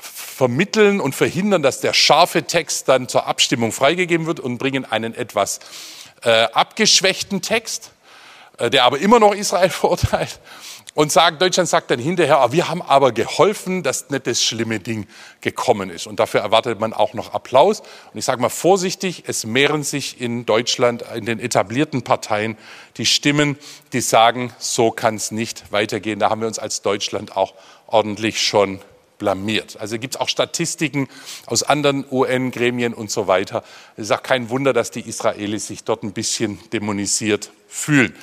vermitteln 0.00 1.00
und 1.00 1.16
verhindern, 1.16 1.62
dass 1.62 1.80
der 1.80 1.92
scharfe 1.92 2.44
Text 2.44 2.88
dann 2.88 3.08
zur 3.08 3.26
Abstimmung 3.26 3.72
freigegeben 3.72 4.26
wird 4.26 4.38
und 4.38 4.58
bringen 4.58 4.84
einen 4.84 5.14
etwas 5.14 5.58
äh, 6.22 6.44
abgeschwächten 6.52 7.42
Text. 7.42 7.90
Äh, 8.58 8.70
der 8.70 8.84
aber 8.84 8.98
immer 8.98 9.18
noch 9.18 9.34
Israel 9.34 9.70
verurteilt. 9.70 10.40
Und 10.94 11.10
sagt, 11.10 11.42
Deutschland 11.42 11.68
sagt 11.68 11.90
dann 11.90 11.98
hinterher, 11.98 12.38
ah, 12.38 12.52
wir 12.52 12.68
haben 12.68 12.80
aber 12.80 13.10
geholfen, 13.10 13.82
dass 13.82 14.10
nicht 14.10 14.28
das 14.28 14.40
schlimme 14.40 14.78
Ding 14.78 15.08
gekommen 15.40 15.90
ist. 15.90 16.06
Und 16.06 16.20
dafür 16.20 16.40
erwartet 16.40 16.78
man 16.78 16.92
auch 16.92 17.14
noch 17.14 17.34
Applaus. 17.34 17.80
Und 17.80 18.18
ich 18.18 18.24
sage 18.24 18.40
mal 18.40 18.48
vorsichtig, 18.48 19.24
es 19.26 19.44
mehren 19.44 19.82
sich 19.82 20.20
in 20.20 20.46
Deutschland, 20.46 21.02
in 21.16 21.26
den 21.26 21.40
etablierten 21.40 22.02
Parteien, 22.02 22.56
die 22.96 23.06
Stimmen, 23.06 23.58
die 23.92 24.00
sagen, 24.00 24.52
so 24.58 24.92
kann 24.92 25.16
es 25.16 25.32
nicht 25.32 25.72
weitergehen. 25.72 26.20
Da 26.20 26.30
haben 26.30 26.42
wir 26.42 26.46
uns 26.46 26.60
als 26.60 26.80
Deutschland 26.80 27.36
auch 27.36 27.54
ordentlich 27.88 28.40
schon 28.40 28.80
blamiert. 29.18 29.76
Also 29.78 29.98
gibt 29.98 30.14
es 30.14 30.20
auch 30.20 30.28
Statistiken 30.28 31.08
aus 31.46 31.62
anderen 31.62 32.04
UN-Gremien 32.10 32.94
und 32.94 33.10
so 33.10 33.26
weiter. 33.26 33.64
Es 33.96 34.04
ist 34.04 34.10
auch 34.10 34.22
kein 34.22 34.50
Wunder, 34.50 34.72
dass 34.72 34.90
die 34.90 35.00
Israelis 35.00 35.66
sich 35.66 35.84
dort 35.84 36.02
ein 36.02 36.12
bisschen 36.12 36.58
dämonisiert 36.72 37.50
fühlen. 37.68 38.14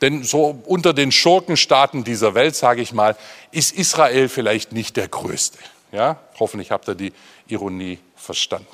Denn 0.00 0.22
so 0.22 0.62
unter 0.66 0.94
den 0.94 1.12
Schurkenstaaten 1.12 2.04
dieser 2.04 2.34
Welt, 2.34 2.56
sage 2.56 2.80
ich 2.80 2.92
mal, 2.92 3.16
ist 3.52 3.72
Israel 3.72 4.28
vielleicht 4.28 4.72
nicht 4.72 4.96
der 4.96 5.08
größte. 5.08 5.58
Ja? 5.92 6.18
Hoffentlich 6.38 6.70
habt 6.70 6.88
ihr 6.88 6.94
die 6.94 7.12
Ironie 7.48 7.98
verstanden. 8.16 8.66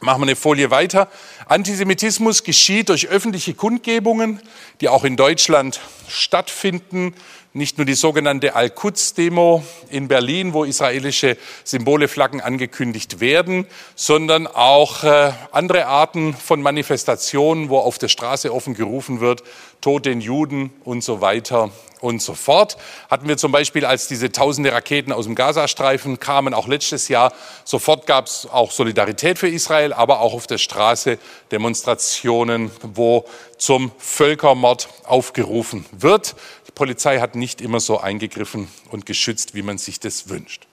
Machen 0.00 0.22
wir 0.22 0.26
eine 0.26 0.36
Folie 0.36 0.70
weiter. 0.70 1.08
Antisemitismus 1.46 2.42
geschieht 2.42 2.88
durch 2.88 3.08
öffentliche 3.08 3.54
Kundgebungen, 3.54 4.40
die 4.80 4.88
auch 4.88 5.04
in 5.04 5.16
Deutschland 5.16 5.80
stattfinden. 6.08 7.14
Nicht 7.56 7.78
nur 7.78 7.84
die 7.84 7.94
sogenannte 7.94 8.56
Al-Quds-Demo 8.56 9.62
in 9.88 10.08
Berlin, 10.08 10.54
wo 10.54 10.64
israelische 10.64 11.36
Symbole, 11.62 12.08
Flaggen 12.08 12.40
angekündigt 12.40 13.20
werden, 13.20 13.68
sondern 13.94 14.48
auch 14.48 15.04
äh, 15.04 15.30
andere 15.52 15.86
Arten 15.86 16.34
von 16.34 16.60
Manifestationen, 16.62 17.68
wo 17.68 17.78
auf 17.78 17.98
der 17.98 18.08
Straße 18.08 18.52
offen 18.52 18.74
gerufen 18.74 19.20
wird, 19.20 19.44
Tod 19.80 20.04
den 20.04 20.20
Juden 20.20 20.72
und 20.82 21.04
so 21.04 21.20
weiter 21.20 21.70
und 22.00 22.20
so 22.20 22.34
fort. 22.34 22.76
Hatten 23.08 23.28
wir 23.28 23.36
zum 23.36 23.52
Beispiel, 23.52 23.84
als 23.84 24.08
diese 24.08 24.32
tausende 24.32 24.72
Raketen 24.72 25.12
aus 25.12 25.26
dem 25.26 25.34
Gazastreifen 25.34 26.18
kamen, 26.18 26.54
auch 26.54 26.66
letztes 26.66 27.08
Jahr, 27.08 27.32
sofort 27.64 28.06
gab 28.06 28.26
es 28.26 28.48
auch 28.50 28.72
Solidarität 28.72 29.38
für 29.38 29.48
Israel, 29.48 29.92
aber 29.92 30.20
auch 30.20 30.34
auf 30.34 30.46
der 30.46 30.58
Straße 30.58 31.18
Demonstrationen, 31.52 32.70
wo 32.82 33.26
zum 33.58 33.92
Völkermord 33.98 34.88
aufgerufen 35.04 35.86
wird. 35.92 36.34
Polizei 36.74 37.20
hat 37.20 37.34
nicht 37.34 37.60
immer 37.60 37.80
so 37.80 37.98
eingegriffen 38.00 38.68
und 38.90 39.06
geschützt, 39.06 39.54
wie 39.54 39.62
man 39.62 39.78
sich 39.78 40.00
das 40.00 40.28
wünscht. 40.28 40.66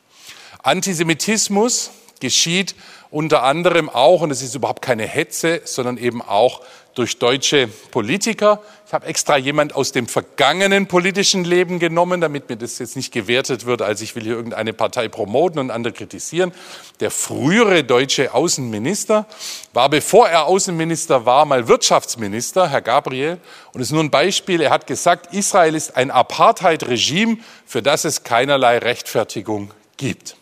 Antisemitismus 0.63 1.91
geschieht 2.19 2.75
unter 3.09 3.43
anderem 3.43 3.89
auch, 3.89 4.21
und 4.21 4.31
es 4.31 4.41
ist 4.41 4.55
überhaupt 4.55 4.81
keine 4.81 5.05
Hetze, 5.05 5.61
sondern 5.65 5.97
eben 5.97 6.21
auch 6.21 6.61
durch 6.95 7.19
deutsche 7.19 7.67
Politiker. 7.67 8.61
Ich 8.85 8.93
habe 8.93 9.05
extra 9.05 9.37
jemand 9.37 9.73
aus 9.73 9.93
dem 9.93 10.07
vergangenen 10.07 10.87
politischen 10.87 11.45
Leben 11.45 11.79
genommen, 11.79 12.19
damit 12.19 12.49
mir 12.49 12.57
das 12.57 12.77
jetzt 12.79 12.97
nicht 12.97 13.13
gewertet 13.13 13.65
wird, 13.65 13.81
als 13.81 14.01
ich 14.01 14.15
will 14.15 14.23
hier 14.23 14.33
irgendeine 14.33 14.73
Partei 14.73 15.07
promoten 15.07 15.59
und 15.59 15.71
andere 15.71 15.93
kritisieren. 15.93 16.51
Der 16.99 17.09
frühere 17.09 17.85
deutsche 17.85 18.33
Außenminister 18.33 19.25
war, 19.73 19.89
bevor 19.89 20.27
er 20.27 20.47
Außenminister 20.47 21.25
war, 21.25 21.45
mal 21.45 21.69
Wirtschaftsminister, 21.69 22.67
Herr 22.69 22.81
Gabriel. 22.81 23.37
Und 23.73 23.79
es 23.79 23.87
ist 23.87 23.93
nur 23.93 24.03
ein 24.03 24.11
Beispiel. 24.11 24.59
Er 24.61 24.71
hat 24.71 24.87
gesagt, 24.87 25.33
Israel 25.33 25.75
ist 25.75 25.95
ein 25.95 26.11
Apartheid-Regime, 26.11 27.37
für 27.65 27.81
das 27.81 28.03
es 28.03 28.23
keinerlei 28.23 28.79
Rechtfertigung 28.79 29.71
gibt. 29.95 30.35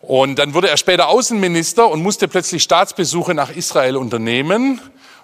Und 0.00 0.40
dann 0.40 0.52
wurde 0.54 0.68
er 0.68 0.76
später 0.76 1.08
Außenminister 1.08 1.88
und 1.88 2.02
musste 2.02 2.26
plötzlich 2.26 2.64
Staatsbesuche 2.64 3.34
nach 3.34 3.50
Israel 3.50 3.96
unternehmen 3.96 4.80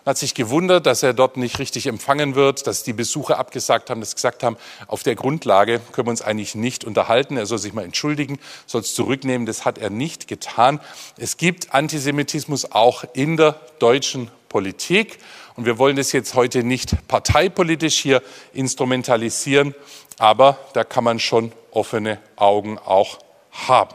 hat 0.09 0.17
sich 0.17 0.35
gewundert, 0.35 0.87
dass 0.87 1.03
er 1.03 1.13
dort 1.13 1.37
nicht 1.37 1.59
richtig 1.59 1.87
empfangen 1.87 2.35
wird, 2.35 2.67
dass 2.67 2.83
die 2.83 2.95
Besucher 2.95 3.39
abgesagt 3.39 3.91
haben, 3.91 4.01
dass 4.01 4.15
gesagt 4.15 4.43
haben, 4.43 4.57
auf 4.87 5.03
der 5.03 5.15
Grundlage 5.15 5.81
können 5.93 6.07
wir 6.07 6.11
uns 6.11 6.23
eigentlich 6.23 6.55
nicht 6.55 6.83
unterhalten. 6.85 7.37
Er 7.37 7.45
soll 7.45 7.59
sich 7.59 7.75
mal 7.75 7.85
entschuldigen, 7.85 8.39
soll 8.65 8.81
es 8.81 8.95
zurücknehmen. 8.95 9.47
Das 9.47 9.67
hat 9.67 9.77
er 9.77 9.91
nicht 9.91 10.27
getan. 10.27 10.81
Es 11.19 11.37
gibt 11.37 11.75
Antisemitismus 11.75 12.73
auch 12.73 13.05
in 13.13 13.37
der 13.37 13.61
deutschen 13.81 14.31
Politik. 14.49 15.19
Und 15.57 15.67
wir 15.67 15.77
wollen 15.77 15.97
das 15.97 16.13
jetzt 16.13 16.33
heute 16.33 16.65
nicht 16.65 17.07
parteipolitisch 17.07 17.99
hier 17.99 18.23
instrumentalisieren, 18.55 19.75
aber 20.19 20.59
da 20.73 20.85
kann 20.85 21.05
man 21.05 21.19
schon 21.19 21.53
offene 21.71 22.19
Augen 22.37 22.79
auch 22.79 23.19
haben. 23.51 23.95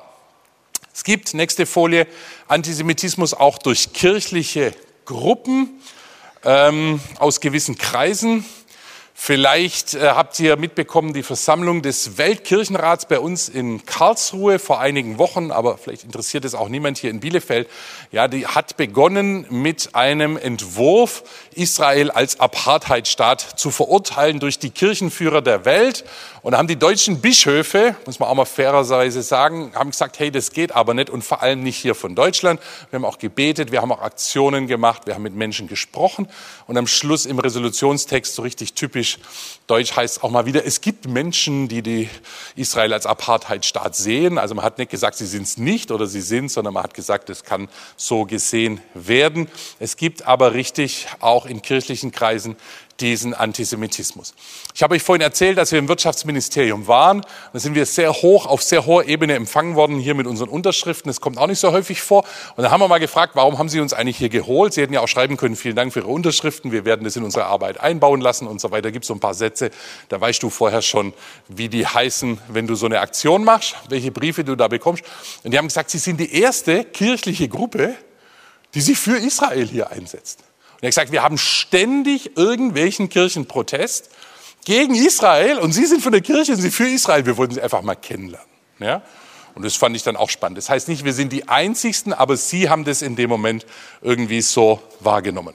Es 0.94 1.04
gibt, 1.04 1.34
nächste 1.34 1.66
Folie, 1.66 2.06
Antisemitismus 2.48 3.34
auch 3.34 3.58
durch 3.58 3.94
kirchliche 3.94 4.76
Gruppen 5.06 5.82
ähm, 6.46 7.00
aus 7.20 7.40
gewissen 7.40 7.78
Kreisen. 7.78 8.46
Vielleicht 9.16 9.94
äh, 9.94 10.10
habt 10.10 10.40
ihr 10.40 10.58
mitbekommen, 10.58 11.14
die 11.14 11.22
Versammlung 11.22 11.84
des 11.84 12.18
Weltkirchenrats 12.18 13.08
bei 13.08 13.20
uns 13.20 13.48
in 13.48 13.86
Karlsruhe 13.86 14.58
vor 14.58 14.80
einigen 14.80 15.20
Wochen, 15.20 15.52
aber 15.52 15.78
vielleicht 15.78 16.04
interessiert 16.04 16.46
es 16.46 16.56
auch 16.56 16.68
niemand 16.68 16.98
hier 16.98 17.12
in 17.12 17.20
Bielefeld. 17.20 17.70
Ja, 18.12 18.28
die 18.28 18.48
hat 18.48 18.76
begonnen 18.76 19.46
mit 19.50 19.94
einem 19.94 20.36
Entwurf, 20.36 21.24
Israel 21.54 22.10
als 22.10 22.40
Apartheidstaat 22.40 23.40
zu 23.40 23.70
verurteilen 23.70 24.40
durch 24.40 24.58
die 24.58 24.72
Kirchenführer 24.72 25.44
der 25.44 25.64
Welt. 25.64 26.04
Und 26.42 26.54
da 26.54 26.58
haben 26.58 26.68
die 26.68 26.76
deutschen 26.76 27.22
Bischöfe, 27.22 27.96
muss 28.06 28.20
man 28.20 28.28
auch 28.28 28.36
mal 28.36 28.46
fairerweise 28.46 29.22
sagen, 29.22 29.72
haben 29.76 29.92
gesagt, 29.92 30.20
hey, 30.20 30.32
das 30.32 30.52
geht 30.52 30.76
aber 30.76 30.94
nicht 30.94 31.10
und 31.10 31.24
vor 31.24 31.42
allem 31.42 31.64
nicht 31.64 31.78
hier 31.78 31.96
von 31.96 32.16
Deutschland. 32.16 32.60
Wir 32.90 32.98
haben 32.98 33.06
auch 33.06 33.20
gebetet, 33.20 33.72
wir 33.72 33.82
haben 33.82 33.92
auch 33.92 34.02
Aktionen 34.02 34.68
gemacht, 34.68 35.04
wir 35.06 35.14
haben 35.14 35.24
mit 35.24 35.36
Menschen 35.36 35.68
gesprochen 35.68 36.28
und 36.68 36.78
am 36.78 36.88
Schluss 36.88 37.26
im 37.26 37.40
Resolutionstext 37.40 38.36
so 38.36 38.42
richtig 38.42 38.74
typisch 38.74 39.03
Deutsch 39.68 39.96
heißt 39.96 40.24
auch 40.24 40.30
mal 40.30 40.46
wieder, 40.46 40.66
es 40.66 40.82
gibt 40.82 41.08
Menschen, 41.08 41.68
die, 41.68 41.82
die 41.82 42.10
Israel 42.56 42.94
als 42.94 43.06
Apartheidstaat 43.06 43.96
sehen. 43.96 44.38
Also 44.38 44.56
man 44.56 44.66
hat 44.66 44.78
nicht 44.78 44.92
gesagt, 44.92 45.16
sie 45.18 45.26
sind 45.26 45.44
es 45.44 45.58
nicht 45.58 45.92
oder 45.92 46.06
sie 46.08 46.22
sind, 46.22 46.50
sondern 46.50 46.74
man 46.74 46.84
hat 46.84 46.94
gesagt, 46.94 47.30
es 47.30 47.44
kann 47.44 47.70
so 47.96 48.26
gesehen 48.26 48.82
werden. 48.94 49.48
Es 49.80 49.96
gibt 49.96 50.28
aber 50.28 50.54
richtig 50.54 51.08
auch 51.20 51.46
in 51.46 51.62
kirchlichen 51.62 52.12
Kreisen 52.12 52.56
diesen 53.04 53.34
Antisemitismus. 53.34 54.34
Ich 54.74 54.82
habe 54.82 54.96
euch 54.96 55.04
vorhin 55.04 55.22
erzählt, 55.22 55.58
dass 55.58 55.74
wir 55.74 55.80
im 55.80 55.90
Wirtschaftsministerium 55.90 56.88
waren. 56.88 57.22
Da 57.52 57.60
sind 57.60 57.76
wir 57.76 57.86
sehr 57.86 58.14
hoch, 58.14 58.46
auf 58.46 58.64
sehr 58.64 58.86
hoher 58.86 59.06
Ebene 59.06 59.36
empfangen 59.36 59.76
worden, 59.76 60.00
hier 60.00 60.16
mit 60.16 60.26
unseren 60.26 60.48
Unterschriften. 60.48 61.10
Das 61.10 61.20
kommt 61.20 61.38
auch 61.38 61.48
nicht 61.48 61.60
so 61.60 61.74
häufig 61.74 62.02
vor. 62.02 62.24
Und 62.56 62.64
da 62.64 62.72
haben 62.72 62.80
wir 62.80 62.88
mal 62.88 63.00
gefragt, 63.00 63.36
warum 63.36 63.60
haben 63.60 63.68
Sie 63.68 63.82
uns 63.82 63.92
eigentlich 63.92 64.18
hier 64.18 64.30
geholt? 64.30 64.74
Sie 64.74 64.82
hätten 64.82 64.94
ja 64.94 65.02
auch 65.02 65.08
schreiben 65.08 65.36
können, 65.36 65.58
vielen 65.58 65.76
Dank 65.76 65.92
für 65.92 66.00
Ihre 66.00 66.08
Unterschriften. 66.08 66.72
Wir 66.72 66.86
werden 66.86 67.04
das 67.04 67.18
in 67.18 67.24
unsere 67.24 67.46
Arbeit 67.46 67.80
einbauen 67.80 68.22
lassen 68.22 68.48
und 68.48 68.62
so 68.62 68.72
weiter. 68.72 68.84
Da 68.84 68.92
gibt 68.92 69.04
es 69.04 69.08
so 69.08 69.14
ein 69.14 69.20
paar 69.20 69.34
Sätze. 69.34 69.70
Da 70.08 70.22
weißt 70.22 70.42
du 70.42 70.50
vorher 70.50 70.82
schon, 70.82 71.14
wie 71.50 71.68
die 71.68 71.86
heißen, 71.86 72.40
wenn 72.48 72.68
du 72.68 72.76
so 72.76 72.86
eine 72.86 73.02
Aktion 73.02 73.44
machst, 73.44 73.76
welche 73.90 74.12
Briefe 74.12 74.46
du 74.46 74.56
da 74.56 74.70
bekommst. 74.70 75.04
Und 75.44 75.52
die 75.52 75.58
haben 75.58 75.68
gesagt, 75.68 75.90
Sie 75.90 75.98
sind 75.98 76.22
die 76.22 76.34
erste 76.40 76.86
kirchliche 76.86 77.50
Gruppe, 77.50 77.96
die 78.74 78.82
sich 78.82 78.98
für 78.98 79.18
Israel 79.18 79.68
hier 79.68 79.92
einsetzt. 79.92 80.40
Und 80.84 80.88
er 80.88 80.90
hat 80.90 80.96
gesagt, 80.96 81.12
wir 81.14 81.24
haben 81.24 81.38
ständig 81.38 82.36
irgendwelchen 82.36 83.08
Kirchenprotest 83.08 84.10
gegen 84.66 84.96
Israel 84.96 85.60
und 85.60 85.72
Sie 85.72 85.86
sind 85.86 86.04
von 86.04 86.12
der 86.12 86.20
Kirche, 86.20 86.58
Sie 86.58 86.72
für 86.72 86.90
Israel. 86.90 87.26
Wir 87.26 87.38
wollten 87.38 87.54
Sie 87.54 87.62
einfach 87.62 87.82
mal 87.84 87.96
kennenlernen. 87.96 88.50
Ja? 88.80 89.02
Und 89.56 89.64
das 89.64 89.76
fand 89.76 89.96
ich 89.96 90.04
dann 90.04 90.18
auch 90.18 90.30
spannend. 90.30 90.58
Das 90.58 90.70
heißt 90.70 90.90
nicht, 90.90 91.06
wir 91.06 91.14
sind 91.14 91.32
die 91.32 91.48
Einzigsten, 91.48 92.12
aber 92.12 92.36
Sie 92.36 92.70
haben 92.70 92.84
das 92.84 93.02
in 93.02 93.16
dem 93.16 93.30
Moment 93.30 93.66
irgendwie 94.02 94.42
so 94.42 94.82
wahrgenommen. 95.00 95.54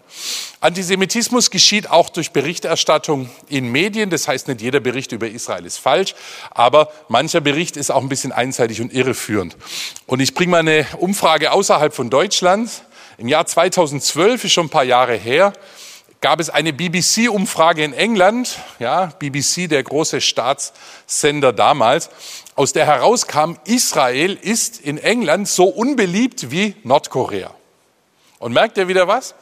Antisemitismus 0.61 1.51
geschieht 1.51 1.91
auch 1.91 2.09
durch 2.09 2.31
Berichterstattung 2.31 3.29
in 3.51 3.71
Medien. 3.71 4.09
Das 4.09 4.29
heißt, 4.29 4.49
nicht 4.49 4.63
jeder 4.63 4.81
Bericht 4.81 5.13
über 5.13 5.29
Israel 5.29 5.67
ist 5.67 5.77
falsch, 5.77 6.15
aber 6.53 6.91
mancher 7.09 7.43
Bericht 7.43 7.77
ist 7.77 7.91
auch 7.91 8.01
ein 8.01 8.09
bisschen 8.09 8.33
einseitig 8.33 8.81
und 8.81 8.95
irreführend. 8.95 9.59
Und 10.07 10.21
ich 10.21 10.33
bringe 10.33 10.53
mal 10.53 10.61
eine 10.61 10.87
Umfrage 10.97 11.53
außerhalb 11.53 11.93
von 11.93 12.09
Deutschland. 12.09 12.71
Im 13.19 13.27
Jahr 13.27 13.47
2012, 13.47 14.45
ist 14.45 14.53
schon 14.53 14.67
ein 14.67 14.71
paar 14.71 14.85
Jahre 14.85 15.17
her, 15.17 15.53
gab 16.21 16.39
es 16.39 16.51
eine 16.51 16.73
BBC-Umfrage 16.73 17.83
in 17.83 17.93
England, 17.93 18.61
ja, 18.79 19.07
BBC, 19.19 19.69
der 19.69 19.83
große 19.83 20.21
Staatssender 20.21 21.53
damals, 21.53 22.11
aus 22.55 22.73
der 22.73 22.87
herauskam, 22.87 23.57
Israel 23.65 24.39
ist 24.41 24.81
in 24.81 24.99
England 24.99 25.49
so 25.49 25.65
unbeliebt 25.65 26.53
wie 26.53 26.77
Nordkorea. 26.85 27.53
Und 28.39 28.53
merkt 28.53 28.79
ihr 28.79 28.87
wieder 28.87 29.09
was? 29.09 29.35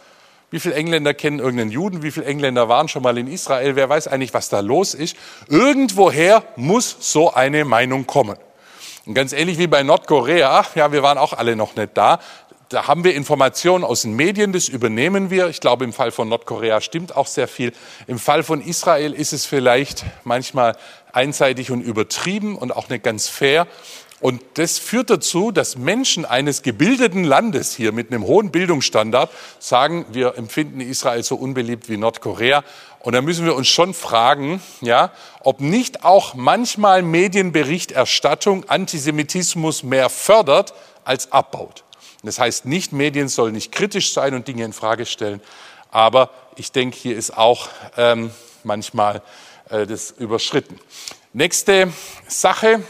Wie 0.50 0.58
viele 0.58 0.74
Engländer 0.76 1.12
kennen 1.12 1.38
irgendeinen 1.38 1.70
Juden? 1.70 2.02
Wie 2.02 2.12
viele 2.12 2.24
Engländer 2.24 2.70
waren 2.70 2.88
schon 2.88 3.02
mal 3.02 3.18
in 3.18 3.28
Israel? 3.28 3.76
Wer 3.76 3.90
weiß 3.90 4.08
eigentlich, 4.08 4.32
was 4.32 4.48
da 4.48 4.60
los 4.60 4.94
ist? 4.94 5.18
Irgendwoher 5.48 6.44
muss 6.56 6.96
so 7.00 7.34
eine 7.34 7.66
Meinung 7.66 8.06
kommen. 8.06 8.38
Und 9.06 9.14
ganz 9.14 9.32
ähnlich 9.32 9.58
wie 9.58 9.68
bei 9.68 9.84
Nordkorea, 9.84 10.64
ja, 10.74 10.92
wir 10.92 11.02
waren 11.02 11.16
auch 11.16 11.32
alle 11.32 11.54
noch 11.54 11.76
nicht 11.76 11.90
da, 11.94 12.18
da 12.68 12.88
haben 12.88 13.04
wir 13.04 13.14
Informationen 13.14 13.84
aus 13.84 14.02
den 14.02 14.14
Medien, 14.14 14.52
das 14.52 14.68
übernehmen 14.68 15.30
wir. 15.30 15.48
Ich 15.48 15.60
glaube, 15.60 15.84
im 15.84 15.92
Fall 15.92 16.10
von 16.10 16.28
Nordkorea 16.28 16.80
stimmt 16.80 17.14
auch 17.14 17.28
sehr 17.28 17.46
viel. 17.46 17.72
Im 18.06 18.18
Fall 18.18 18.42
von 18.42 18.60
Israel 18.60 19.12
ist 19.12 19.32
es 19.32 19.44
vielleicht 19.44 20.04
manchmal 20.24 20.76
einseitig 21.12 21.70
und 21.70 21.82
übertrieben 21.82 22.56
und 22.56 22.74
auch 22.74 22.88
nicht 22.88 23.04
ganz 23.04 23.28
fair. 23.28 23.68
Und 24.20 24.42
das 24.54 24.78
führt 24.78 25.10
dazu, 25.10 25.52
dass 25.52 25.76
Menschen 25.76 26.24
eines 26.24 26.62
gebildeten 26.62 27.22
Landes 27.22 27.76
hier 27.76 27.92
mit 27.92 28.10
einem 28.10 28.24
hohen 28.24 28.50
Bildungsstandard 28.50 29.30
sagen, 29.58 30.06
wir 30.10 30.36
empfinden 30.36 30.80
Israel 30.80 31.22
so 31.22 31.36
unbeliebt 31.36 31.88
wie 31.88 31.98
Nordkorea. 31.98 32.64
Und 33.00 33.12
da 33.12 33.20
müssen 33.20 33.44
wir 33.44 33.54
uns 33.54 33.68
schon 33.68 33.94
fragen, 33.94 34.60
ja, 34.80 35.12
ob 35.40 35.60
nicht 35.60 36.02
auch 36.04 36.34
manchmal 36.34 37.02
Medienberichterstattung 37.02 38.68
Antisemitismus 38.68 39.82
mehr 39.82 40.08
fördert 40.08 40.74
als 41.04 41.30
abbaut. 41.30 41.85
Das 42.26 42.38
heißt 42.38 42.66
nicht, 42.66 42.92
Medien 42.92 43.28
sollen 43.28 43.54
nicht 43.54 43.72
kritisch 43.72 44.12
sein 44.12 44.34
und 44.34 44.48
Dinge 44.48 44.64
in 44.64 44.72
Frage 44.72 45.06
stellen, 45.06 45.40
aber 45.90 46.30
ich 46.56 46.72
denke, 46.72 46.96
hier 46.96 47.16
ist 47.16 47.36
auch 47.36 47.68
ähm, 47.96 48.30
manchmal 48.64 49.22
äh, 49.70 49.86
das 49.86 50.10
überschritten. 50.10 50.78
Nächste 51.32 51.92
Sache. 52.28 52.82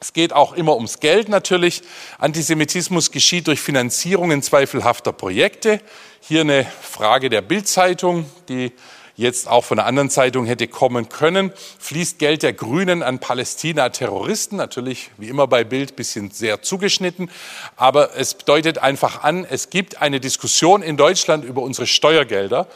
Es 0.00 0.12
geht 0.12 0.34
auch 0.34 0.52
immer 0.52 0.74
ums 0.74 1.00
Geld 1.00 1.30
natürlich. 1.30 1.82
Antisemitismus 2.18 3.10
geschieht 3.10 3.46
durch 3.46 3.60
Finanzierungen 3.60 4.42
zweifelhafter 4.42 5.12
Projekte. 5.12 5.80
Hier 6.20 6.42
eine 6.42 6.66
Frage 6.82 7.30
der 7.30 7.40
Bildzeitung, 7.40 8.30
die 8.48 8.72
jetzt 9.16 9.48
auch 9.48 9.64
von 9.64 9.78
einer 9.78 9.86
anderen 9.86 10.10
Zeitung 10.10 10.46
hätte 10.46 10.66
kommen 10.68 11.08
können, 11.08 11.52
fließt 11.78 12.18
Geld 12.18 12.42
der 12.42 12.52
Grünen 12.52 13.02
an 13.02 13.18
Palästina-Terroristen. 13.18 14.56
Natürlich, 14.56 15.10
wie 15.18 15.28
immer 15.28 15.46
bei 15.46 15.64
Bild, 15.64 15.96
bisschen 15.96 16.30
sehr 16.30 16.62
zugeschnitten. 16.62 17.30
Aber 17.76 18.16
es 18.16 18.36
deutet 18.38 18.78
einfach 18.78 19.22
an, 19.22 19.46
es 19.48 19.70
gibt 19.70 20.02
eine 20.02 20.20
Diskussion 20.20 20.82
in 20.82 20.96
Deutschland 20.96 21.44
über 21.44 21.62
unsere 21.62 21.86
Steuergelder, 21.86 22.66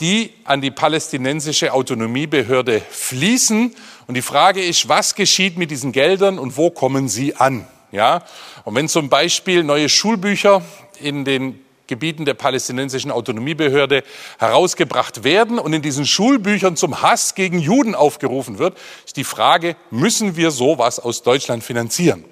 die 0.00 0.32
an 0.44 0.60
die 0.60 0.70
palästinensische 0.70 1.72
Autonomiebehörde 1.72 2.82
fließen. 2.90 3.74
Und 4.06 4.14
die 4.14 4.22
Frage 4.22 4.62
ist, 4.62 4.88
was 4.88 5.14
geschieht 5.14 5.56
mit 5.56 5.70
diesen 5.70 5.92
Geldern 5.92 6.38
und 6.38 6.56
wo 6.56 6.70
kommen 6.70 7.08
sie 7.08 7.36
an? 7.36 7.66
Ja? 7.90 8.22
Und 8.64 8.74
wenn 8.74 8.88
zum 8.88 9.08
Beispiel 9.08 9.64
neue 9.64 9.88
Schulbücher 9.88 10.62
in 11.00 11.24
den 11.24 11.65
Gebieten 11.86 12.24
der 12.24 12.34
palästinensischen 12.34 13.10
Autonomiebehörde 13.10 14.02
herausgebracht 14.38 15.24
werden 15.24 15.58
und 15.58 15.72
in 15.72 15.82
diesen 15.82 16.06
Schulbüchern 16.06 16.76
zum 16.76 17.02
Hass 17.02 17.34
gegen 17.34 17.58
Juden 17.58 17.94
aufgerufen 17.94 18.58
wird, 18.58 18.76
ist 19.04 19.16
die 19.16 19.24
Frage, 19.24 19.76
müssen 19.90 20.36
wir 20.36 20.50
sowas 20.50 20.98
aus 20.98 21.22
Deutschland 21.22 21.64
finanzieren? 21.64 22.24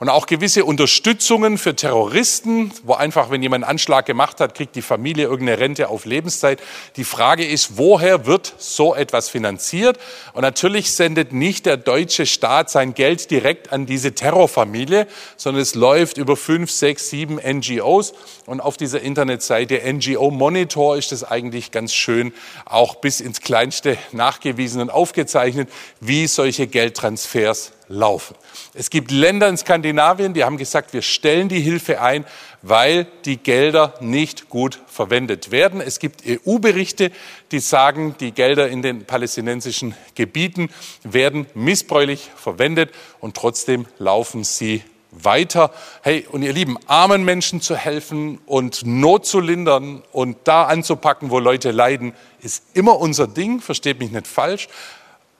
Und 0.00 0.10
auch 0.10 0.26
gewisse 0.26 0.64
Unterstützungen 0.64 1.58
für 1.58 1.74
Terroristen, 1.74 2.70
wo 2.84 2.94
einfach, 2.94 3.30
wenn 3.30 3.42
jemand 3.42 3.64
einen 3.64 3.70
Anschlag 3.72 4.06
gemacht 4.06 4.38
hat, 4.38 4.54
kriegt 4.54 4.76
die 4.76 4.82
Familie 4.82 5.24
irgendeine 5.24 5.58
Rente 5.58 5.88
auf 5.88 6.04
Lebenszeit. 6.04 6.60
Die 6.94 7.02
Frage 7.02 7.44
ist, 7.44 7.78
woher 7.78 8.24
wird 8.24 8.54
so 8.58 8.94
etwas 8.94 9.28
finanziert? 9.28 9.98
Und 10.34 10.42
natürlich 10.42 10.92
sendet 10.92 11.32
nicht 11.32 11.66
der 11.66 11.76
deutsche 11.76 12.26
Staat 12.26 12.70
sein 12.70 12.94
Geld 12.94 13.28
direkt 13.32 13.72
an 13.72 13.86
diese 13.86 14.14
Terrorfamilie, 14.14 15.08
sondern 15.36 15.62
es 15.62 15.74
läuft 15.74 16.16
über 16.16 16.36
fünf, 16.36 16.70
sechs, 16.70 17.10
sieben 17.10 17.40
NGOs. 17.44 18.12
Und 18.46 18.60
auf 18.60 18.76
dieser 18.76 19.00
Internetseite 19.00 19.80
NGO 19.92 20.30
Monitor 20.30 20.96
ist 20.96 21.10
es 21.10 21.24
eigentlich 21.24 21.72
ganz 21.72 21.92
schön 21.92 22.32
auch 22.66 22.94
bis 22.96 23.20
ins 23.20 23.40
Kleinste 23.40 23.98
nachgewiesen 24.12 24.80
und 24.80 24.90
aufgezeichnet, 24.90 25.68
wie 26.00 26.28
solche 26.28 26.68
Geldtransfers 26.68 27.72
laufen. 27.88 28.36
Es 28.74 28.90
gibt 28.90 29.10
Länder 29.10 29.48
in 29.48 29.56
Skandinavien, 29.56 30.34
die 30.34 30.44
haben 30.44 30.58
gesagt, 30.58 30.92
wir 30.92 31.02
stellen 31.02 31.48
die 31.48 31.60
Hilfe 31.60 32.00
ein, 32.00 32.24
weil 32.62 33.06
die 33.24 33.36
Gelder 33.36 33.94
nicht 34.00 34.48
gut 34.48 34.80
verwendet 34.86 35.50
werden. 35.50 35.80
Es 35.80 35.98
gibt 35.98 36.22
EU-Berichte, 36.26 37.10
die 37.50 37.60
sagen, 37.60 38.14
die 38.20 38.32
Gelder 38.32 38.68
in 38.68 38.82
den 38.82 39.04
palästinensischen 39.04 39.94
Gebieten 40.14 40.70
werden 41.02 41.46
missbräuchlich 41.54 42.30
verwendet 42.36 42.90
und 43.20 43.36
trotzdem 43.36 43.86
laufen 43.98 44.44
sie 44.44 44.82
weiter. 45.10 45.72
Hey, 46.02 46.26
und 46.30 46.42
ihr 46.42 46.52
Lieben, 46.52 46.76
armen 46.86 47.24
Menschen 47.24 47.60
zu 47.60 47.76
helfen 47.76 48.38
und 48.44 48.84
Not 48.84 49.24
zu 49.24 49.40
lindern 49.40 50.02
und 50.12 50.36
da 50.44 50.64
anzupacken, 50.64 51.30
wo 51.30 51.38
Leute 51.38 51.70
leiden, 51.70 52.12
ist 52.40 52.64
immer 52.74 52.98
unser 52.98 53.26
Ding, 53.26 53.60
versteht 53.60 53.98
mich 53.98 54.10
nicht 54.10 54.26
falsch 54.26 54.68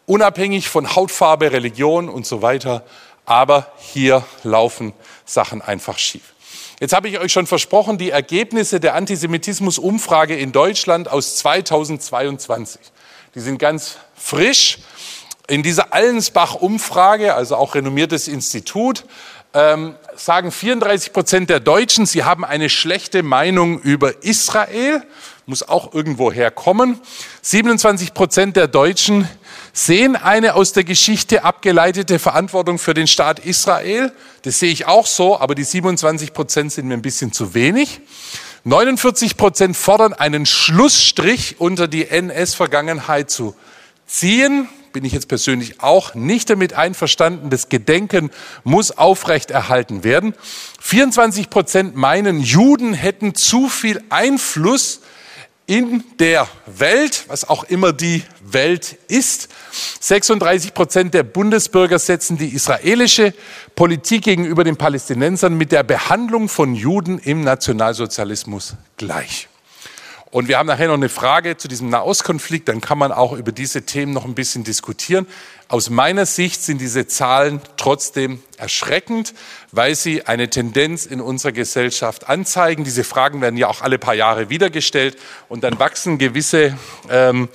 unabhängig 0.08 0.68
von 0.68 0.96
Hautfarbe, 0.96 1.52
Religion 1.52 2.08
und 2.08 2.26
so 2.26 2.42
weiter. 2.42 2.82
Aber 3.26 3.70
hier 3.78 4.24
laufen 4.42 4.94
Sachen 5.24 5.60
einfach 5.60 5.98
schief. 5.98 6.32
Jetzt 6.80 6.94
habe 6.94 7.08
ich 7.08 7.18
euch 7.18 7.32
schon 7.32 7.46
versprochen, 7.46 7.98
die 7.98 8.10
Ergebnisse 8.10 8.80
der 8.80 8.94
Antisemitismus-Umfrage 8.94 10.36
in 10.36 10.52
Deutschland 10.52 11.10
aus 11.10 11.36
2022. 11.36 12.80
Die 13.34 13.40
sind 13.40 13.58
ganz 13.58 13.98
frisch. 14.16 14.78
In 15.46 15.62
dieser 15.62 15.92
Allensbach-Umfrage, 15.92 17.34
also 17.34 17.56
auch 17.56 17.74
renommiertes 17.74 18.28
Institut, 18.28 19.04
ähm, 19.54 19.96
sagen 20.14 20.52
34 20.52 21.12
Prozent 21.12 21.50
der 21.50 21.60
Deutschen, 21.60 22.06
sie 22.06 22.24
haben 22.24 22.44
eine 22.44 22.68
schlechte 22.68 23.22
Meinung 23.22 23.80
über 23.80 24.22
Israel, 24.22 25.02
muss 25.46 25.68
auch 25.68 25.94
irgendwo 25.94 26.30
herkommen. 26.30 27.00
27 27.42 28.14
Prozent 28.14 28.56
der 28.56 28.68
Deutschen 28.68 29.28
sehen 29.78 30.16
eine 30.16 30.54
aus 30.54 30.72
der 30.72 30.82
Geschichte 30.82 31.44
abgeleitete 31.44 32.18
Verantwortung 32.18 32.78
für 32.78 32.94
den 32.94 33.06
Staat 33.06 33.38
Israel. 33.38 34.12
Das 34.42 34.58
sehe 34.58 34.72
ich 34.72 34.86
auch 34.86 35.06
so, 35.06 35.38
aber 35.38 35.54
die 35.54 35.62
27 35.62 36.32
Prozent 36.32 36.72
sind 36.72 36.88
mir 36.88 36.94
ein 36.94 37.02
bisschen 37.02 37.32
zu 37.32 37.54
wenig. 37.54 38.00
49 38.64 39.36
Prozent 39.36 39.76
fordern 39.76 40.14
einen 40.14 40.46
Schlussstrich 40.46 41.60
unter 41.60 41.86
die 41.86 42.08
NS-Vergangenheit 42.08 43.30
zu 43.30 43.54
ziehen. 44.06 44.68
Bin 44.92 45.04
ich 45.04 45.12
jetzt 45.12 45.28
persönlich 45.28 45.80
auch 45.80 46.14
nicht 46.14 46.50
damit 46.50 46.72
einverstanden. 46.72 47.50
Das 47.50 47.68
Gedenken 47.68 48.30
muss 48.64 48.90
aufrechterhalten 48.90 50.02
werden. 50.02 50.34
24 50.80 51.50
Prozent 51.50 51.94
meinen, 51.94 52.40
Juden 52.40 52.94
hätten 52.94 53.36
zu 53.36 53.68
viel 53.68 54.02
Einfluss 54.08 55.02
in 55.68 56.02
der 56.18 56.48
Welt, 56.66 57.26
was 57.28 57.48
auch 57.48 57.62
immer 57.64 57.92
die 57.92 58.24
Welt 58.40 58.96
ist. 59.06 59.48
36 60.00 60.72
Prozent 60.72 61.14
der 61.14 61.22
Bundesbürger 61.22 61.98
setzen 61.98 62.38
die 62.38 62.48
israelische 62.48 63.34
Politik 63.76 64.24
gegenüber 64.24 64.64
den 64.64 64.76
Palästinensern 64.76 65.56
mit 65.56 65.70
der 65.70 65.82
Behandlung 65.82 66.48
von 66.48 66.74
Juden 66.74 67.18
im 67.18 67.42
Nationalsozialismus 67.42 68.76
gleich. 68.96 69.48
Und 70.30 70.46
wir 70.46 70.58
haben 70.58 70.66
nachher 70.66 70.88
noch 70.88 70.94
eine 70.94 71.08
Frage 71.08 71.56
zu 71.56 71.68
diesem 71.68 71.88
Nahostkonflikt, 71.88 72.68
dann 72.68 72.82
kann 72.82 72.98
man 72.98 73.12
auch 73.12 73.32
über 73.32 73.50
diese 73.50 73.86
Themen 73.86 74.12
noch 74.12 74.26
ein 74.26 74.34
bisschen 74.34 74.62
diskutieren. 74.62 75.26
Aus 75.68 75.88
meiner 75.88 76.26
Sicht 76.26 76.62
sind 76.62 76.80
diese 76.82 77.06
Zahlen 77.06 77.62
trotzdem 77.78 78.42
erschreckend, 78.58 79.32
weil 79.72 79.94
sie 79.94 80.26
eine 80.26 80.50
Tendenz 80.50 81.06
in 81.06 81.22
unserer 81.22 81.52
Gesellschaft 81.52 82.28
anzeigen. 82.28 82.84
Diese 82.84 83.04
Fragen 83.04 83.40
werden 83.40 83.56
ja 83.56 83.68
auch 83.68 83.80
alle 83.80 83.98
paar 83.98 84.14
Jahre 84.14 84.50
wiedergestellt 84.50 85.16
und 85.48 85.64
dann 85.64 85.78
wachsen 85.78 86.18
gewisse 86.18 86.76
ähm, 87.08 87.48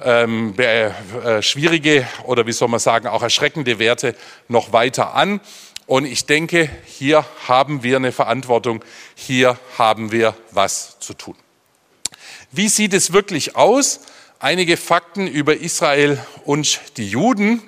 ähm, 0.00 0.54
äh, 0.56 1.42
schwierige 1.42 2.06
oder 2.24 2.46
wie 2.46 2.52
soll 2.52 2.68
man 2.68 2.80
sagen 2.80 3.08
auch 3.08 3.22
erschreckende 3.22 3.80
Werte 3.80 4.14
noch 4.46 4.72
weiter 4.72 5.14
an. 5.14 5.40
Und 5.86 6.04
ich 6.04 6.26
denke, 6.26 6.70
hier 6.86 7.24
haben 7.48 7.82
wir 7.82 7.96
eine 7.96 8.12
Verantwortung, 8.12 8.84
hier 9.16 9.58
haben 9.76 10.12
wir 10.12 10.36
was 10.52 11.00
zu 11.00 11.14
tun. 11.14 11.34
Wie 12.52 12.68
sieht 12.68 12.94
es 12.94 13.12
wirklich 13.12 13.54
aus? 13.54 14.00
Einige 14.40 14.76
Fakten 14.76 15.28
über 15.28 15.58
Israel 15.58 16.18
und 16.44 16.80
die 16.96 17.06
Juden. 17.06 17.62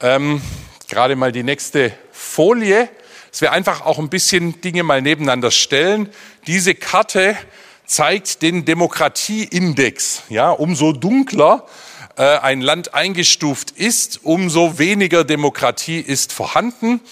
Ähm, 0.00 0.40
gerade 0.88 1.16
mal 1.16 1.32
die 1.32 1.42
nächste 1.42 1.92
Folie, 2.10 2.88
dass 3.30 3.42
wir 3.42 3.52
einfach 3.52 3.82
auch 3.82 3.98
ein 3.98 4.08
bisschen 4.08 4.58
Dinge 4.62 4.84
mal 4.84 5.02
nebeneinander 5.02 5.50
stellen. 5.50 6.08
Diese 6.46 6.74
Karte 6.74 7.36
zeigt 7.84 8.40
den 8.40 8.64
Demokratieindex. 8.64 10.22
Ja, 10.30 10.48
umso 10.48 10.92
dunkler 10.92 11.66
äh, 12.16 12.38
ein 12.38 12.62
Land 12.62 12.94
eingestuft 12.94 13.70
ist, 13.72 14.20
umso 14.22 14.78
weniger 14.78 15.24
Demokratie 15.24 16.00
ist 16.00 16.32
vorhanden. 16.32 17.02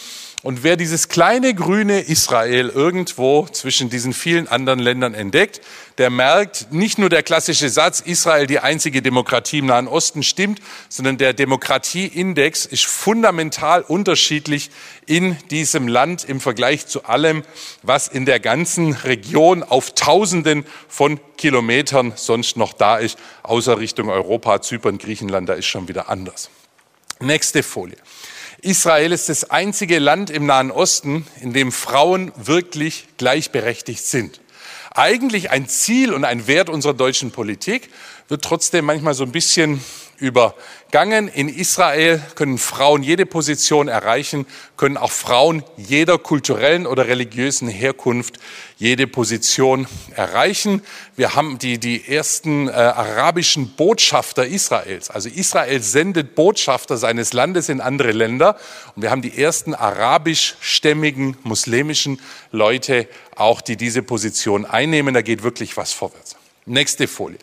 Und 0.45 0.65
wer 0.65 0.77
dieses 0.77 1.09
kleine 1.09 1.55
grüne 1.55 2.01
Israel 2.01 2.69
irgendwo 2.69 3.47
zwischen 3.47 3.91
diesen 3.91 4.13
vielen 4.13 4.49
anderen 4.49 4.81
Ländern 4.81 5.15
entdeckt, 5.15 5.61
der 5.99 6.11
merkt, 6.11 6.73
nicht 6.73 6.99
nur 6.99 7.09
der 7.09 7.23
klassische 7.23 7.69
Satz, 7.69 8.01
Israel 8.01 8.49
die 8.49 8.59
einzige 8.59 9.03
Demokratie 9.03 9.59
im 9.59 9.67
Nahen 9.67 9.87
Osten 9.87 10.25
stimmt, 10.25 10.61
sondern 10.89 11.17
der 11.17 11.33
Demokratieindex 11.33 12.67
ist 12.67 12.87
fundamental 12.87 13.83
unterschiedlich 13.83 14.71
in 15.07 15.37
diesem 15.51 15.87
Land 15.87 16.25
im 16.25 16.41
Vergleich 16.41 16.89
zu 16.89 17.05
allem, 17.05 17.45
was 17.85 18.09
in 18.09 18.27
der 18.27 18.41
ganzen 18.41 18.95
Region 18.95 19.63
auf 19.63 19.95
Tausenden 19.95 20.67
von 20.89 21.21
Kilometern 21.37 22.15
sonst 22.17 22.57
noch 22.57 22.73
da 22.73 22.97
ist, 22.97 23.17
außer 23.45 23.79
Richtung 23.79 24.09
Europa, 24.09 24.61
Zypern, 24.61 24.99
Griechenland, 24.99 25.49
da 25.49 25.53
ist 25.53 25.67
schon 25.67 25.87
wieder 25.87 26.09
anders. 26.09 26.51
Nächste 27.21 27.63
Folie. 27.63 27.99
Israel 28.65 29.11
ist 29.11 29.29
das 29.29 29.51
einzige 29.51 29.99
Land 29.99 30.31
im 30.31 30.47
Nahen 30.47 30.71
Osten, 30.71 31.27
in 31.41 31.53
dem 31.53 31.73
Frauen 31.73 32.31
wirklich 32.37 33.09
gleichberechtigt 33.17 34.05
sind. 34.05 34.41
Eigentlich 34.93 35.51
ein 35.51 35.67
Ziel 35.67 36.15
und 36.15 36.25
ein 36.25 36.47
Wert 36.47 36.71
unserer 36.71 36.95
deutschen 36.95 37.33
Politik 37.33 37.91
wird 38.29 38.45
trotzdem 38.45 38.85
manchmal 38.85 39.15
so 39.15 39.25
ein 39.25 39.33
bisschen 39.33 39.83
übergangen. 40.23 41.27
In 41.27 41.49
Israel 41.49 42.23
können 42.37 42.57
Frauen 42.57 43.03
jede 43.03 43.27
Position 43.27 43.89
erreichen, 43.89 44.47
können 44.77 44.97
auch 44.97 45.11
Frauen 45.11 45.65
jeder 45.77 46.17
kulturellen 46.17 46.87
oder 46.87 47.09
religiösen 47.09 47.69
Herkunft 47.69 48.39
jede 48.79 49.07
Position 49.07 49.87
erreichen. 50.15 50.83
Wir 51.17 51.35
haben 51.35 51.59
die, 51.59 51.79
die 51.79 52.09
ersten 52.09 52.69
äh, 52.69 52.73
arabischen 52.73 53.75
Botschafter 53.75 54.47
Israels. 54.47 55.11
Also 55.11 55.29
Israel 55.29 55.83
sendet 55.83 56.37
Botschafter 56.37 56.97
seines 56.97 57.33
Landes 57.33 57.69
in 57.69 57.81
andere 57.81 58.13
Länder. 58.13 58.57
Und 58.95 59.03
wir 59.03 59.11
haben 59.11 59.23
die 59.23 59.37
ersten 59.43 59.75
arabischstämmigen 59.75 61.37
muslimischen 61.43 62.21
Leute 62.53 63.09
auch, 63.35 63.61
die 63.61 63.77
diese 63.77 64.03
Position 64.03 64.65
einnehmen. 64.65 65.15
Da 65.15 65.23
geht 65.23 65.43
wirklich 65.43 65.77
was 65.77 65.93
vorwärts. 65.93 66.37
Nächste 66.65 67.09
Folie. 67.09 67.39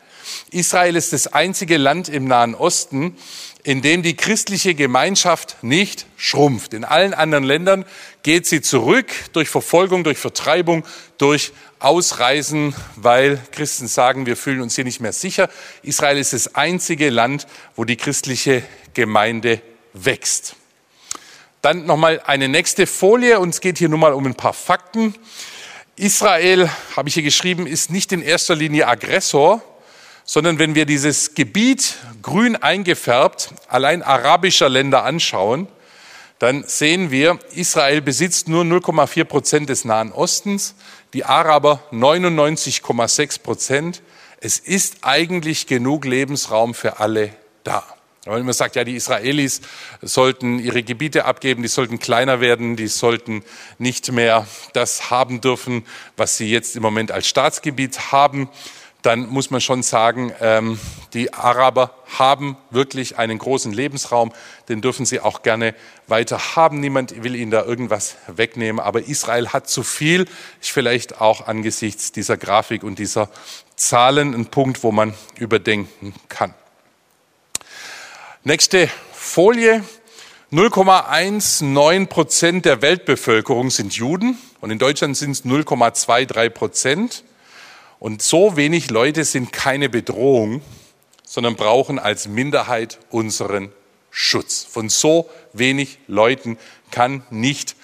Israel 0.51 0.95
ist 0.95 1.13
das 1.13 1.27
einzige 1.27 1.77
Land 1.77 2.09
im 2.09 2.25
Nahen 2.25 2.55
Osten, 2.55 3.17
in 3.63 3.81
dem 3.81 4.03
die 4.03 4.15
christliche 4.15 4.73
Gemeinschaft 4.73 5.57
nicht 5.61 6.05
schrumpft. 6.17 6.73
In 6.73 6.85
allen 6.85 7.13
anderen 7.13 7.43
Ländern 7.43 7.85
geht 8.23 8.47
sie 8.47 8.61
zurück 8.61 9.07
durch 9.33 9.49
Verfolgung, 9.49 10.03
durch 10.03 10.17
Vertreibung, 10.17 10.85
durch 11.17 11.51
Ausreisen, 11.79 12.73
weil 12.95 13.39
Christen 13.51 13.87
sagen, 13.87 14.25
wir 14.25 14.37
fühlen 14.37 14.61
uns 14.61 14.75
hier 14.75 14.85
nicht 14.85 15.01
mehr 15.01 15.13
sicher. 15.13 15.49
Israel 15.83 16.17
ist 16.17 16.33
das 16.33 16.55
einzige 16.55 17.09
Land, 17.09 17.47
wo 17.75 17.85
die 17.85 17.97
christliche 17.97 18.63
Gemeinde 18.93 19.61
wächst. 19.93 20.55
Dann 21.61 21.85
nochmal 21.85 22.21
eine 22.25 22.47
nächste 22.47 22.87
Folie. 22.87 23.39
Uns 23.39 23.59
geht 23.59 23.77
hier 23.77 23.89
nur 23.89 23.99
mal 23.99 24.13
um 24.13 24.25
ein 24.25 24.35
paar 24.35 24.53
Fakten. 24.53 25.13
Israel, 25.97 26.69
habe 26.95 27.09
ich 27.09 27.15
hier 27.15 27.23
geschrieben, 27.23 27.67
ist 27.67 27.91
nicht 27.91 28.13
in 28.13 28.21
erster 28.21 28.55
Linie 28.55 28.87
Aggressor, 28.87 29.61
sondern 30.29 30.59
wenn 30.59 30.75
wir 30.75 30.85
dieses 30.85 31.33
Gebiet 31.33 31.95
grün 32.21 32.55
eingefärbt 32.55 33.51
allein 33.67 34.03
arabischer 34.03 34.69
Länder 34.69 35.03
anschauen, 35.03 35.67
dann 36.37 36.63
sehen 36.67 37.09
wir, 37.09 37.39
Israel 37.55 38.01
besitzt 38.01 38.47
nur 38.47 38.63
0,4 38.63 39.23
Prozent 39.23 39.69
des 39.69 39.85
Nahen 39.85 40.11
Ostens, 40.11 40.75
die 41.13 41.25
Araber 41.25 41.81
99,6 41.91 43.41
Prozent. 43.41 44.03
Es 44.39 44.59
ist 44.59 44.97
eigentlich 45.01 45.65
genug 45.65 46.05
Lebensraum 46.05 46.75
für 46.75 46.99
alle 46.99 47.31
da. 47.63 47.83
Wenn 48.25 48.45
man 48.45 48.53
sagt, 48.53 48.75
ja, 48.75 48.83
die 48.83 48.95
Israelis 48.95 49.61
sollten 50.03 50.59
ihre 50.59 50.83
Gebiete 50.83 51.25
abgeben, 51.25 51.63
die 51.63 51.69
sollten 51.69 51.97
kleiner 51.97 52.39
werden, 52.39 52.75
die 52.75 52.87
sollten 52.87 53.43
nicht 53.79 54.11
mehr 54.11 54.45
das 54.73 55.09
haben 55.09 55.41
dürfen, 55.41 55.87
was 56.17 56.37
sie 56.37 56.51
jetzt 56.51 56.75
im 56.75 56.83
Moment 56.83 57.11
als 57.11 57.27
Staatsgebiet 57.27 58.11
haben, 58.11 58.47
dann 59.01 59.29
muss 59.29 59.49
man 59.49 59.61
schon 59.61 59.81
sagen, 59.81 60.33
ähm, 60.41 60.79
die 61.13 61.33
Araber 61.33 61.95
haben 62.17 62.57
wirklich 62.69 63.17
einen 63.17 63.37
großen 63.37 63.71
Lebensraum, 63.71 64.33
den 64.67 64.81
dürfen 64.81 65.05
sie 65.05 65.21
auch 65.21 65.41
gerne 65.41 65.73
weiter 66.07 66.55
haben. 66.55 66.81
Niemand 66.81 67.23
will 67.23 67.35
ihnen 67.35 67.51
da 67.51 67.63
irgendwas 67.63 68.17
wegnehmen, 68.27 68.79
aber 68.79 69.03
Israel 69.07 69.49
hat 69.49 69.69
zu 69.69 69.83
viel. 69.83 70.25
Ist 70.59 70.71
vielleicht 70.71 71.21
auch 71.21 71.47
angesichts 71.47 72.11
dieser 72.11 72.35
Grafik 72.35 72.83
und 72.83 72.99
dieser 72.99 73.29
Zahlen 73.77 74.33
ein 74.33 74.47
Punkt, 74.47 74.83
wo 74.83 74.91
man 74.91 75.13
überdenken 75.37 76.13
kann. 76.27 76.53
Nächste 78.43 78.89
Folie. 79.13 79.83
0,19 80.51 82.07
Prozent 82.07 82.65
der 82.65 82.81
Weltbevölkerung 82.81 83.69
sind 83.69 83.93
Juden 83.93 84.35
und 84.61 84.71
in 84.71 84.79
Deutschland 84.79 85.15
sind 85.15 85.31
es 85.31 85.45
0,23 85.45 86.49
Prozent. 86.49 87.23
Und 87.99 88.21
so 88.21 88.55
wenig 88.55 88.89
Leute 88.89 89.25
sind 89.25 89.51
keine 89.51 89.89
Bedrohung, 89.89 90.61
sondern 91.23 91.55
brauchen 91.55 91.99
als 91.99 92.27
Minderheit 92.27 92.97
unseren 93.09 93.71
Schutz. 94.09 94.63
Von 94.63 94.87
so 94.87 95.29
wenig 95.51 95.99
Leuten 96.07 96.57
kann 96.91 97.23
nicht 97.29 97.75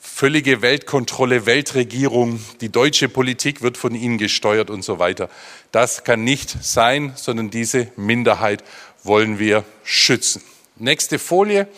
völlige 0.00 0.62
Weltkontrolle, 0.62 1.46
Weltregierung, 1.46 2.40
die 2.60 2.70
deutsche 2.70 3.08
Politik 3.08 3.60
wird 3.60 3.76
von 3.76 3.94
ihnen 3.94 4.18
gesteuert 4.18 4.70
und 4.70 4.82
so 4.82 4.98
weiter. 5.00 5.28
Das 5.72 6.04
kann 6.04 6.22
nicht 6.22 6.64
sein, 6.64 7.12
sondern 7.16 7.50
diese 7.50 7.88
Minderheit 7.96 8.62
wollen 9.02 9.38
wir 9.38 9.64
schützen. 9.82 10.42
Nächste 10.76 11.18
Folie. 11.18 11.68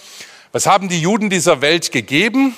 Was 0.53 0.67
haben 0.67 0.89
die 0.89 1.01
Juden 1.01 1.31
dieser 1.31 1.63
Welt 1.63 1.91
gegeben? 1.91 2.55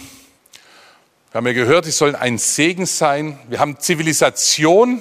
Wir 1.30 1.38
haben 1.38 1.46
ja 1.46 1.52
gehört, 1.52 1.84
sie 1.84 1.92
sollen 1.92 2.16
ein 2.16 2.36
Segen 2.36 2.84
sein. 2.84 3.38
Wir 3.48 3.60
haben 3.60 3.78
Zivilisation 3.78 5.00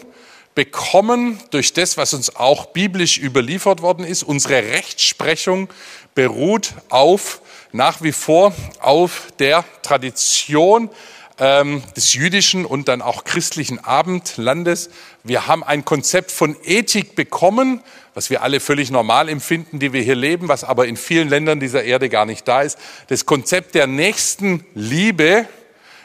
bekommen 0.60 1.40
durch 1.52 1.72
das, 1.72 1.96
was 1.96 2.14
uns 2.14 2.36
auch 2.36 2.66
biblisch 2.66 3.18
überliefert 3.18 3.82
worden 3.82 4.04
ist. 4.04 4.24
Unsere 4.24 4.56
Rechtsprechung 4.56 5.70
beruht 6.16 6.74
auf, 6.90 7.40
nach 7.72 8.02
wie 8.02 8.12
vor 8.12 8.54
auf 8.82 9.28
der 9.40 9.64
Tradition 9.84 10.90
ähm, 11.38 11.82
des 11.96 12.14
jüdischen 12.14 12.66
und 12.66 12.90
dann 12.90 13.02
auch 13.02 13.24
christlichen 13.24 13.80
Abendlandes. 13.80 14.90
Wir 15.24 15.48
haben 15.48 15.64
ein 15.64 15.86
Konzept 15.86 16.30
von 16.30 16.58
Ethik 16.66 17.16
bekommen, 17.16 17.82
was 18.14 18.30
wir 18.30 18.44
alle 18.44 18.60
völlig 18.60 18.92
normal 18.92 19.30
empfinden, 19.30 19.80
die 19.80 19.94
wir 19.94 20.02
hier 20.02 20.16
leben, 20.16 20.50
was 20.50 20.66
aber 20.66 20.88
in 20.88 20.98
vielen 20.98 21.30
Ländern 21.30 21.62
dieser 21.62 21.86
Erde 21.86 22.10
gar 22.10 22.26
nicht 22.26 22.46
da 22.50 22.64
ist. 22.64 22.78
Das 23.08 23.26
Konzept 23.26 23.76
der 23.76 23.88
nächsten 23.88 24.66
Liebe 24.76 25.48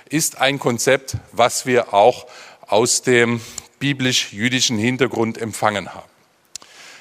ist 0.08 0.38
ein 0.38 0.60
Konzept, 0.60 1.16
was 1.32 1.66
wir 1.66 1.92
auch 1.92 2.28
aus 2.68 3.02
dem 3.02 3.40
biblisch-jüdischen 3.78 4.78
Hintergrund 4.78 5.38
empfangen 5.38 5.94
haben. 5.94 6.08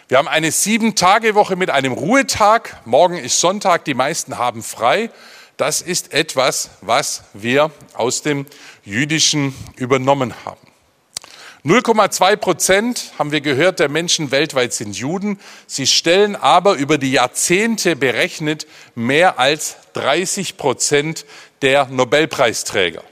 Wir 0.07 0.17
haben 0.17 0.27
eine 0.27 0.51
Sieben-Tage-Woche 0.51 1.55
mit 1.55 1.69
einem 1.69 1.93
Ruhetag. 1.93 2.81
Morgen 2.85 3.17
ist 3.17 3.39
Sonntag, 3.39 3.85
die 3.85 3.93
meisten 3.93 4.37
haben 4.37 4.61
frei. 4.61 5.09
Das 5.57 5.81
ist 5.81 6.13
etwas, 6.13 6.71
was 6.81 7.23
wir 7.33 7.71
aus 7.93 8.21
dem 8.21 8.45
Jüdischen 8.83 9.55
übernommen 9.75 10.33
haben. 10.45 10.67
0,2 11.65 12.35
Prozent, 12.35 13.13
haben 13.17 13.31
wir 13.31 13.39
gehört, 13.39 13.79
der 13.79 13.87
Menschen 13.87 14.31
weltweit 14.31 14.73
sind 14.73 14.97
Juden. 14.97 15.39
Sie 15.65 15.87
stellen 15.87 16.35
aber 16.35 16.73
über 16.73 16.97
die 16.97 17.13
Jahrzehnte 17.13 17.95
berechnet 17.95 18.67
mehr 18.95 19.39
als 19.39 19.77
30 19.93 20.57
Prozent 20.57 21.25
der 21.61 21.85
Nobelpreisträger. 21.85 23.03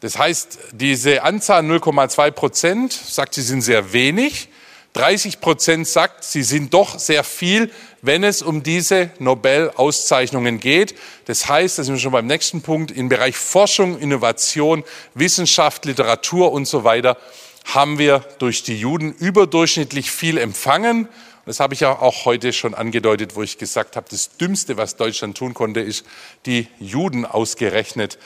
Das 0.00 0.16
heißt, 0.16 0.58
diese 0.72 1.22
Anzahl 1.22 1.62
0,2 1.62 2.30
Prozent 2.30 2.92
sagt, 2.92 3.34
sie 3.34 3.42
sind 3.42 3.62
sehr 3.62 3.92
wenig. 3.92 4.48
30 4.94 5.40
Prozent 5.40 5.86
sagt, 5.86 6.24
sie 6.24 6.42
sind 6.42 6.72
doch 6.72 6.98
sehr 6.98 7.24
viel, 7.24 7.70
wenn 8.00 8.24
es 8.24 8.42
um 8.42 8.62
diese 8.62 9.10
Nobel-Auszeichnungen 9.18 10.60
geht. 10.60 10.94
Das 11.26 11.48
heißt, 11.48 11.78
da 11.78 11.84
sind 11.84 11.94
wir 11.94 12.00
schon 12.00 12.12
beim 12.12 12.26
nächsten 12.26 12.62
Punkt, 12.62 12.90
im 12.90 13.08
Bereich 13.08 13.36
Forschung, 13.36 13.98
Innovation, 13.98 14.84
Wissenschaft, 15.14 15.84
Literatur 15.84 16.52
und 16.52 16.66
so 16.66 16.84
weiter 16.84 17.16
haben 17.64 17.98
wir 17.98 18.24
durch 18.38 18.62
die 18.62 18.78
Juden 18.78 19.12
überdurchschnittlich 19.12 20.10
viel 20.10 20.38
empfangen. 20.38 21.06
Das 21.44 21.60
habe 21.60 21.74
ich 21.74 21.80
ja 21.80 21.98
auch 21.98 22.24
heute 22.24 22.52
schon 22.52 22.74
angedeutet, 22.74 23.36
wo 23.36 23.42
ich 23.42 23.58
gesagt 23.58 23.96
habe, 23.96 24.06
das 24.10 24.36
Dümmste, 24.36 24.76
was 24.76 24.96
Deutschland 24.96 25.36
tun 25.36 25.54
konnte, 25.54 25.80
ist, 25.80 26.04
die 26.46 26.66
Juden 26.78 27.24
ausgerechnet 27.24 28.18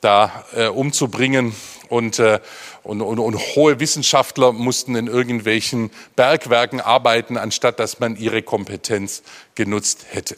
da 0.00 0.44
äh, 0.54 0.66
umzubringen. 0.66 1.54
Und, 1.88 2.18
äh, 2.18 2.40
und, 2.82 3.02
und, 3.02 3.18
und 3.18 3.38
hohe 3.56 3.80
Wissenschaftler 3.80 4.52
mussten 4.52 4.94
in 4.94 5.06
irgendwelchen 5.06 5.90
Bergwerken 6.16 6.80
arbeiten, 6.80 7.36
anstatt 7.36 7.80
dass 7.80 8.00
man 8.00 8.16
ihre 8.16 8.42
Kompetenz 8.42 9.22
genutzt 9.54 10.06
hätte. 10.10 10.36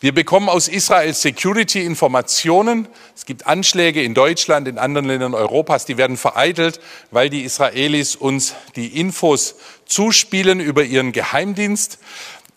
Wir 0.00 0.12
bekommen 0.12 0.48
aus 0.48 0.68
Israel 0.68 1.14
Security 1.14 1.84
Informationen. 1.84 2.88
Es 3.16 3.24
gibt 3.24 3.46
Anschläge 3.46 4.02
in 4.02 4.12
Deutschland, 4.12 4.68
in 4.68 4.78
anderen 4.78 5.06
Ländern 5.06 5.34
Europas, 5.34 5.86
die 5.86 5.96
werden 5.96 6.16
vereitelt, 6.16 6.80
weil 7.10 7.30
die 7.30 7.42
Israelis 7.42 8.14
uns 8.14 8.54
die 8.76 9.00
Infos 9.00 9.56
zuspielen 9.86 10.60
über 10.60 10.84
ihren 10.84 11.12
Geheimdienst. 11.12 11.98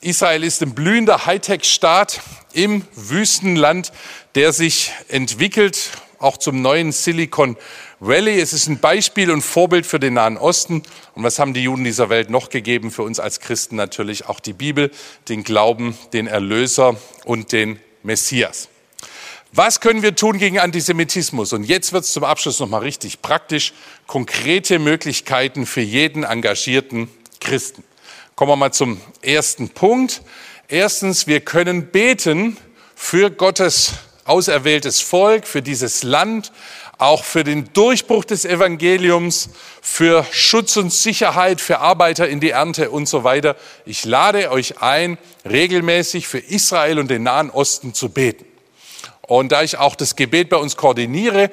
Israel 0.01 0.43
ist 0.43 0.61
ein 0.61 0.75
blühender 0.75 1.25
Hightech-Staat 1.25 2.21
im 2.53 2.85
Wüstenland, 2.93 3.91
der 4.37 4.53
sich 4.53 4.91
entwickelt, 5.07 5.93
auch 6.19 6.37
zum 6.37 6.61
neuen 6.61 6.91
Silicon 6.91 7.57
Valley. 7.99 8.39
Es 8.39 8.53
ist 8.53 8.67
ein 8.67 8.77
Beispiel 8.77 9.31
und 9.31 9.41
Vorbild 9.41 9.87
für 9.87 9.99
den 9.99 10.13
Nahen 10.13 10.37
Osten. 10.37 10.83
Und 11.15 11.23
was 11.23 11.39
haben 11.39 11.55
die 11.55 11.63
Juden 11.63 11.83
dieser 11.83 12.11
Welt 12.11 12.29
noch 12.29 12.49
gegeben? 12.49 12.91
Für 12.91 13.01
uns 13.01 13.19
als 13.19 13.39
Christen 13.39 13.77
natürlich 13.77 14.27
auch 14.29 14.39
die 14.39 14.53
Bibel, 14.53 14.91
den 15.27 15.43
Glauben, 15.43 15.97
den 16.13 16.27
Erlöser 16.27 16.97
und 17.25 17.51
den 17.51 17.79
Messias. 18.03 18.69
Was 19.53 19.81
können 19.81 20.03
wir 20.03 20.13
tun 20.13 20.37
gegen 20.37 20.59
Antisemitismus? 20.59 21.51
Und 21.53 21.63
jetzt 21.63 21.91
wird 21.91 22.03
es 22.03 22.13
zum 22.13 22.23
Abschluss 22.23 22.59
nochmal 22.59 22.81
richtig 22.81 23.23
praktisch. 23.23 23.73
Konkrete 24.05 24.77
Möglichkeiten 24.77 25.65
für 25.65 25.81
jeden 25.81 26.21
engagierten 26.21 27.09
Christen. 27.41 27.83
Kommen 28.35 28.51
wir 28.51 28.55
mal 28.55 28.71
zum 28.71 29.01
ersten 29.23 29.69
Punkt. 29.69 30.21
Erstens, 30.67 31.25
wir 31.25 31.41
können 31.41 31.87
beten 31.87 32.55
für 32.95 33.31
Gottes 33.31 33.93
auserwähltes 34.27 35.01
Volk, 35.01 35.47
für 35.47 35.61
dieses 35.61 36.03
Land, 36.03 36.51
auch 36.97 37.23
für 37.23 37.43
den 37.43 37.71
Durchbruch 37.73 38.25
des 38.25 38.45
Evangeliums, 38.45 39.49
für 39.81 40.25
Schutz 40.31 40.77
und 40.77 40.91
Sicherheit, 40.91 41.61
für 41.61 41.79
Arbeiter 41.79 42.27
in 42.27 42.39
die 42.39 42.51
Ernte 42.51 42.89
und 42.89 43.07
so 43.07 43.23
weiter. 43.23 43.55
Ich 43.85 44.03
lade 44.05 44.51
euch 44.51 44.81
ein, 44.81 45.17
regelmäßig 45.45 46.27
für 46.27 46.39
Israel 46.39 46.99
und 46.99 47.09
den 47.09 47.23
Nahen 47.23 47.49
Osten 47.51 47.93
zu 47.93 48.09
beten. 48.09 48.45
Und 49.27 49.51
da 49.51 49.61
ich 49.61 49.77
auch 49.77 49.95
das 49.95 50.15
Gebet 50.15 50.47
bei 50.47 50.55
uns 50.55 50.77
koordiniere, 50.77 51.51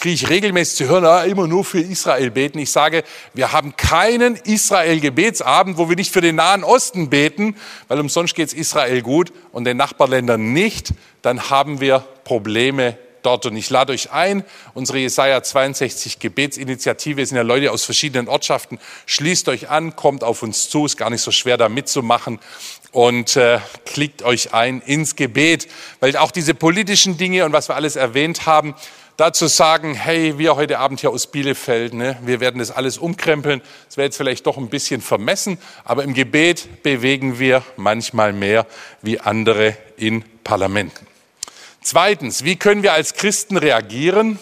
kriege 0.00 0.14
ich 0.14 0.28
regelmäßig 0.28 0.76
zu 0.76 0.88
hören, 0.88 1.04
ah, 1.04 1.22
immer 1.22 1.46
nur 1.46 1.64
für 1.64 1.80
Israel 1.80 2.32
beten. 2.32 2.58
Ich 2.58 2.72
sage, 2.72 3.04
wir 3.32 3.52
haben 3.52 3.76
keinen 3.76 4.34
Israel-Gebetsabend, 4.34 5.78
wo 5.78 5.88
wir 5.88 5.94
nicht 5.94 6.12
für 6.12 6.20
den 6.20 6.36
Nahen 6.36 6.64
Osten 6.64 7.10
beten, 7.10 7.54
weil 7.86 8.00
umsonst 8.00 8.34
geht 8.34 8.48
es 8.48 8.54
Israel 8.54 9.02
gut 9.02 9.32
und 9.52 9.64
den 9.64 9.76
Nachbarländern 9.76 10.52
nicht. 10.52 10.94
Dann 11.22 11.48
haben 11.48 11.80
wir 11.80 12.04
Probleme 12.24 12.96
dort. 13.22 13.46
Und 13.46 13.56
ich 13.56 13.70
lade 13.70 13.92
euch 13.92 14.12
ein, 14.12 14.44
unsere 14.74 14.98
Jesaja 14.98 15.42
62 15.42 16.18
Gebetsinitiative, 16.18 17.24
sind 17.24 17.36
ja 17.36 17.42
Leute 17.42 17.70
aus 17.70 17.84
verschiedenen 17.84 18.28
Ortschaften, 18.28 18.78
schließt 19.06 19.48
euch 19.48 19.70
an, 19.70 19.96
kommt 19.96 20.24
auf 20.24 20.42
uns 20.42 20.68
zu, 20.68 20.86
ist 20.86 20.96
gar 20.96 21.10
nicht 21.10 21.22
so 21.22 21.30
schwer 21.30 21.56
da 21.56 21.68
mitzumachen 21.68 22.38
und 22.90 23.36
äh, 23.36 23.60
klickt 23.86 24.22
euch 24.22 24.52
ein 24.52 24.82
ins 24.82 25.16
Gebet, 25.16 25.68
weil 26.00 26.16
auch 26.16 26.30
diese 26.30 26.54
politischen 26.54 27.16
Dinge 27.16 27.44
und 27.44 27.52
was 27.52 27.68
wir 27.68 27.76
alles 27.76 27.96
erwähnt 27.96 28.46
haben, 28.46 28.74
dazu 29.16 29.46
sagen, 29.46 29.94
hey, 29.94 30.38
wir 30.38 30.56
heute 30.56 30.78
Abend 30.78 31.00
hier 31.00 31.10
aus 31.10 31.26
Bielefeld, 31.26 31.94
ne, 31.94 32.18
wir 32.22 32.40
werden 32.40 32.58
das 32.58 32.70
alles 32.70 32.98
umkrempeln. 32.98 33.62
Das 33.86 33.96
wäre 33.96 34.06
jetzt 34.06 34.16
vielleicht 34.16 34.46
doch 34.46 34.56
ein 34.56 34.68
bisschen 34.68 35.00
vermessen, 35.00 35.58
aber 35.84 36.02
im 36.02 36.14
Gebet 36.14 36.82
bewegen 36.82 37.38
wir 37.38 37.62
manchmal 37.76 38.32
mehr 38.32 38.66
wie 39.02 39.20
andere 39.20 39.76
in 39.96 40.24
Parlamenten. 40.44 41.11
Zweitens, 41.84 42.44
wie 42.44 42.54
können 42.54 42.84
wir 42.84 42.92
als 42.92 43.14
Christen 43.14 43.56
reagieren? 43.56 44.38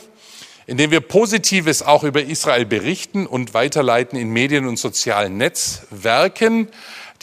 Indem 0.67 0.91
wir 0.91 1.01
Positives 1.01 1.83
auch 1.83 2.05
über 2.05 2.23
Israel 2.23 2.67
berichten 2.67 3.27
und 3.27 3.55
weiterleiten 3.55 4.19
in 4.19 4.29
Medien 4.29 4.67
und 4.67 4.79
sozialen 4.79 5.39
Netzwerken. 5.39 6.69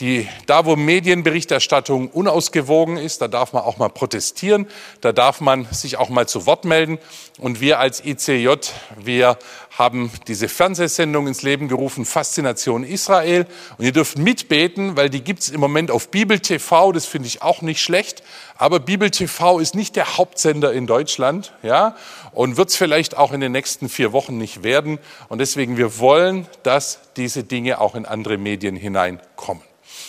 Die, 0.00 0.28
da, 0.46 0.64
wo 0.64 0.76
Medienberichterstattung 0.76 2.08
unausgewogen 2.10 2.98
ist, 2.98 3.20
da 3.20 3.26
darf 3.26 3.52
man 3.52 3.64
auch 3.64 3.78
mal 3.78 3.88
protestieren, 3.88 4.68
da 5.00 5.10
darf 5.10 5.40
man 5.40 5.66
sich 5.72 5.96
auch 5.96 6.08
mal 6.08 6.28
zu 6.28 6.46
Wort 6.46 6.64
melden. 6.64 6.98
Und 7.36 7.60
wir 7.60 7.80
als 7.80 8.04
ICJ, 8.04 8.48
wir 8.96 9.38
haben 9.76 10.12
diese 10.28 10.48
Fernsehsendung 10.48 11.26
ins 11.26 11.42
Leben 11.42 11.66
gerufen, 11.66 12.04
Faszination 12.04 12.84
Israel. 12.84 13.46
Und 13.76 13.86
ihr 13.86 13.92
dürft 13.92 14.18
mitbeten, 14.18 14.96
weil 14.96 15.10
die 15.10 15.20
gibt's 15.20 15.48
im 15.48 15.58
Moment 15.58 15.90
auf 15.90 16.10
Bibel 16.10 16.38
TV, 16.38 16.92
das 16.92 17.06
finde 17.06 17.26
ich 17.26 17.42
auch 17.42 17.60
nicht 17.60 17.82
schlecht. 17.82 18.22
Aber 18.56 18.78
Bibel 18.78 19.10
TV 19.10 19.58
ist 19.58 19.74
nicht 19.74 19.96
der 19.96 20.16
Hauptsender 20.16 20.72
in 20.72 20.86
Deutschland, 20.86 21.54
ja, 21.64 21.96
und 22.30 22.56
wird's 22.56 22.76
vielleicht 22.76 23.16
auch 23.16 23.32
in 23.32 23.40
den 23.40 23.50
nächsten 23.50 23.88
vier 23.88 24.12
Wochen 24.12 24.38
nicht 24.38 24.62
werden. 24.62 24.98
Und 25.28 25.38
deswegen, 25.40 25.76
wir 25.76 25.98
wollen, 25.98 26.46
dass 26.62 27.00
diese 27.16 27.42
Dinge 27.42 27.80
auch 27.80 27.96
in 27.96 28.06
andere 28.06 28.38
Medien 28.38 28.76
hineinkommen. 28.76 29.67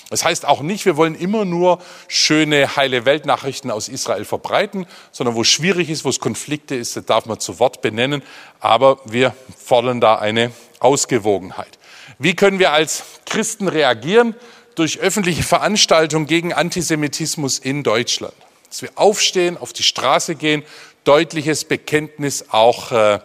Das 0.09 0.25
heißt 0.25 0.45
auch 0.45 0.61
nicht, 0.61 0.85
wir 0.85 0.97
wollen 0.97 1.13
immer 1.13 1.45
nur 1.45 1.79
schöne, 2.07 2.75
heile 2.75 3.05
Weltnachrichten 3.05 3.69
aus 3.69 3.87
Israel 3.87 4.25
verbreiten, 4.25 4.87
sondern 5.11 5.35
wo 5.35 5.41
es 5.41 5.49
schwierig 5.49 5.89
ist, 5.89 6.03
wo 6.03 6.09
es 6.09 6.19
Konflikte 6.19 6.75
ist, 6.75 6.95
das 6.95 7.05
darf 7.05 7.27
man 7.27 7.39
zu 7.39 7.59
Wort 7.59 7.81
benennen. 7.81 8.23
Aber 8.59 8.99
wir 9.05 9.35
fordern 9.55 10.01
da 10.01 10.15
eine 10.15 10.51
Ausgewogenheit. 10.79 11.77
Wie 12.17 12.35
können 12.35 12.57
wir 12.57 12.73
als 12.73 13.03
Christen 13.25 13.67
reagieren? 13.67 14.35
Durch 14.73 14.99
öffentliche 14.99 15.43
Veranstaltungen 15.43 16.25
gegen 16.25 16.53
Antisemitismus 16.53 17.59
in 17.59 17.83
Deutschland. 17.83 18.33
Dass 18.67 18.81
wir 18.81 18.89
aufstehen, 18.95 19.57
auf 19.57 19.73
die 19.73 19.83
Straße 19.83 20.35
gehen, 20.35 20.63
deutliches 21.03 21.65
Bekenntnis 21.65 22.45
auch 22.49 22.91
äh, 22.91 23.19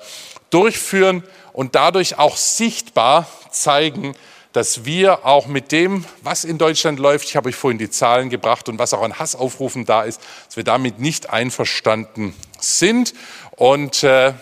durchführen 0.51 1.22
und 1.53 1.74
dadurch 1.74 2.18
auch 2.18 2.37
sichtbar 2.37 3.26
zeigen, 3.51 4.14
dass 4.55 4.85
wir 4.85 5.27
auch 5.27 5.49
mit 5.49 5.73
dem, 5.73 6.05
was 6.23 6.45
in 6.45 6.59
Deutschland 6.59 7.01
läuft, 7.01 7.29
ich 7.29 7.35
habe 7.35 7.49
euch 7.49 7.57
vorhin 7.57 7.77
die 7.77 7.91
Zahlen 7.91 8.31
gebracht 8.31 8.69
und 8.69 8.79
was 8.79 8.95
auch 8.95 9.03
an 9.03 9.19
Hassaufrufen 9.19 9.85
da 9.85 10.05
ist, 10.05 10.21
dass 10.47 10.57
wir 10.57 10.63
damit 10.63 11.01
nicht 11.01 11.29
einverstanden 11.29 12.35
sind. 12.61 13.15
Und 13.57 14.05
äh, 14.05 14.33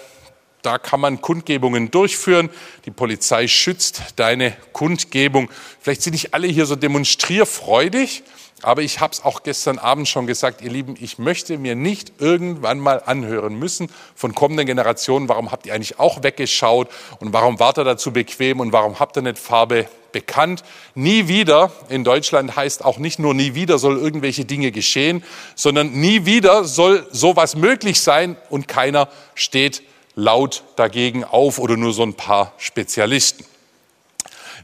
da 0.61 0.77
kann 0.77 1.01
man 1.01 1.23
Kundgebungen 1.23 1.91
durchführen. 1.91 2.51
Die 2.85 2.91
Polizei 2.91 3.49
schützt 3.49 4.03
deine 4.17 4.55
Kundgebung. 4.75 5.51
Vielleicht 5.81 6.03
sind 6.03 6.13
nicht 6.13 6.35
alle 6.35 6.47
hier 6.47 6.67
so 6.67 6.77
demonstrierfreudig, 6.77 8.23
aber 8.61 8.83
ich 8.83 9.01
habe 9.01 9.15
es 9.15 9.25
auch 9.25 9.43
gestern 9.43 9.79
Abend 9.79 10.09
schon 10.09 10.27
gesagt, 10.27 10.61
ihr 10.61 10.71
Lieben, 10.71 10.95
ich 11.01 11.19
möchte 11.19 11.57
mir 11.57 11.75
nicht 11.75 12.13
irgendwann 12.19 12.81
mal 12.81 13.03
anhören 13.07 13.59
müssen 13.59 13.91
von 14.15 14.35
kommenden 14.35 14.67
Generationen, 14.67 15.31
warum 15.31 15.53
habt 15.53 15.65
ihr 15.65 15.73
eigentlich 15.73 15.99
auch 15.99 16.23
weggeschaut 16.23 16.91
und 17.19 17.33
warum 17.33 17.59
wart 17.59 17.79
ihr 17.79 17.85
dazu 17.85 18.13
bequem 18.13 18.61
und 18.61 18.73
warum 18.73 19.01
habt 19.01 19.17
ihr 19.17 19.23
nicht 19.23 19.39
Farbe 19.39 19.89
bekannt. 20.13 20.63
Nie 20.95 21.29
wieder 21.29 21.73
in 21.89 22.05
Deutschland 22.05 22.55
heißt 22.57 22.85
auch 22.85 22.99
nicht 22.99 23.19
nur 23.19 23.35
nie 23.35 23.55
wieder 23.55 23.79
soll 23.79 23.99
irgendwelche 23.99 24.45
Dinge 24.45 24.71
geschehen, 24.71 25.25
sondern 25.55 25.93
nie 25.93 26.27
wieder 26.27 26.65
soll 26.65 27.07
sowas 27.11 27.57
möglich 27.57 28.01
sein 28.01 28.37
und 28.51 28.69
keiner 28.69 29.09
steht 29.35 29.83
laut 30.15 30.63
dagegen 30.77 31.25
auf 31.25 31.59
oder 31.59 31.77
nur 31.77 31.93
so 31.93 32.03
ein 32.03 32.15
paar 32.15 32.53
Spezialisten. 32.59 33.45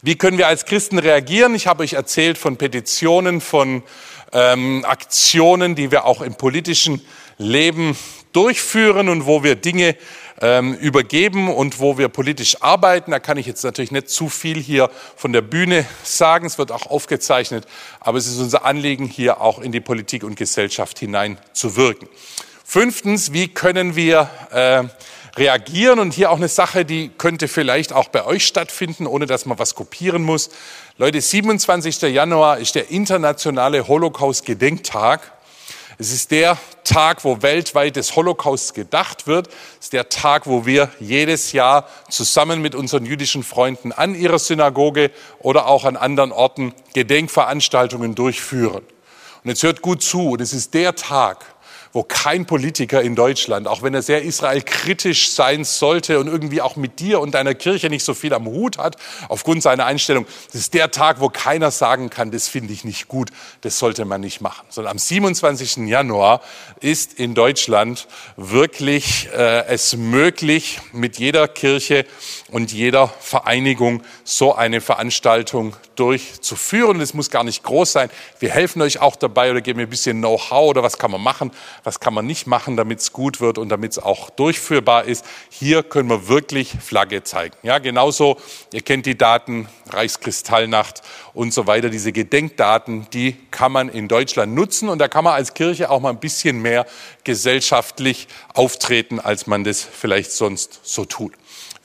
Wie 0.02 0.16
können 0.16 0.38
wir 0.38 0.46
als 0.46 0.64
Christen 0.64 0.98
reagieren? 0.98 1.54
Ich 1.54 1.66
habe 1.66 1.82
euch 1.82 1.94
erzählt 1.94 2.38
von 2.38 2.56
Petitionen, 2.56 3.40
von 3.40 3.82
ähm, 4.32 4.84
Aktionen, 4.86 5.74
die 5.74 5.90
wir 5.90 6.04
auch 6.04 6.20
im 6.20 6.34
politischen 6.34 7.04
Leben 7.38 7.96
durchführen 8.32 9.08
und 9.08 9.26
wo 9.26 9.42
wir 9.42 9.56
Dinge 9.56 9.96
ähm, 10.40 10.74
übergeben 10.74 11.48
und 11.48 11.80
wo 11.80 11.98
wir 11.98 12.08
politisch 12.08 12.62
arbeiten. 12.62 13.10
Da 13.10 13.18
kann 13.18 13.36
ich 13.36 13.46
jetzt 13.46 13.64
natürlich 13.64 13.90
nicht 13.90 14.08
zu 14.08 14.28
viel 14.28 14.58
hier 14.60 14.90
von 15.16 15.32
der 15.32 15.42
Bühne 15.42 15.86
sagen. 16.02 16.46
Es 16.46 16.58
wird 16.58 16.72
auch 16.72 16.86
aufgezeichnet. 16.86 17.66
Aber 18.00 18.18
es 18.18 18.26
ist 18.26 18.38
unser 18.38 18.64
Anliegen, 18.64 19.06
hier 19.06 19.40
auch 19.40 19.58
in 19.58 19.72
die 19.72 19.80
Politik 19.80 20.24
und 20.24 20.36
Gesellschaft 20.36 20.98
hinein 20.98 21.38
zu 21.52 21.76
wirken. 21.76 22.08
Fünftens, 22.64 23.32
wie 23.32 23.48
können 23.48 23.96
wir 23.96 24.30
äh, 24.50 24.84
reagieren. 25.38 25.98
Und 25.98 26.12
hier 26.12 26.30
auch 26.30 26.36
eine 26.36 26.48
Sache, 26.48 26.84
die 26.84 27.10
könnte 27.16 27.48
vielleicht 27.48 27.92
auch 27.92 28.08
bei 28.08 28.24
euch 28.24 28.46
stattfinden, 28.46 29.06
ohne 29.06 29.26
dass 29.26 29.46
man 29.46 29.58
was 29.58 29.74
kopieren 29.74 30.22
muss. 30.22 30.50
Leute, 30.98 31.20
27. 31.20 32.02
Januar 32.02 32.58
ist 32.58 32.74
der 32.74 32.90
internationale 32.90 33.88
Holocaust-Gedenktag. 33.88 35.32
Es 36.00 36.12
ist 36.12 36.30
der 36.30 36.56
Tag, 36.84 37.24
wo 37.24 37.42
weltweit 37.42 37.96
des 37.96 38.14
Holocaust 38.14 38.72
gedacht 38.72 39.26
wird. 39.26 39.48
Es 39.80 39.86
ist 39.86 39.92
der 39.92 40.08
Tag, 40.08 40.46
wo 40.46 40.64
wir 40.64 40.92
jedes 41.00 41.50
Jahr 41.50 41.88
zusammen 42.08 42.62
mit 42.62 42.76
unseren 42.76 43.04
jüdischen 43.04 43.42
Freunden 43.42 43.90
an 43.90 44.14
ihrer 44.14 44.38
Synagoge 44.38 45.10
oder 45.40 45.66
auch 45.66 45.84
an 45.84 45.96
anderen 45.96 46.30
Orten 46.30 46.72
Gedenkveranstaltungen 46.94 48.14
durchführen. 48.14 48.84
Und 49.42 49.50
jetzt 49.50 49.64
hört 49.64 49.82
gut 49.82 50.00
zu, 50.00 50.30
und 50.30 50.40
es 50.40 50.52
ist 50.52 50.72
der 50.72 50.94
Tag, 50.94 51.44
wo 51.92 52.02
kein 52.02 52.46
Politiker 52.46 53.02
in 53.02 53.14
Deutschland, 53.14 53.66
auch 53.66 53.82
wenn 53.82 53.94
er 53.94 54.02
sehr 54.02 54.22
israelkritisch 54.22 55.30
sein 55.30 55.64
sollte 55.64 56.18
und 56.20 56.26
irgendwie 56.26 56.60
auch 56.60 56.76
mit 56.76 57.00
dir 57.00 57.20
und 57.20 57.34
deiner 57.34 57.54
Kirche 57.54 57.90
nicht 57.90 58.04
so 58.04 58.14
viel 58.14 58.34
am 58.34 58.46
Hut 58.46 58.78
hat, 58.78 58.96
aufgrund 59.28 59.62
seiner 59.62 59.86
Einstellung, 59.86 60.26
das 60.46 60.60
ist 60.62 60.74
der 60.74 60.90
Tag, 60.90 61.20
wo 61.20 61.28
keiner 61.28 61.70
sagen 61.70 62.10
kann, 62.10 62.30
das 62.30 62.48
finde 62.48 62.72
ich 62.72 62.84
nicht 62.84 63.08
gut, 63.08 63.30
das 63.62 63.78
sollte 63.78 64.04
man 64.04 64.20
nicht 64.20 64.40
machen. 64.40 64.66
Sondern 64.68 64.92
am 64.92 64.98
27. 64.98 65.88
Januar 65.88 66.40
ist 66.80 67.14
in 67.14 67.34
Deutschland 67.34 68.08
wirklich 68.36 69.28
äh, 69.34 69.66
es 69.66 69.96
möglich, 69.96 70.80
mit 70.92 71.18
jeder 71.18 71.48
Kirche 71.48 72.04
und 72.50 72.72
jeder 72.72 73.08
Vereinigung 73.20 74.02
so 74.24 74.54
eine 74.54 74.80
Veranstaltung 74.80 75.74
durchzuführen. 75.98 77.00
Es 77.00 77.14
muss 77.14 77.30
gar 77.30 77.44
nicht 77.44 77.62
groß 77.62 77.92
sein. 77.92 78.10
Wir 78.38 78.50
helfen 78.50 78.80
euch 78.82 79.00
auch 79.00 79.16
dabei 79.16 79.50
oder 79.50 79.60
geben 79.60 79.80
ein 79.80 79.88
bisschen 79.88 80.18
Know-how 80.18 80.70
oder 80.70 80.82
was 80.82 80.98
kann 80.98 81.10
man 81.10 81.20
machen, 81.20 81.50
was 81.88 82.00
kann 82.00 82.12
man 82.12 82.26
nicht 82.26 82.46
machen, 82.46 82.76
damit 82.76 83.00
es 83.00 83.14
gut 83.14 83.40
wird 83.40 83.56
und 83.56 83.70
damit 83.70 83.92
es 83.92 83.98
auch 83.98 84.28
durchführbar 84.28 85.04
ist. 85.04 85.24
Hier 85.48 85.82
können 85.82 86.10
wir 86.10 86.28
wirklich 86.28 86.74
Flagge 86.82 87.22
zeigen. 87.22 87.56
Ja, 87.62 87.78
genauso, 87.78 88.36
ihr 88.74 88.82
kennt 88.82 89.06
die 89.06 89.16
Daten, 89.16 89.70
Reichskristallnacht 89.88 91.00
und 91.32 91.54
so 91.54 91.66
weiter. 91.66 91.88
Diese 91.88 92.12
Gedenkdaten, 92.12 93.06
die 93.14 93.36
kann 93.50 93.72
man 93.72 93.88
in 93.88 94.06
Deutschland 94.06 94.54
nutzen 94.54 94.90
und 94.90 94.98
da 94.98 95.08
kann 95.08 95.24
man 95.24 95.32
als 95.32 95.54
Kirche 95.54 95.88
auch 95.88 96.00
mal 96.00 96.10
ein 96.10 96.20
bisschen 96.20 96.60
mehr 96.60 96.84
gesellschaftlich 97.24 98.28
auftreten, 98.52 99.18
als 99.18 99.46
man 99.46 99.64
das 99.64 99.82
vielleicht 99.82 100.32
sonst 100.32 100.80
so 100.82 101.06
tut. 101.06 101.32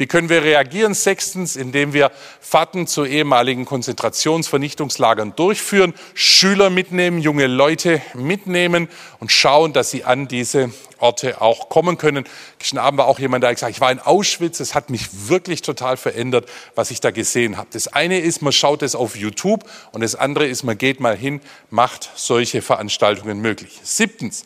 Wie 0.04 0.08
können 0.08 0.28
wir 0.28 0.44
reagieren? 0.44 0.94
Sechstens, 0.94 1.56
indem 1.56 1.94
wir 1.94 2.12
Fahrten 2.42 2.88
zu 2.88 3.06
ehemaligen 3.06 3.64
Konzentrationsvernichtungslagern 3.64 5.34
durchführen, 5.38 5.94
Schüler 6.14 6.70
mitnehmen, 6.70 7.20
junge 7.20 7.48
Leute 7.48 8.02
mitnehmen 8.14 8.90
und 9.22 9.32
schauen, 9.32 9.72
dass 9.72 9.92
sie 9.92 10.04
an 10.04 10.28
diese 10.28 10.74
Orte 11.04 11.42
auch 11.42 11.70
kommen 11.70 11.98
können. 11.98 12.26
Gestern 12.58 12.80
Abend 12.80 12.98
war 12.98 13.08
auch 13.08 13.20
jemand, 13.20 13.44
der 13.44 13.54
gesagt 13.54 13.72
ich 13.72 13.82
war 13.82 13.92
in 13.92 14.00
Auschwitz, 14.00 14.60
es 14.60 14.74
hat 14.74 14.90
mich 14.90 15.28
wirklich 15.28 15.62
total 15.62 15.98
verändert, 15.98 16.50
was 16.76 16.90
ich 16.92 17.02
da 17.02 17.12
gesehen 17.12 17.58
habe. 17.58 17.68
Das 17.74 17.88
eine 17.90 18.20
ist, 18.20 18.42
man 18.42 18.54
schaut 18.54 18.82
es 18.82 18.96
auf 18.96 19.16
YouTube 19.16 19.66
und 19.92 20.02
das 20.02 20.16
andere 20.16 20.48
ist, 20.48 20.64
man 20.64 20.78
geht 20.78 21.00
mal 21.00 21.16
hin, 21.16 21.42
macht 21.70 22.10
solche 22.16 22.62
Veranstaltungen 22.62 23.40
möglich. 23.40 23.80
Siebtens, 23.84 24.46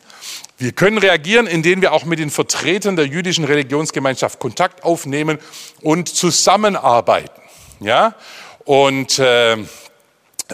wir 0.58 0.72
können 0.72 0.98
reagieren, 0.98 1.46
indem 1.46 1.80
wir 1.80 1.92
auch 1.92 2.04
mit 2.04 2.18
den 2.18 2.30
Vertretern 2.30 2.96
der 2.96 3.06
jüdischen 3.06 3.44
Religionsgemeinschaft 3.44 4.40
Kontakt 4.40 4.82
aufnehmen 4.82 5.38
und 5.80 6.08
zusammenarbeiten. 6.08 7.40
Ja? 7.80 8.16
Und 8.64 9.20
äh, 9.20 9.56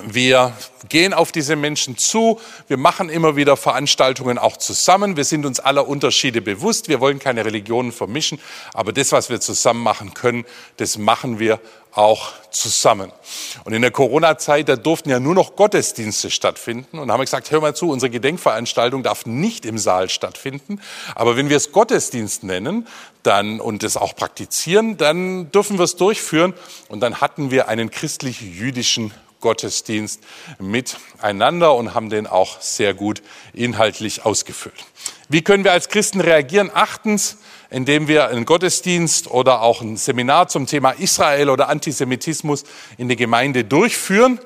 wir 0.02 0.52
gehen 0.88 1.14
auf 1.14 1.30
diese 1.30 1.54
Menschen 1.54 1.96
zu. 1.96 2.40
Wir 2.66 2.76
machen 2.76 3.08
immer 3.08 3.36
wieder 3.36 3.56
Veranstaltungen 3.56 4.38
auch 4.38 4.56
zusammen. 4.56 5.16
Wir 5.16 5.24
sind 5.24 5.46
uns 5.46 5.60
aller 5.60 5.86
Unterschiede 5.86 6.40
bewusst. 6.42 6.88
Wir 6.88 7.00
wollen 7.00 7.20
keine 7.20 7.44
Religionen 7.44 7.92
vermischen. 7.92 8.40
Aber 8.72 8.92
das, 8.92 9.12
was 9.12 9.30
wir 9.30 9.40
zusammen 9.40 9.82
machen 9.82 10.12
können, 10.12 10.44
das 10.78 10.98
machen 10.98 11.38
wir 11.38 11.60
auch 11.92 12.32
zusammen. 12.50 13.12
Und 13.62 13.72
in 13.72 13.82
der 13.82 13.92
Corona-Zeit, 13.92 14.68
da 14.68 14.74
durften 14.74 15.10
ja 15.10 15.20
nur 15.20 15.34
noch 15.34 15.54
Gottesdienste 15.54 16.28
stattfinden. 16.28 16.98
Und 16.98 17.06
da 17.06 17.14
haben 17.14 17.20
wir 17.20 17.24
gesagt, 17.24 17.52
hör 17.52 17.60
mal 17.60 17.76
zu, 17.76 17.88
unsere 17.90 18.10
Gedenkveranstaltung 18.10 19.04
darf 19.04 19.26
nicht 19.26 19.64
im 19.64 19.78
Saal 19.78 20.08
stattfinden. 20.08 20.80
Aber 21.14 21.36
wenn 21.36 21.48
wir 21.48 21.56
es 21.56 21.70
Gottesdienst 21.70 22.42
nennen 22.42 22.88
dann, 23.22 23.60
und 23.60 23.84
es 23.84 23.96
auch 23.96 24.16
praktizieren, 24.16 24.96
dann 24.96 25.52
dürfen 25.52 25.78
wir 25.78 25.84
es 25.84 25.94
durchführen. 25.94 26.52
Und 26.88 26.98
dann 27.00 27.20
hatten 27.20 27.52
wir 27.52 27.68
einen 27.68 27.90
christlich-jüdischen 27.90 29.12
Gottesdienst 29.44 30.22
miteinander 30.58 31.74
und 31.74 31.92
haben 31.92 32.08
den 32.08 32.26
auch 32.26 32.62
sehr 32.62 32.94
gut 32.94 33.22
inhaltlich 33.52 34.24
ausgefüllt. 34.24 34.86
Wie 35.28 35.42
können 35.42 35.64
wir 35.64 35.72
als 35.72 35.90
Christen 35.90 36.22
reagieren? 36.22 36.70
Achtens, 36.72 37.36
indem 37.68 38.08
wir 38.08 38.28
einen 38.28 38.46
Gottesdienst 38.46 39.30
oder 39.30 39.60
auch 39.60 39.82
ein 39.82 39.98
Seminar 39.98 40.48
zum 40.48 40.66
Thema 40.66 40.92
Israel 40.92 41.50
oder 41.50 41.68
Antisemitismus 41.68 42.64
in 42.96 43.08
der 43.08 43.18
Gemeinde 43.18 43.64
durchführen. 43.64 44.40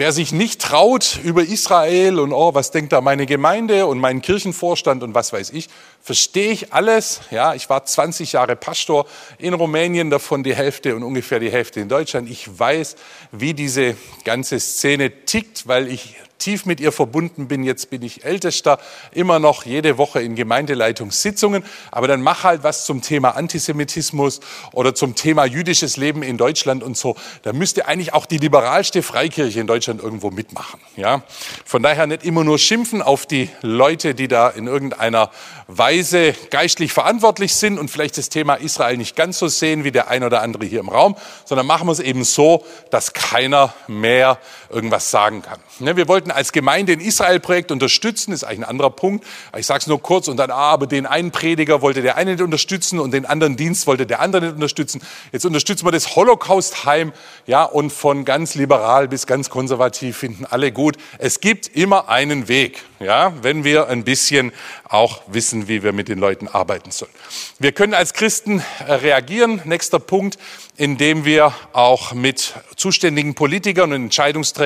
Wer 0.00 0.12
sich 0.12 0.30
nicht 0.30 0.60
traut 0.60 1.18
über 1.24 1.42
Israel 1.42 2.20
und 2.20 2.32
oh, 2.32 2.54
was 2.54 2.70
denkt 2.70 2.92
da 2.92 3.00
meine 3.00 3.26
Gemeinde 3.26 3.86
und 3.86 3.98
mein 3.98 4.22
Kirchenvorstand 4.22 5.02
und 5.02 5.12
was 5.16 5.32
weiß 5.32 5.50
ich, 5.50 5.68
verstehe 6.00 6.52
ich 6.52 6.72
alles. 6.72 7.22
Ja, 7.32 7.52
ich 7.54 7.68
war 7.68 7.84
20 7.84 8.30
Jahre 8.30 8.54
Pastor 8.54 9.06
in 9.38 9.54
Rumänien, 9.54 10.08
davon 10.08 10.44
die 10.44 10.54
Hälfte 10.54 10.94
und 10.94 11.02
ungefähr 11.02 11.40
die 11.40 11.50
Hälfte 11.50 11.80
in 11.80 11.88
Deutschland. 11.88 12.30
Ich 12.30 12.60
weiß, 12.60 12.94
wie 13.32 13.54
diese 13.54 13.96
ganze 14.22 14.60
Szene 14.60 15.24
tickt, 15.24 15.66
weil 15.66 15.88
ich 15.88 16.14
tief 16.38 16.66
mit 16.66 16.80
ihr 16.80 16.92
verbunden 16.92 17.48
bin. 17.48 17.64
Jetzt 17.64 17.90
bin 17.90 18.02
ich 18.02 18.24
Ältester, 18.24 18.78
immer 19.12 19.38
noch 19.38 19.64
jede 19.64 19.98
Woche 19.98 20.22
in 20.22 20.34
Gemeindeleitungssitzungen. 20.34 21.64
Aber 21.90 22.08
dann 22.08 22.22
mach 22.22 22.44
halt 22.44 22.62
was 22.62 22.84
zum 22.84 23.02
Thema 23.02 23.36
Antisemitismus 23.36 24.40
oder 24.72 24.94
zum 24.94 25.14
Thema 25.14 25.44
jüdisches 25.44 25.96
Leben 25.96 26.22
in 26.22 26.38
Deutschland 26.38 26.82
und 26.82 26.96
so. 26.96 27.16
Da 27.42 27.52
müsste 27.52 27.86
eigentlich 27.86 28.14
auch 28.14 28.26
die 28.26 28.38
liberalste 28.38 29.02
Freikirche 29.02 29.60
in 29.60 29.66
Deutschland 29.66 30.02
irgendwo 30.02 30.30
mitmachen. 30.30 30.80
Ja? 30.96 31.22
Von 31.64 31.82
daher 31.82 32.06
nicht 32.06 32.24
immer 32.24 32.44
nur 32.44 32.58
schimpfen 32.58 33.02
auf 33.02 33.26
die 33.26 33.50
Leute, 33.62 34.14
die 34.14 34.28
da 34.28 34.48
in 34.48 34.66
irgendeiner 34.66 35.30
Weise 35.66 36.34
geistlich 36.50 36.92
verantwortlich 36.92 37.54
sind 37.54 37.78
und 37.78 37.90
vielleicht 37.90 38.16
das 38.16 38.30
Thema 38.30 38.54
Israel 38.54 38.96
nicht 38.96 39.16
ganz 39.16 39.38
so 39.38 39.48
sehen 39.48 39.84
wie 39.84 39.92
der 39.92 40.08
ein 40.08 40.24
oder 40.24 40.40
andere 40.40 40.64
hier 40.64 40.80
im 40.80 40.88
Raum, 40.88 41.14
sondern 41.44 41.66
machen 41.66 41.86
wir 41.86 41.92
es 41.92 42.00
eben 42.00 42.24
so, 42.24 42.64
dass 42.90 43.12
keiner 43.12 43.74
mehr 43.86 44.38
irgendwas 44.70 45.10
sagen 45.10 45.42
kann. 45.42 45.58
Ne, 45.80 45.96
wir 45.96 46.08
wollten 46.08 46.30
als 46.30 46.52
Gemeinde 46.52 46.92
ein 46.92 47.00
Israel-Projekt 47.00 47.70
unterstützen, 47.70 48.32
ist 48.32 48.44
eigentlich 48.44 48.60
ein 48.60 48.64
anderer 48.64 48.90
Punkt. 48.90 49.24
Ich 49.56 49.66
sage 49.66 49.80
es 49.80 49.86
nur 49.86 50.02
kurz 50.02 50.28
und 50.28 50.36
dann, 50.36 50.50
ah, 50.50 50.72
aber 50.72 50.86
den 50.86 51.06
einen 51.06 51.30
Prediger 51.30 51.80
wollte 51.82 52.02
der 52.02 52.16
eine 52.16 52.32
nicht 52.32 52.42
unterstützen 52.42 52.98
und 52.98 53.12
den 53.12 53.26
anderen 53.26 53.56
Dienst 53.56 53.86
wollte 53.86 54.06
der 54.06 54.20
andere 54.20 54.42
nicht 54.42 54.54
unterstützen. 54.54 55.00
Jetzt 55.32 55.46
unterstützen 55.46 55.86
wir 55.86 55.92
das 55.92 56.16
Holocaust-Heim, 56.16 57.12
ja, 57.46 57.64
und 57.64 57.90
von 57.90 58.24
ganz 58.24 58.54
liberal 58.54 59.08
bis 59.08 59.26
ganz 59.26 59.50
konservativ 59.50 60.18
finden 60.18 60.44
alle 60.44 60.72
gut. 60.72 60.96
Es 61.18 61.40
gibt 61.40 61.68
immer 61.68 62.08
einen 62.08 62.48
Weg, 62.48 62.82
ja, 63.00 63.32
wenn 63.42 63.64
wir 63.64 63.88
ein 63.88 64.04
bisschen 64.04 64.52
auch 64.88 65.22
wissen, 65.28 65.68
wie 65.68 65.82
wir 65.82 65.92
mit 65.92 66.08
den 66.08 66.18
Leuten 66.18 66.48
arbeiten 66.48 66.90
sollen. 66.90 67.12
Wir 67.58 67.72
können 67.72 67.94
als 67.94 68.12
Christen 68.12 68.62
äh, 68.86 68.92
reagieren. 68.92 69.62
Nächster 69.64 69.98
Punkt 69.98 70.38
indem 70.78 71.24
wir 71.24 71.52
auch 71.72 72.14
mit 72.14 72.54
zuständigen 72.76 73.34
Politikern 73.34 73.92
und 73.92 74.04
Entscheidungsträgern 74.04 74.57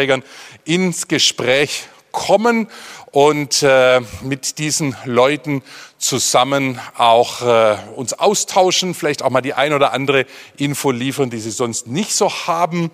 ins 0.65 1.09
Gespräch 1.09 1.85
kommen 2.13 2.69
und 3.11 3.63
äh, 3.63 4.01
mit 4.23 4.59
diesen 4.59 4.97
Leuten 5.05 5.63
zusammen 5.99 6.81
auch 6.97 7.43
äh, 7.43 7.77
uns 7.97 8.13
austauschen, 8.15 8.95
vielleicht 8.95 9.23
auch 9.23 9.31
mal 9.31 9.41
die 9.41 9.55
ein 9.55 9.73
oder 9.73 9.93
andere 9.93 10.27
Info 10.57 10.91
liefern, 10.91 11.31
die 11.31 11.39
sie 11.39 11.51
sonst 11.51 11.87
nicht 11.87 12.13
so 12.15 12.31
haben. 12.31 12.91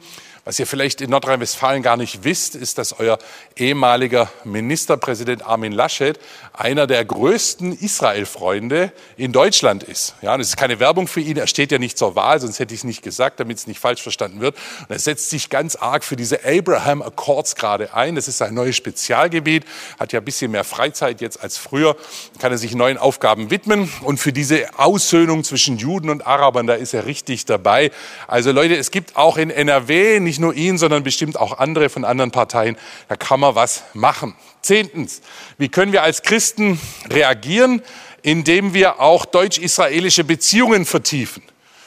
Was 0.49 0.59
ihr 0.59 0.67
vielleicht 0.67 1.03
in 1.03 1.11
Nordrhein-Westfalen 1.11 1.83
gar 1.83 1.99
nicht 1.99 2.25
wisst, 2.25 2.55
ist, 2.55 2.79
dass 2.79 2.99
euer 2.99 3.19
ehemaliger 3.55 4.31
Ministerpräsident 4.45 5.45
Armin 5.45 5.73
Laschet 5.73 6.19
einer 6.55 6.87
der 6.87 7.05
größten 7.05 7.75
Israel-Freunde 7.79 8.91
in 9.19 9.33
Deutschland 9.33 9.83
ist. 9.83 10.15
Ja, 10.23 10.35
es 10.37 10.49
ist 10.49 10.57
keine 10.57 10.81
Werbung 10.81 11.07
für 11.07 11.21
ihn. 11.21 11.37
Er 11.37 11.49
steht 11.49 11.71
ja 11.71 11.79
nicht 11.79 11.99
zur 11.99 12.17
Wahl, 12.17 12.41
sonst 12.41 12.61
hätte 12.61 12.73
ich 12.73 12.81
es 12.81 12.85
nicht 12.85 13.03
gesagt, 13.03 13.41
damit 13.41 13.59
es 13.59 13.67
nicht 13.67 13.79
falsch 13.79 14.01
verstanden 14.01 14.41
wird. 14.41 14.57
Und 14.81 14.91
er 14.91 14.99
setzt 14.99 15.29
sich 15.29 15.51
ganz 15.51 15.77
arg 15.77 16.03
für 16.03 16.17
diese 16.17 16.43
Abraham 16.47 17.03
Accords 17.03 17.55
gerade 17.55 17.93
ein. 17.93 18.15
Das 18.15 18.27
ist 18.27 18.39
sein 18.39 18.55
neues 18.55 18.75
Spezialgebiet, 18.75 19.67
hat 20.01 20.15
ja 20.15 20.21
ein 20.21 20.25
bisschen 20.25 20.51
mehr 20.51 20.65
Freizeit 20.65 21.21
jetzt 21.21 21.43
als 21.43 21.59
früher, 21.59 21.95
kann 22.39 22.53
er 22.53 22.59
sich 22.59 22.75
neuen 22.75 22.97
Aufgaben 22.97 23.51
widmen. 23.51 23.93
Und 24.01 24.19
für 24.19 24.33
diese 24.33 24.67
Aussöhnung 24.79 25.45
zwischen 25.45 25.77
Juden 25.77 26.09
und 26.09 26.27
Arabern, 26.27 26.67
da 26.67 26.73
ist 26.73 26.95
er 26.95 27.05
richtig 27.05 27.45
dabei. 27.45 27.91
Also 28.27 28.51
Leute, 28.51 28.77
es 28.77 28.91
gibt 28.91 29.15
auch 29.15 29.37
in 29.37 29.51
NRW 29.51 30.21
nicht 30.21 30.38
nicht 30.39 30.45
nur 30.45 30.55
ihn, 30.55 30.79
sondern 30.79 31.03
bestimmt 31.03 31.37
auch 31.37 31.59
andere 31.59 31.89
von 31.89 32.05
anderen 32.05 32.31
Parteien. 32.31 32.77
Da 33.09 33.17
kann 33.17 33.41
man 33.41 33.57
was 33.57 33.83
machen. 33.93 34.35
Zehntens, 34.63 35.21
wie 35.59 35.69
können 35.69 35.93
wir 35.93 36.03
als 36.05 36.23
Christen 36.23 36.81
reagieren, 37.11 37.83
indem 38.23 38.73
wir 38.73 39.01
auch 39.01 39.25
deutsch-israelische 39.25 40.23
Beziehungen 40.23 40.85
vertiefen? 40.87 41.43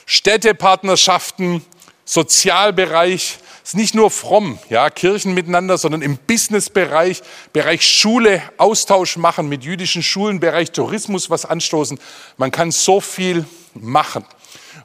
Städtepartnerschaften, 0.06 1.64
Sozialbereich, 2.04 3.38
ist 3.64 3.76
nicht 3.76 3.96
nur 3.96 4.12
fromm, 4.12 4.60
ja, 4.70 4.90
Kirchen 4.90 5.34
miteinander, 5.34 5.78
sondern 5.78 6.02
im 6.02 6.18
Businessbereich, 6.18 7.22
Bereich 7.54 7.88
Schule, 7.88 8.42
Austausch 8.58 9.16
machen 9.16 9.48
mit 9.48 9.64
jüdischen 9.64 10.04
Schulen, 10.04 10.42
Bereich 10.42 10.72
Tourismus 10.72 11.30
was 11.30 11.46
anstoßen. 11.46 12.00
Man 12.38 12.52
kann 12.52 12.72
so 12.72 13.00
viel 13.00 13.46
machen. 13.74 14.26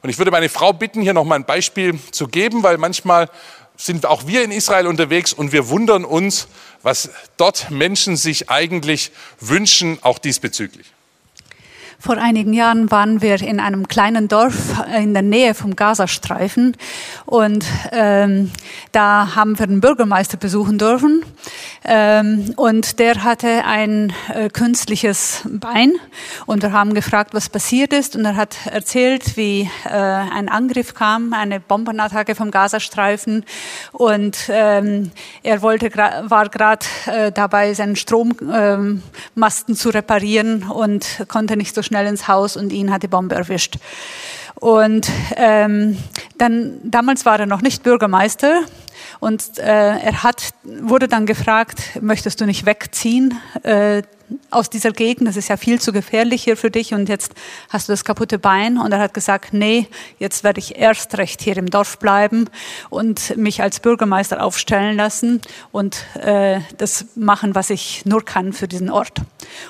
Und 0.01 0.09
ich 0.09 0.17
würde 0.17 0.31
meine 0.31 0.49
Frau 0.49 0.73
bitten, 0.73 1.01
hier 1.01 1.13
noch 1.13 1.23
mal 1.23 1.35
ein 1.35 1.45
Beispiel 1.45 1.99
zu 2.11 2.27
geben, 2.27 2.63
weil 2.63 2.77
manchmal 2.77 3.29
sind 3.75 4.05
auch 4.05 4.27
wir 4.27 4.43
in 4.43 4.51
Israel 4.51 4.87
unterwegs 4.87 5.33
und 5.33 5.51
wir 5.51 5.69
wundern 5.69 6.03
uns, 6.05 6.47
was 6.81 7.09
dort 7.37 7.69
Menschen 7.69 8.17
sich 8.17 8.49
eigentlich 8.49 9.11
wünschen, 9.39 9.99
auch 10.01 10.17
diesbezüglich. 10.17 10.87
Vor 11.99 12.19
einigen 12.19 12.53
Jahren 12.53 12.91
waren 12.91 13.23
wir 13.23 13.41
in 13.41 13.59
einem 13.59 13.87
kleinen 13.87 14.27
Dorf 14.27 14.55
in 14.95 15.15
der 15.15 15.23
Nähe 15.23 15.55
vom 15.55 15.75
Gazastreifen 15.75 16.77
und 17.25 17.65
ähm, 17.91 18.51
da 18.91 19.35
haben 19.35 19.57
wir 19.57 19.63
einen 19.63 19.81
Bürgermeister 19.81 20.37
besuchen 20.37 20.77
dürfen 20.77 21.25
ähm, 21.83 22.53
und 22.55 22.99
der 22.99 23.23
hatte 23.23 23.65
ein 23.65 24.13
äh, 24.31 24.49
künstliches 24.49 25.41
Bein 25.45 25.93
und 26.45 26.61
wir 26.61 26.71
haben 26.71 26.93
gefragt, 26.93 27.33
was 27.33 27.49
passiert 27.49 27.93
ist 27.93 28.15
und 28.15 28.25
er 28.25 28.35
hat 28.35 28.57
erzählt, 28.71 29.35
wie 29.35 29.67
äh, 29.85 29.89
ein 29.89 30.49
Angriff 30.49 30.93
kam, 30.93 31.33
eine 31.33 31.59
Bombenattacke 31.59 32.35
vom 32.35 32.51
Gazastreifen 32.51 33.43
und 33.91 34.37
ähm, 34.49 35.09
er 35.41 35.63
wollte 35.63 35.91
war 35.95 36.49
gerade 36.49 36.85
äh, 37.07 37.31
dabei, 37.31 37.73
seinen 37.73 37.95
Strommasten 37.95 39.01
ähm, 39.67 39.75
zu 39.75 39.89
reparieren 39.89 40.69
und 40.69 41.25
konnte 41.27 41.57
nicht 41.57 41.73
so 41.73 41.86
schnell 41.87 42.05
ins 42.07 42.27
Haus 42.27 42.55
und 42.55 42.71
ihn 42.71 42.91
hat 42.91 43.03
die 43.03 43.07
Bombe 43.07 43.35
erwischt. 43.35 43.77
Und 44.55 45.09
ähm, 45.35 45.97
dann 46.37 46.79
damals 46.83 47.25
war 47.25 47.39
er 47.39 47.45
noch 47.45 47.61
nicht 47.61 47.83
Bürgermeister 47.83 48.61
und 49.19 49.59
äh, 49.59 49.63
er 49.63 50.23
hat 50.23 50.53
wurde 50.63 51.07
dann 51.07 51.25
gefragt, 51.25 51.99
möchtest 52.01 52.41
du 52.41 52.45
nicht 52.45 52.65
wegziehen? 52.65 53.39
Äh, 53.63 54.03
aus 54.51 54.69
dieser 54.69 54.91
Gegend, 54.91 55.27
das 55.27 55.37
ist 55.37 55.47
ja 55.47 55.57
viel 55.57 55.79
zu 55.79 55.93
gefährlich 55.93 56.43
hier 56.43 56.57
für 56.57 56.69
dich 56.69 56.93
und 56.93 57.07
jetzt 57.07 57.33
hast 57.69 57.87
du 57.87 57.93
das 57.93 58.03
kaputte 58.03 58.39
Bein. 58.39 58.77
Und 58.77 58.91
er 58.91 58.99
hat 58.99 59.13
gesagt, 59.13 59.53
nee, 59.53 59.87
jetzt 60.19 60.43
werde 60.43 60.59
ich 60.59 60.77
erst 60.77 61.17
recht 61.17 61.41
hier 61.41 61.57
im 61.57 61.69
Dorf 61.69 61.97
bleiben 61.99 62.49
und 62.89 63.37
mich 63.37 63.61
als 63.61 63.79
Bürgermeister 63.79 64.43
aufstellen 64.43 64.97
lassen 64.97 65.41
und 65.71 66.05
äh, 66.21 66.59
das 66.77 67.05
machen, 67.15 67.55
was 67.55 67.69
ich 67.69 68.05
nur 68.05 68.23
kann 68.23 68.51
für 68.53 68.67
diesen 68.67 68.89
Ort. 68.89 69.21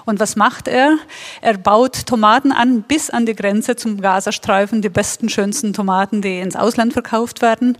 Und 0.05 0.19
was 0.19 0.35
macht 0.35 0.67
er? 0.67 0.97
Er 1.41 1.57
baut 1.57 2.07
Tomaten 2.07 2.51
an 2.51 2.81
bis 2.81 3.09
an 3.09 3.25
die 3.25 3.35
Grenze 3.35 3.75
zum 3.75 4.01
Gazastreifen, 4.01 4.81
die 4.81 4.89
besten, 4.89 5.29
schönsten 5.29 5.73
Tomaten, 5.73 6.21
die 6.21 6.39
ins 6.39 6.55
Ausland 6.55 6.93
verkauft 6.93 7.41
werden. 7.41 7.77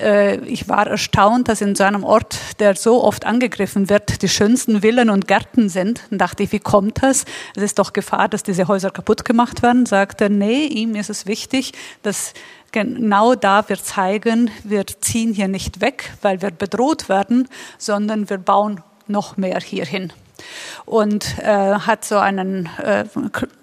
Äh, 0.00 0.38
ich 0.44 0.68
war 0.68 0.89
erstaunt, 0.90 1.48
dass 1.48 1.60
in 1.60 1.74
so 1.74 1.84
einem 1.84 2.04
Ort, 2.04 2.38
der 2.58 2.76
so 2.76 3.02
oft 3.02 3.24
angegriffen 3.24 3.88
wird, 3.88 4.22
die 4.22 4.28
schönsten 4.28 4.82
Villen 4.82 5.08
und 5.10 5.26
Gärten 5.26 5.68
sind 5.68 6.02
dachte 6.10 6.42
ich, 6.42 6.52
wie 6.52 6.58
kommt 6.58 7.02
das? 7.02 7.24
Es 7.56 7.62
ist 7.62 7.78
doch 7.78 7.92
Gefahr, 7.92 8.28
dass 8.28 8.42
diese 8.42 8.68
Häuser 8.68 8.90
kaputt 8.90 9.24
gemacht 9.24 9.62
werden. 9.62 9.86
Sagt 9.86 10.20
er, 10.20 10.28
nee, 10.28 10.66
ihm 10.66 10.94
ist 10.94 11.10
es 11.10 11.26
wichtig, 11.26 11.72
dass 12.02 12.34
genau 12.72 13.34
da 13.34 13.68
wir 13.68 13.82
zeigen, 13.82 14.50
wir 14.64 14.86
ziehen 14.86 15.32
hier 15.32 15.48
nicht 15.48 15.80
weg, 15.80 16.12
weil 16.22 16.42
wir 16.42 16.50
bedroht 16.50 17.08
werden, 17.08 17.48
sondern 17.78 18.28
wir 18.28 18.38
bauen 18.38 18.82
noch 19.06 19.36
mehr 19.36 19.60
hierhin 19.60 20.12
und 20.86 21.38
äh, 21.38 21.74
hat 21.74 22.04
so 22.04 22.18
einen 22.18 22.68
äh, 22.82 23.04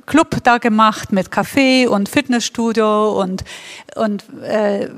Club 0.05 0.37
da 0.43 0.57
gemacht 0.57 1.11
mit 1.11 1.29
Café 1.29 1.87
und 1.87 2.09
Fitnessstudio 2.09 3.19
und, 3.19 3.43
und 3.95 4.23
äh, 4.43 4.89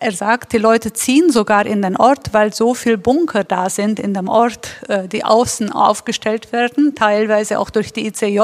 er 0.00 0.12
sagt, 0.12 0.52
die 0.52 0.58
Leute 0.58 0.92
ziehen 0.92 1.30
sogar 1.30 1.66
in 1.66 1.82
den 1.82 1.96
Ort, 1.96 2.32
weil 2.32 2.52
so 2.52 2.74
viel 2.74 2.96
Bunker 2.96 3.42
da 3.42 3.68
sind 3.68 3.98
in 3.98 4.14
dem 4.14 4.28
Ort, 4.28 4.68
äh, 4.88 5.08
die 5.08 5.24
außen 5.24 5.72
aufgestellt 5.72 6.52
werden, 6.52 6.94
teilweise 6.94 7.58
auch 7.58 7.70
durch 7.70 7.92
die 7.92 8.06
ICJ, 8.06 8.40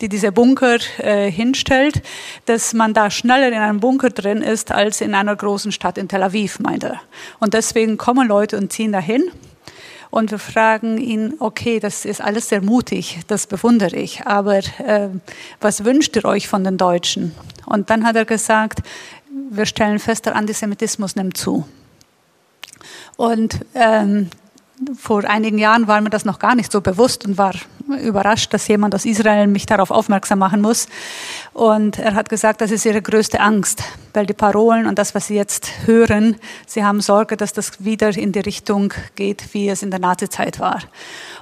die 0.00 0.08
diese 0.08 0.30
Bunker 0.30 0.76
äh, 0.98 1.30
hinstellt, 1.30 2.02
dass 2.46 2.74
man 2.74 2.94
da 2.94 3.10
schneller 3.10 3.48
in 3.48 3.54
einem 3.54 3.80
Bunker 3.80 4.10
drin 4.10 4.40
ist 4.42 4.70
als 4.70 5.00
in 5.00 5.14
einer 5.14 5.34
großen 5.34 5.72
Stadt 5.72 5.98
in 5.98 6.08
Tel 6.08 6.22
Aviv, 6.22 6.60
meint 6.60 6.84
er. 6.84 7.00
Und 7.40 7.54
deswegen 7.54 7.96
kommen 7.96 8.28
Leute 8.28 8.56
und 8.56 8.72
ziehen 8.72 8.92
dahin. 8.92 9.24
Und 10.10 10.30
wir 10.30 10.38
fragen 10.38 10.98
ihn, 10.98 11.34
okay, 11.40 11.80
das 11.80 12.04
ist 12.04 12.20
alles 12.20 12.48
sehr 12.48 12.62
mutig, 12.62 13.18
das 13.26 13.48
bewundere 13.48 13.96
ich, 13.96 14.24
aber 14.24 14.58
äh, 14.58 15.08
was 15.60 15.84
wünscht 15.84 16.14
ihr 16.14 16.24
euch 16.24 16.46
von 16.46 16.62
den 16.62 16.76
Deutschen? 16.76 17.34
Und 17.66 17.90
dann 17.90 18.06
hat 18.06 18.14
er 18.14 18.24
gesagt, 18.24 18.80
wir 19.56 19.66
stellen 19.66 19.98
fest, 19.98 20.26
der 20.26 20.36
Antisemitismus 20.36 21.16
nimmt 21.16 21.36
zu. 21.36 21.66
Und 23.16 23.60
ähm, 23.74 24.30
vor 24.98 25.24
einigen 25.24 25.58
Jahren 25.58 25.86
war 25.86 26.00
mir 26.00 26.10
das 26.10 26.24
noch 26.24 26.38
gar 26.38 26.54
nicht 26.54 26.72
so 26.72 26.80
bewusst 26.80 27.24
und 27.24 27.38
war 27.38 27.54
überrascht, 28.02 28.52
dass 28.52 28.66
jemand 28.66 28.94
aus 28.94 29.04
Israel 29.04 29.46
mich 29.46 29.66
darauf 29.66 29.90
aufmerksam 29.90 30.38
machen 30.38 30.60
muss. 30.60 30.88
Und 31.52 31.98
er 31.98 32.14
hat 32.14 32.28
gesagt, 32.28 32.60
das 32.60 32.70
ist 32.70 32.84
ihre 32.86 33.02
größte 33.02 33.40
Angst, 33.40 33.84
weil 34.14 34.26
die 34.26 34.32
Parolen 34.32 34.86
und 34.86 34.98
das, 34.98 35.14
was 35.14 35.26
sie 35.26 35.34
jetzt 35.34 35.70
hören, 35.86 36.36
sie 36.66 36.82
haben 36.82 37.00
Sorge, 37.00 37.36
dass 37.36 37.52
das 37.52 37.84
wieder 37.84 38.16
in 38.16 38.32
die 38.32 38.40
Richtung 38.40 38.92
geht, 39.14 39.52
wie 39.52 39.68
es 39.68 39.82
in 39.82 39.90
der 39.90 40.00
Nazizeit 40.00 40.60
war. 40.60 40.80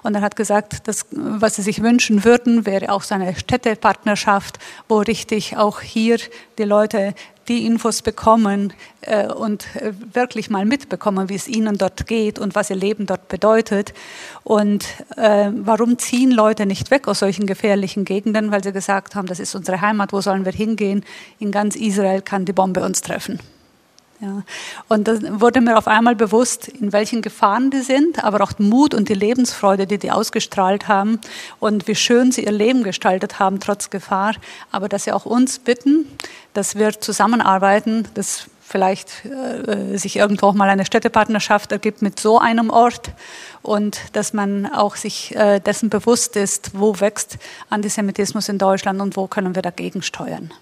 Und 0.03 0.15
er 0.15 0.21
hat 0.21 0.37
gesagt, 0.37 0.89
dass, 0.89 1.07
was 1.11 1.57
sie 1.57 1.63
sich 1.63 1.83
wünschen 1.83 2.25
würden, 2.25 2.67
wäre 2.67 2.91
auch 2.91 3.03
so 3.03 3.15
eine 3.15 3.35
Städtepartnerschaft, 3.35 4.59
wo 4.89 4.99
richtig 4.99 5.57
auch 5.57 5.81
hier 5.81 6.19
die 6.59 6.65
Leute 6.65 7.15
die 7.49 7.67
Infos 7.67 8.03
bekommen 8.03 8.73
äh, 9.03 9.27
und 9.27 9.67
äh, 9.77 9.93
wirklich 10.13 10.51
mal 10.51 10.65
mitbekommen, 10.65 11.29
wie 11.29 11.35
es 11.35 11.49
ihnen 11.49 11.79
dort 11.79 12.07
geht 12.07 12.39
und 12.39 12.55
was 12.55 12.71
ihr 12.71 12.77
Leben 12.77 13.07
dort 13.07 13.29
bedeutet. 13.29 13.93
Und 14.45 14.85
äh, 15.17 15.51
warum 15.53 15.99
ziehen 15.99 16.31
Leute 16.31 16.67
nicht 16.67 16.91
weg 16.91 17.09
aus 17.09 17.21
solchen 17.21 17.47
gefährlichen 17.47 18.05
Gegenden? 18.05 18.51
Weil 18.51 18.63
sie 18.63 18.73
gesagt 18.73 19.15
haben, 19.15 19.27
das 19.27 19.41
ist 19.41 19.55
unsere 19.55 19.81
Heimat, 19.81 20.13
wo 20.13 20.21
sollen 20.21 20.45
wir 20.45 20.53
hingehen? 20.53 21.05
In 21.39 21.51
ganz 21.51 21.77
Israel 21.77 22.23
kann 22.23 22.45
die 22.45 22.53
Bombe 22.53 22.83
uns 22.85 23.03
treffen. 23.03 23.39
Ja. 24.23 24.45
Und 24.87 25.09
da 25.09 25.41
wurde 25.41 25.61
mir 25.61 25.77
auf 25.77 25.89
einmal 25.89 26.15
bewusst, 26.15 26.69
in 26.69 26.93
welchen 26.93 27.23
Gefahren 27.23 27.73
die 27.73 27.81
sind, 27.81 28.23
aber 28.23 28.41
auch 28.41 28.53
Mut 28.59 28.95
und 28.95 29.09
die 29.09 29.15
Lebensfreude, 29.15 29.89
die 29.89 29.99
die 29.99 30.13
ausgestrahlt 30.13 30.87
haben 30.87 31.21
und 31.59 31.89
wie 31.89 31.97
schön 31.97 32.31
sie 32.31 32.45
ihr 32.45 32.53
Leben 32.53 32.85
gestaltet 32.85 33.41
haben, 33.41 33.59
trotz 33.59 33.91
Gefahr. 33.91 34.35
Aber 34.71 34.89
dass 34.89 35.05
sie 35.05 35.13
auch 35.13 35.27
uns 35.27 35.59
bitten, 35.59 36.07
dass 36.55 36.77
wir 36.77 37.01
zusammenarbeiten, 37.01 38.07
dass 38.15 38.47
vielleicht 38.61 39.25
äh, 39.25 39.99
sich 39.99 40.15
irgendwo 40.15 40.47
auch 40.47 40.55
mal 40.55 40.69
eine 40.69 40.87
Städtepartnerschaft 40.87 41.73
ergibt 41.73 42.01
mit 42.01 42.21
so 42.21 42.39
einem 42.39 42.71
Ort 42.71 43.11
und 43.61 43.99
dass 44.13 44.33
man 44.33 44.67
auch 44.67 44.95
sich 44.95 45.35
äh, 45.35 45.59
dessen 45.59 45.91
bewusst 45.91 46.37
ist, 46.37 46.79
wo 46.79 47.01
wächst 47.01 47.39
Antisemitismus 47.71 48.49
in 48.49 48.59
Deutschland 48.59 49.01
und 49.01 49.17
wo 49.17 49.27
können 49.27 49.57
wir 49.57 49.63
dagegen 49.63 50.01
steuern. 50.01 50.53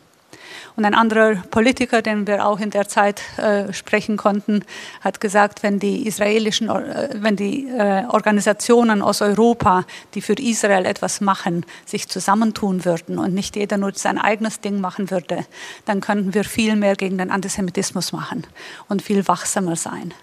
Und 0.76 0.84
ein 0.84 0.94
anderer 0.94 1.36
Politiker, 1.50 2.02
den 2.02 2.26
wir 2.26 2.46
auch 2.46 2.60
in 2.60 2.70
der 2.70 2.88
Zeit 2.88 3.22
äh, 3.38 3.72
sprechen 3.72 4.16
konnten, 4.16 4.64
hat 5.00 5.20
gesagt, 5.20 5.62
wenn 5.62 5.78
die 5.78 6.06
israelischen, 6.06 6.68
äh, 6.68 7.10
wenn 7.14 7.36
die 7.36 7.68
äh, 7.68 8.04
Organisationen 8.08 9.02
aus 9.02 9.22
Europa, 9.22 9.84
die 10.14 10.20
für 10.20 10.34
Israel 10.34 10.86
etwas 10.86 11.20
machen, 11.20 11.66
sich 11.84 12.08
zusammentun 12.08 12.84
würden 12.84 13.18
und 13.18 13.34
nicht 13.34 13.56
jeder 13.56 13.76
nur 13.76 13.92
sein 13.94 14.18
eigenes 14.18 14.60
Ding 14.60 14.80
machen 14.80 15.10
würde, 15.10 15.44
dann 15.84 16.00
könnten 16.00 16.34
wir 16.34 16.44
viel 16.44 16.76
mehr 16.76 16.96
gegen 16.96 17.18
den 17.18 17.30
Antisemitismus 17.30 18.12
machen 18.12 18.46
und 18.88 19.02
viel 19.02 19.26
wachsamer 19.28 19.76
sein. 19.76 20.14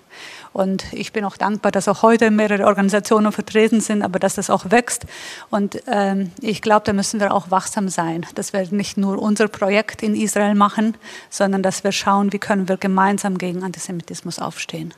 Und 0.57 0.91
ich 0.91 1.13
bin 1.13 1.23
auch 1.23 1.37
dankbar, 1.37 1.71
dass 1.71 1.87
auch 1.87 2.01
heute 2.01 2.31
mehrere 2.31 2.65
Organisationen 2.65 3.31
vertreten 3.31 3.79
sind, 3.79 4.01
aber 4.01 4.17
dass 4.17 4.33
das 4.33 4.49
auch 4.49 4.71
wächst. 4.71 5.05
Und 5.51 5.83
ähm, 5.85 6.31
ich 6.41 6.63
glaube, 6.63 6.83
da 6.83 6.93
müssen 6.93 7.19
wir 7.19 7.31
auch 7.31 7.51
wachsam 7.51 7.89
sein, 7.89 8.25
dass 8.33 8.53
wir 8.53 8.67
nicht 8.71 8.97
nur 8.97 9.21
unser 9.21 9.49
Projekt 9.49 10.01
in 10.01 10.15
Israel 10.15 10.55
machen, 10.55 10.97
sondern 11.29 11.61
dass 11.61 11.83
wir 11.83 11.91
schauen, 11.91 12.33
wie 12.33 12.39
können 12.39 12.67
wir 12.67 12.77
gemeinsam 12.77 13.37
gegen 13.37 13.63
Antisemitismus 13.63 14.39
aufstehen. 14.39 14.95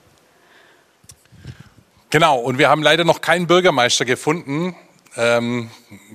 Genau, 2.10 2.39
und 2.39 2.57
wir 2.57 2.70
haben 2.70 2.82
leider 2.82 3.03
noch 3.03 3.20
keinen 3.20 3.45
Bürgermeister 3.45 4.05
gefunden, 4.05 4.78
ähm, 5.20 5.70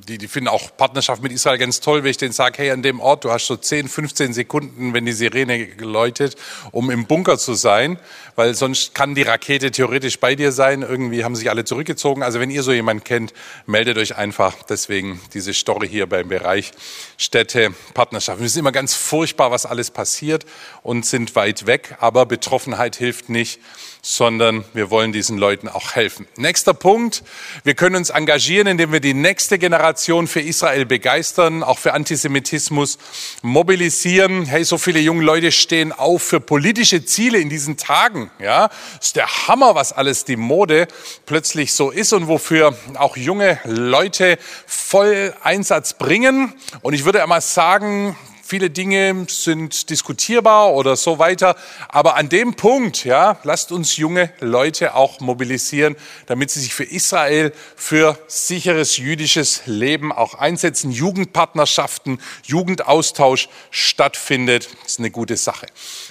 die, 0.09 0.17
die 0.17 0.29
finden 0.29 0.49
auch 0.49 0.75
Partnerschaft 0.77 1.23
mit 1.23 1.31
Israel 1.31 1.59
ganz 1.59 1.81
toll, 1.81 2.03
wenn 2.03 2.11
ich 2.11 2.17
denen 2.17 2.33
sage, 2.33 2.59
hey, 2.59 2.71
an 2.71 2.83
dem 2.83 3.01
Ort, 3.01 3.25
du 3.25 3.31
hast 3.31 3.47
so 3.47 3.57
10, 3.57 3.89
15 3.89 4.33
Sekunden, 4.33 4.95
wenn 4.95 5.05
die 5.05 5.13
Sirene 5.13 5.69
läutet, 5.79 6.37
um 6.71 6.91
im 6.91 7.07
Bunker 7.07 7.37
zu 7.37 7.55
sein, 7.55 7.99
weil 8.35 8.55
sonst 8.55 8.95
kann 8.95 9.15
die 9.15 9.23
Rakete 9.23 9.71
theoretisch 9.71 10.19
bei 10.19 10.35
dir 10.35 10.53
sein. 10.53 10.83
Irgendwie 10.83 11.23
haben 11.23 11.37
sich 11.37 11.51
alle 11.51 11.65
zurückgezogen. 11.65 12.23
Also 12.23 12.41
wenn 12.41 12.51
ihr 12.51 12.63
so 12.63 12.73
jemanden 12.73 13.05
kennt, 13.05 13.35
meldet 13.67 13.99
euch 13.99 14.17
einfach. 14.17 14.63
Deswegen 14.63 15.21
diese 15.35 15.53
Story 15.53 15.89
hier 15.89 16.07
beim 16.07 16.29
Bereich 16.29 16.73
Städte, 17.19 17.75
Partnerschaft. 17.93 18.41
Es 18.41 18.47
ist 18.47 18.57
immer 18.57 18.73
ganz 18.73 18.95
furchtbar, 18.95 19.51
was 19.51 19.67
alles 19.67 19.91
passiert 19.91 20.47
und 20.83 21.05
sind 21.05 21.37
weit 21.37 21.67
weg, 21.67 21.97
aber 22.01 22.25
Betroffenheit 22.25 22.97
hilft 22.97 23.29
nicht 23.29 23.61
sondern 24.05 24.65
wir 24.75 24.91
wollen 24.91 25.13
diesen 25.13 25.39
Leuten 25.39 25.67
auch 25.67 25.95
helfen. 25.95 26.27
Nächster 26.37 26.75
Punkt. 26.75 27.25
Wir 27.65 27.75
können 27.75 27.97
uns 27.97 28.11
engagieren, 28.11 28.67
indem 28.67 28.93
wir 28.95 29.01
die 29.01 29.13
nächste 29.13 29.59
Generation 29.59 30.29
für 30.29 30.41
Israel 30.41 30.87
begeistern, 30.87 31.65
auch 31.65 31.81
für 31.81 31.95
Antisemitismus 31.95 32.99
mobilisieren. 33.43 34.47
Hey, 34.47 34.63
so 34.65 34.79
viele 34.79 35.01
junge 35.01 35.25
Leute 35.25 35.51
stehen 35.51 35.93
auf 35.93 36.23
für 36.23 36.39
politische 36.39 37.05
Ziele 37.05 37.39
in 37.39 37.51
diesen 37.51 37.77
Tagen. 37.77 38.31
Ja, 38.39 38.71
ist 39.01 39.17
der 39.17 39.27
Hammer, 39.49 39.75
was 39.75 39.93
alles 39.93 40.25
die 40.25 40.37
Mode 40.37 40.87
plötzlich 41.27 41.73
so 41.73 41.91
ist 41.91 42.13
und 42.13 42.29
wofür 42.29 42.77
auch 42.95 43.17
junge 43.17 43.59
Leute 43.65 44.39
voll 44.65 45.35
Einsatz 45.43 45.95
bringen. 45.95 46.55
Und 46.81 46.95
ich 46.95 47.05
würde 47.05 47.21
einmal 47.21 47.41
sagen, 47.41 48.17
viele 48.55 48.71
Dinge 48.71 49.27
sind 49.31 49.91
diskutierbar 49.91 50.75
oder 50.75 50.95
so 50.95 51.19
weiter. 51.19 51.57
Aber 51.89 52.15
an 52.15 52.29
dem 52.29 52.55
Punkt, 52.55 53.05
ja, 53.05 53.37
lasst 53.43 53.73
uns 53.73 53.97
junge 53.97 54.31
Leute 54.39 54.95
auch 54.95 55.19
mobilisieren, 55.19 55.97
damit 56.27 56.53
sie 56.53 56.61
sich 56.61 56.73
für 56.73 56.85
Israel, 56.85 57.53
für 57.75 58.17
sicheres 58.29 58.97
jüdisches 58.97 59.63
Leben 59.67 60.13
auch 60.13 60.35
einsetzen. 60.35 60.93
Jugendpartnerschaften, 60.93 62.21
Jugendaustausch 62.45 63.49
stattfindet. 63.73 64.69
Das 64.85 64.93
ist 64.93 64.99
eine 65.01 65.11
gute 65.11 65.37
Sache. 65.37 65.67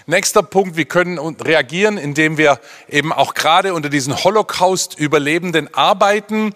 Nächster 0.05 0.43
Punkt, 0.43 0.75
wir 0.75 0.83
können 0.83 1.17
reagieren, 1.17 1.97
indem 1.97 2.37
wir 2.37 2.59
eben 2.89 3.13
auch 3.13 3.33
gerade 3.33 3.73
unter 3.73 3.87
diesen 3.87 4.21
Holocaust-Überlebenden 4.21 5.73
arbeiten. 5.73 6.53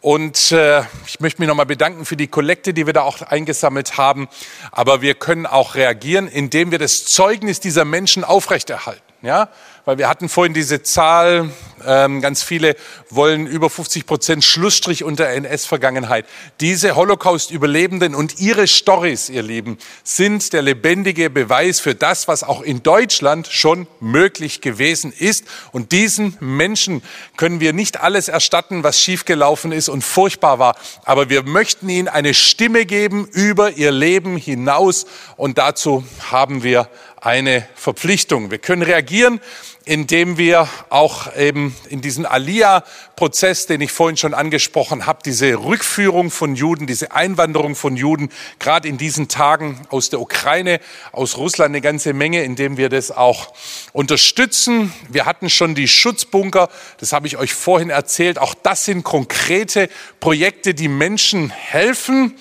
Und 0.00 0.50
äh, 0.50 0.82
ich 1.06 1.20
möchte 1.20 1.40
mich 1.40 1.48
nochmal 1.48 1.66
bedanken 1.66 2.04
für 2.04 2.16
die 2.16 2.26
Kollekte, 2.26 2.74
die 2.74 2.86
wir 2.86 2.92
da 2.92 3.02
auch 3.02 3.22
eingesammelt 3.22 3.98
haben. 3.98 4.28
Aber 4.72 5.00
wir 5.00 5.14
können 5.14 5.46
auch 5.46 5.76
reagieren, 5.76 6.26
indem 6.26 6.72
wir 6.72 6.80
das 6.80 7.04
Zeugnis 7.04 7.60
dieser 7.60 7.84
Menschen 7.84 8.24
aufrechterhalten. 8.24 9.02
Ja, 9.22 9.48
weil 9.88 9.96
wir 9.96 10.10
hatten 10.10 10.28
vorhin 10.28 10.52
diese 10.52 10.82
Zahl, 10.82 11.48
ähm, 11.86 12.20
ganz 12.20 12.42
viele 12.42 12.76
wollen 13.08 13.46
über 13.46 13.70
50 13.70 14.04
Prozent 14.04 14.44
Schlussstrich 14.44 15.02
unter 15.02 15.30
NS-Vergangenheit. 15.30 16.26
Diese 16.60 16.94
Holocaust-Überlebenden 16.94 18.14
und 18.14 18.38
ihre 18.38 18.68
Stories, 18.68 19.30
ihr 19.30 19.42
Lieben, 19.42 19.78
sind 20.04 20.52
der 20.52 20.60
lebendige 20.60 21.30
Beweis 21.30 21.80
für 21.80 21.94
das, 21.94 22.28
was 22.28 22.44
auch 22.44 22.60
in 22.60 22.82
Deutschland 22.82 23.46
schon 23.46 23.86
möglich 23.98 24.60
gewesen 24.60 25.10
ist. 25.10 25.46
Und 25.72 25.92
diesen 25.92 26.36
Menschen 26.38 27.02
können 27.38 27.60
wir 27.60 27.72
nicht 27.72 27.98
alles 27.98 28.28
erstatten, 28.28 28.84
was 28.84 29.00
schiefgelaufen 29.00 29.72
ist 29.72 29.88
und 29.88 30.04
furchtbar 30.04 30.58
war. 30.58 30.76
Aber 31.04 31.30
wir 31.30 31.44
möchten 31.44 31.88
ihnen 31.88 32.08
eine 32.08 32.34
Stimme 32.34 32.84
geben 32.84 33.26
über 33.32 33.70
ihr 33.70 33.90
Leben 33.90 34.36
hinaus. 34.36 35.06
Und 35.38 35.56
dazu 35.56 36.04
haben 36.30 36.62
wir 36.62 36.90
eine 37.20 37.66
Verpflichtung. 37.74 38.50
Wir 38.50 38.58
können 38.58 38.82
reagieren, 38.82 39.40
indem 39.88 40.36
wir 40.36 40.68
auch 40.90 41.34
eben 41.34 41.74
in 41.88 42.02
diesen 42.02 42.26
Alia-Prozess, 42.26 43.64
den 43.64 43.80
ich 43.80 43.90
vorhin 43.90 44.18
schon 44.18 44.34
angesprochen 44.34 45.06
habe, 45.06 45.20
diese 45.24 45.64
Rückführung 45.64 46.30
von 46.30 46.54
Juden, 46.54 46.86
diese 46.86 47.12
Einwanderung 47.12 47.74
von 47.74 47.96
Juden, 47.96 48.28
gerade 48.58 48.86
in 48.86 48.98
diesen 48.98 49.28
Tagen 49.28 49.80
aus 49.88 50.10
der 50.10 50.20
Ukraine, 50.20 50.80
aus 51.10 51.38
Russland 51.38 51.70
eine 51.70 51.80
ganze 51.80 52.12
Menge, 52.12 52.42
indem 52.44 52.76
wir 52.76 52.90
das 52.90 53.10
auch 53.10 53.54
unterstützen. 53.94 54.92
Wir 55.08 55.24
hatten 55.24 55.48
schon 55.48 55.74
die 55.74 55.88
Schutzbunker, 55.88 56.68
das 56.98 57.14
habe 57.14 57.26
ich 57.26 57.38
euch 57.38 57.54
vorhin 57.54 57.88
erzählt. 57.88 58.38
Auch 58.38 58.52
das 58.52 58.84
sind 58.84 59.04
konkrete 59.04 59.88
Projekte, 60.20 60.74
die 60.74 60.88
Menschen 60.88 61.48
helfen 61.48 62.36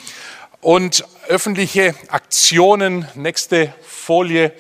und 0.60 1.06
öffentliche 1.30 1.96
Aktionen. 2.10 3.08
Nächste 3.16 3.74
Folie 3.88 4.52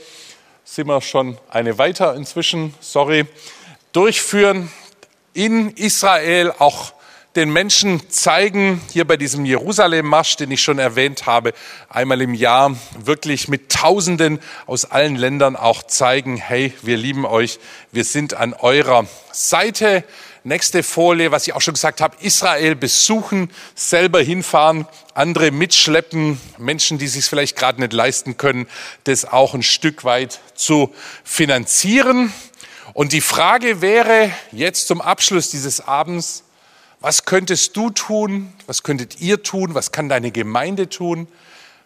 sind 0.69 0.87
wir 0.87 0.99
schon 0.99 1.37
eine 1.49 1.77
weiter 1.77 2.13
inzwischen, 2.13 2.73
sorry, 2.81 3.25
durchführen 3.93 4.69
in 5.33 5.69
Israel, 5.71 6.53
auch 6.59 6.91
den 7.37 7.51
Menschen 7.51 8.09
zeigen, 8.09 8.81
hier 8.91 9.07
bei 9.07 9.15
diesem 9.15 9.45
Jerusalem-Marsch, 9.45 10.35
den 10.35 10.51
ich 10.51 10.61
schon 10.61 10.77
erwähnt 10.77 11.25
habe, 11.25 11.53
einmal 11.87 12.21
im 12.21 12.33
Jahr 12.33 12.75
wirklich 12.99 13.47
mit 13.47 13.71
Tausenden 13.71 14.39
aus 14.65 14.83
allen 14.83 15.15
Ländern 15.15 15.55
auch 15.55 15.83
zeigen, 15.83 16.35
hey, 16.35 16.73
wir 16.81 16.97
lieben 16.97 17.25
euch, 17.25 17.59
wir 17.93 18.03
sind 18.03 18.33
an 18.33 18.53
eurer 18.53 19.05
Seite. 19.31 20.03
Nächste 20.47 20.81
Folie, 20.81 21.29
was 21.33 21.45
ich 21.45 21.51
auch 21.51 21.59
schon 21.59 21.73
gesagt 21.73 21.99
habe, 21.99 22.15
Israel 22.21 22.77
besuchen, 22.77 23.51
selber 23.75 24.21
hinfahren, 24.21 24.87
andere 25.13 25.51
mitschleppen, 25.51 26.39
Menschen, 26.57 26.97
die 26.97 27.09
sich 27.09 27.25
vielleicht 27.25 27.57
gerade 27.57 27.81
nicht 27.81 27.91
leisten 27.91 28.37
können, 28.37 28.65
das 29.03 29.25
auch 29.25 29.53
ein 29.53 29.61
Stück 29.61 30.05
weit 30.05 30.39
zu 30.55 30.93
finanzieren. 31.25 32.31
Und 32.93 33.11
die 33.11 33.19
Frage 33.19 33.81
wäre 33.81 34.31
jetzt 34.53 34.87
zum 34.87 35.01
Abschluss 35.01 35.49
dieses 35.49 35.81
Abends, 35.81 36.45
was 37.01 37.25
könntest 37.25 37.75
du 37.75 37.89
tun? 37.89 38.53
Was 38.67 38.83
könntet 38.83 39.19
ihr 39.19 39.43
tun? 39.43 39.75
Was 39.75 39.91
kann 39.91 40.07
deine 40.07 40.31
Gemeinde 40.31 40.87
tun? 40.87 41.27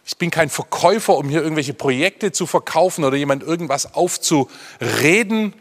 Ich 0.06 0.18
bin 0.18 0.30
kein 0.30 0.50
Verkäufer, 0.50 1.16
um 1.16 1.28
hier 1.28 1.42
irgendwelche 1.42 1.74
Projekte 1.74 2.30
zu 2.30 2.46
verkaufen 2.46 3.02
oder 3.02 3.16
jemand 3.16 3.42
irgendwas 3.42 3.94
aufzureden. 3.94 5.52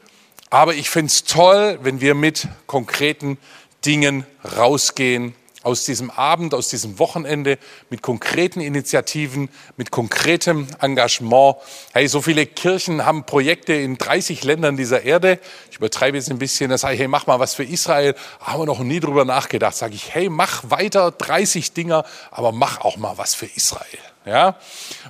Aber 0.54 0.76
ich 0.76 0.90
finde 0.90 1.08
es 1.08 1.24
toll, 1.24 1.80
wenn 1.82 2.02
wir 2.02 2.14
mit 2.14 2.50
konkreten 2.68 3.38
Dingen 3.86 4.26
rausgehen 4.58 5.34
aus 5.64 5.86
diesem 5.86 6.12
Abend, 6.12 6.54
aus 6.54 6.68
diesem 6.68 7.00
Wochenende, 7.00 7.58
mit 7.90 8.02
konkreten 8.02 8.60
Initiativen, 8.60 9.48
mit 9.78 9.92
konkretem 9.92 10.68
Engagement. 10.82 11.56
Hey, 11.94 12.06
so 12.10 12.22
viele 12.22 12.46
Kirchen 12.46 13.06
haben 13.06 13.24
Projekte 13.24 13.72
in 13.72 13.98
30 13.98 14.44
Ländern 14.44 14.76
dieser 14.76 15.04
Erde. 15.04 15.40
Ich 15.70 15.78
übertreibe 15.78 16.18
jetzt 16.18 16.30
ein 16.30 16.40
bisschen, 16.40 16.70
da 16.70 16.78
sage 16.78 16.96
ich, 16.96 17.00
hey, 17.00 17.08
mach 17.08 17.28
mal 17.28 17.40
was 17.40 17.54
für 17.54 17.64
Israel. 17.64 18.14
Haben 18.42 18.60
wir 18.60 18.66
noch 18.66 18.80
nie 18.80 19.00
drüber 19.00 19.24
nachgedacht. 19.24 19.78
Sage 19.78 19.96
ich, 19.96 20.14
hey, 20.14 20.28
mach 20.28 20.70
weiter 20.70 21.12
30 21.12 21.72
Dinger, 21.72 22.04
aber 22.30 22.52
mach 22.52 22.82
auch 22.82 22.98
mal 22.98 23.18
was 23.18 23.36
für 23.36 23.46
Israel. 23.46 24.11
Ja, 24.24 24.56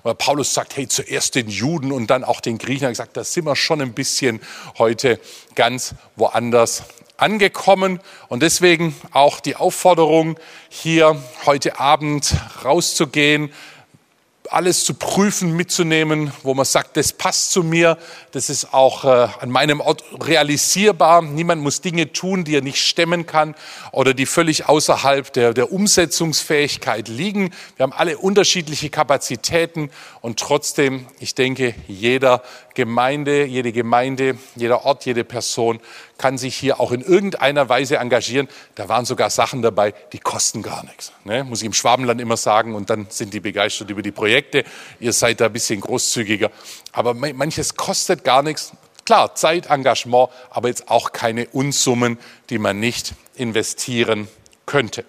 weil 0.03 0.16
Paulus 0.16 0.53
sagt, 0.53 0.78
hey, 0.78 0.88
zuerst 0.88 1.36
den 1.36 1.49
Juden 1.49 1.91
und 1.91 2.07
dann 2.07 2.24
auch 2.24 2.39
den 2.39 2.57
Griechen. 2.57 2.84
Er 2.84 2.88
hat 2.88 2.93
gesagt, 2.93 3.18
da 3.18 3.26
sind 3.26 3.45
wir 3.45 3.57
schon 3.57 3.82
ein 3.82 3.93
bisschen 3.93 4.39
heute 4.78 5.20
ganz 5.55 5.95
woanders 6.16 6.84
angekommen. 7.18 7.99
Und 8.30 8.41
deswegen 8.41 8.95
auch 9.12 9.41
die 9.41 9.55
Aufforderung, 9.57 10.39
hier 10.70 11.22
heute 11.45 11.80
Abend 11.80 12.36
rauszugehen, 12.64 13.51
alles 14.51 14.83
zu 14.83 14.93
prüfen, 14.93 15.55
mitzunehmen, 15.55 16.31
wo 16.43 16.53
man 16.53 16.65
sagt, 16.65 16.97
das 16.97 17.13
passt 17.13 17.51
zu 17.51 17.63
mir, 17.63 17.97
das 18.31 18.49
ist 18.49 18.73
auch 18.73 19.05
äh, 19.05 19.27
an 19.39 19.49
meinem 19.49 19.79
Ort 19.79 20.03
realisierbar. 20.19 21.21
Niemand 21.21 21.61
muss 21.61 21.81
Dinge 21.81 22.11
tun, 22.11 22.43
die 22.43 22.55
er 22.55 22.61
nicht 22.61 22.77
stemmen 22.77 23.25
kann 23.25 23.55
oder 23.91 24.13
die 24.13 24.25
völlig 24.25 24.67
außerhalb 24.67 25.31
der, 25.31 25.53
der 25.53 25.71
Umsetzungsfähigkeit 25.71 27.07
liegen. 27.07 27.51
Wir 27.77 27.83
haben 27.83 27.93
alle 27.93 28.17
unterschiedliche 28.17 28.89
Kapazitäten 28.89 29.89
und 30.19 30.39
trotzdem, 30.39 31.07
ich 31.19 31.33
denke, 31.33 31.73
jeder 31.87 32.43
Gemeinde, 32.74 33.45
jede 33.45 33.72
Gemeinde, 33.72 34.38
jeder 34.55 34.86
Ort, 34.86 35.05
jede 35.05 35.24
Person 35.24 35.80
kann 36.17 36.38
sich 36.38 36.55
hier 36.55 36.80
auch 36.80 36.91
in 36.91 37.01
irgendeiner 37.01 37.67
Weise 37.69 37.97
engagieren. 37.97 38.47
Da 38.76 38.88
waren 38.89 39.05
sogar 39.05 39.30
Sachen 39.30 39.61
dabei, 39.61 39.93
die 40.13 40.19
kosten 40.19 40.61
gar 40.61 40.84
nichts. 40.86 41.11
Ne? 41.24 41.43
Muss 41.43 41.61
ich 41.61 41.65
im 41.65 41.74
Schwabenland 41.74 42.22
immer 42.22 42.38
sagen 42.38 42.76
und 42.76 42.89
dann 42.89 43.07
sind 43.09 43.34
die 43.34 43.39
begeistert 43.39 43.89
über 43.89 44.01
die 44.01 44.11
Projekte. 44.11 44.63
Ihr 44.99 45.13
seid 45.13 45.41
da 45.41 45.47
ein 45.47 45.53
bisschen 45.53 45.82
großzügiger. 45.82 46.51
Aber 46.91 47.13
manches 47.13 47.76
kostet 47.76 48.24
gar 48.24 48.43
nichts. 48.43 48.72
Klar, 49.05 49.36
Zeit, 49.36 49.65
Engagement, 49.69 50.30
aber 50.51 50.67
jetzt 50.67 50.89
auch 50.89 51.11
keine 51.11 51.47
Unsummen, 51.47 52.17
die 52.49 52.59
man 52.59 52.80
nicht 52.80 53.13
investieren 53.36 54.28
könnte. 54.65 55.03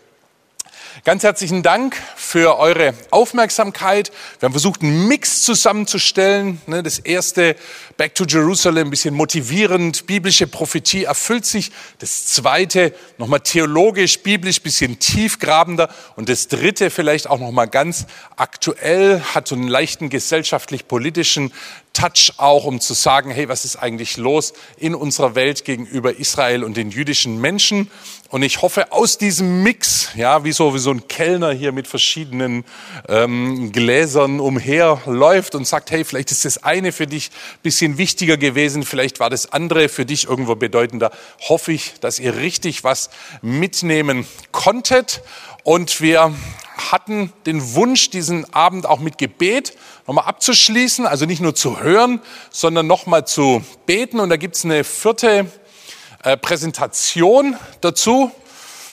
Ganz 1.04 1.24
herzlichen 1.24 1.62
Dank 1.62 1.96
für 2.16 2.58
eure 2.58 2.92
Aufmerksamkeit. 3.10 4.12
Wir 4.38 4.46
haben 4.46 4.52
versucht, 4.52 4.82
einen 4.82 5.08
Mix 5.08 5.40
zusammenzustellen. 5.42 6.60
Ne, 6.66 6.82
das 6.82 6.98
erste, 6.98 7.56
Back 7.96 8.14
to 8.14 8.24
Jerusalem, 8.24 8.88
ein 8.88 8.90
bisschen 8.90 9.14
motivierend, 9.14 10.06
biblische 10.06 10.46
Prophetie 10.46 11.04
erfüllt 11.04 11.46
sich. 11.46 11.72
Das 11.98 12.26
zweite, 12.26 12.94
nochmal 13.16 13.40
theologisch, 13.40 14.20
biblisch, 14.20 14.60
ein 14.60 14.62
bisschen 14.64 14.98
tiefgrabender. 14.98 15.88
Und 16.14 16.28
das 16.28 16.48
dritte, 16.48 16.90
vielleicht 16.90 17.28
auch 17.28 17.40
nochmal 17.40 17.68
ganz 17.68 18.06
aktuell, 18.36 19.22
hat 19.34 19.48
so 19.48 19.54
einen 19.54 19.68
leichten 19.68 20.10
gesellschaftlich-politischen 20.10 21.52
Touch 21.92 22.32
auch, 22.38 22.64
um 22.64 22.80
zu 22.80 22.94
sagen, 22.94 23.30
hey, 23.30 23.48
was 23.48 23.64
ist 23.64 23.76
eigentlich 23.76 24.16
los 24.16 24.52
in 24.76 24.94
unserer 24.94 25.34
Welt 25.34 25.64
gegenüber 25.64 26.16
Israel 26.16 26.64
und 26.64 26.76
den 26.76 26.90
jüdischen 26.90 27.40
Menschen? 27.40 27.90
Und 28.32 28.42
ich 28.42 28.62
hoffe, 28.62 28.92
aus 28.92 29.18
diesem 29.18 29.62
Mix, 29.62 30.08
ja, 30.14 30.42
wie 30.42 30.52
so, 30.52 30.72
wie 30.72 30.78
so 30.78 30.90
ein 30.90 31.06
Kellner 31.06 31.52
hier 31.52 31.70
mit 31.70 31.86
verschiedenen 31.86 32.64
ähm, 33.06 33.72
Gläsern 33.72 34.40
umherläuft 34.40 35.54
und 35.54 35.66
sagt, 35.66 35.90
hey, 35.90 36.02
vielleicht 36.02 36.30
ist 36.30 36.46
das 36.46 36.62
eine 36.62 36.92
für 36.92 37.06
dich 37.06 37.30
bisschen 37.62 37.98
wichtiger 37.98 38.38
gewesen, 38.38 38.84
vielleicht 38.84 39.20
war 39.20 39.28
das 39.28 39.52
andere 39.52 39.90
für 39.90 40.06
dich 40.06 40.28
irgendwo 40.28 40.54
bedeutender. 40.54 41.10
Hoffe 41.46 41.72
ich, 41.72 41.92
dass 42.00 42.18
ihr 42.18 42.36
richtig 42.36 42.84
was 42.84 43.10
mitnehmen 43.42 44.26
konntet. 44.50 45.20
Und 45.64 46.00
wir 46.00 46.34
hatten 46.90 47.32
den 47.46 47.74
Wunsch, 47.74 48.10
diesen 48.10 48.52
Abend 48.52 48.86
auch 48.86 48.98
mit 48.98 49.18
Gebet 49.18 49.76
nochmal 50.06 50.24
abzuschließen, 50.24 51.06
also 51.06 51.26
nicht 51.26 51.40
nur 51.40 51.54
zu 51.54 51.80
hören, 51.80 52.20
sondern 52.50 52.86
nochmal 52.86 53.26
zu 53.26 53.62
beten. 53.86 54.18
Und 54.18 54.30
da 54.30 54.36
gibt 54.36 54.56
es 54.56 54.64
eine 54.64 54.82
vierte 54.82 55.46
äh, 56.24 56.36
Präsentation 56.36 57.56
dazu. 57.80 58.32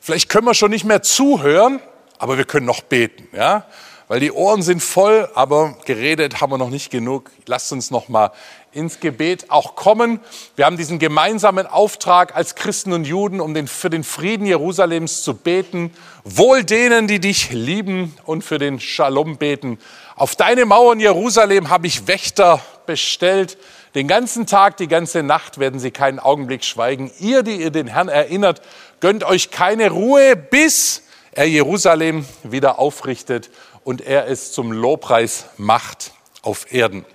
Vielleicht 0.01 0.29
können 0.29 0.45
wir 0.45 0.53
schon 0.53 0.71
nicht 0.71 0.85
mehr 0.85 1.01
zuhören, 1.01 1.79
aber 2.19 2.37
wir 2.37 2.45
können 2.45 2.65
noch 2.65 2.81
beten. 2.81 3.27
Ja? 3.35 3.65
weil 4.09 4.19
die 4.19 4.31
Ohren 4.31 4.63
sind 4.63 4.81
voll, 4.81 5.29
aber 5.35 5.77
geredet 5.85 6.41
haben 6.41 6.51
wir 6.51 6.57
noch 6.57 6.71
nicht 6.71 6.89
genug. 6.89 7.29
Lasst 7.45 7.71
uns 7.71 7.91
noch 7.91 8.09
mal 8.09 8.31
ins 8.71 8.99
Gebet 8.99 9.49
auch 9.49 9.75
kommen. 9.75 10.19
Wir 10.55 10.65
haben 10.65 10.77
diesen 10.77 10.99
gemeinsamen 10.99 11.65
Auftrag 11.65 12.35
als 12.35 12.55
Christen 12.55 12.93
und 12.93 13.05
Juden, 13.05 13.39
um 13.41 13.53
den, 13.53 13.67
für 13.67 13.89
den 13.89 14.03
Frieden 14.03 14.45
Jerusalems 14.45 15.23
zu 15.23 15.33
beten. 15.33 15.91
Wohl 16.23 16.63
denen, 16.63 17.07
die 17.07 17.19
dich 17.19 17.51
lieben 17.51 18.15
und 18.25 18.43
für 18.43 18.59
den 18.59 18.79
Shalom 18.79 19.37
beten. 19.37 19.79
Auf 20.15 20.35
deine 20.35 20.65
Mauern 20.65 20.99
Jerusalem 20.99 21.69
habe 21.69 21.87
ich 21.87 22.07
Wächter 22.07 22.61
bestellt. 22.85 23.57
Den 23.95 24.07
ganzen 24.07 24.45
Tag, 24.45 24.77
die 24.77 24.87
ganze 24.87 25.23
Nacht 25.23 25.59
werden 25.59 25.79
sie 25.79 25.91
keinen 25.91 26.19
Augenblick 26.19 26.63
schweigen. 26.63 27.11
Ihr, 27.19 27.41
die 27.41 27.55
ihr 27.55 27.71
den 27.71 27.87
Herrn 27.87 28.09
erinnert, 28.09 28.61
gönnt 28.99 29.23
euch 29.23 29.49
keine 29.49 29.89
Ruhe, 29.89 30.35
bis 30.35 31.03
er 31.31 31.47
Jerusalem 31.47 32.25
wieder 32.43 32.79
aufrichtet 32.79 33.49
und 33.83 34.01
er 34.01 34.27
es 34.27 34.51
zum 34.51 34.71
Lobpreis 34.71 35.45
macht 35.57 36.11
auf 36.41 36.71
Erden. 36.71 37.05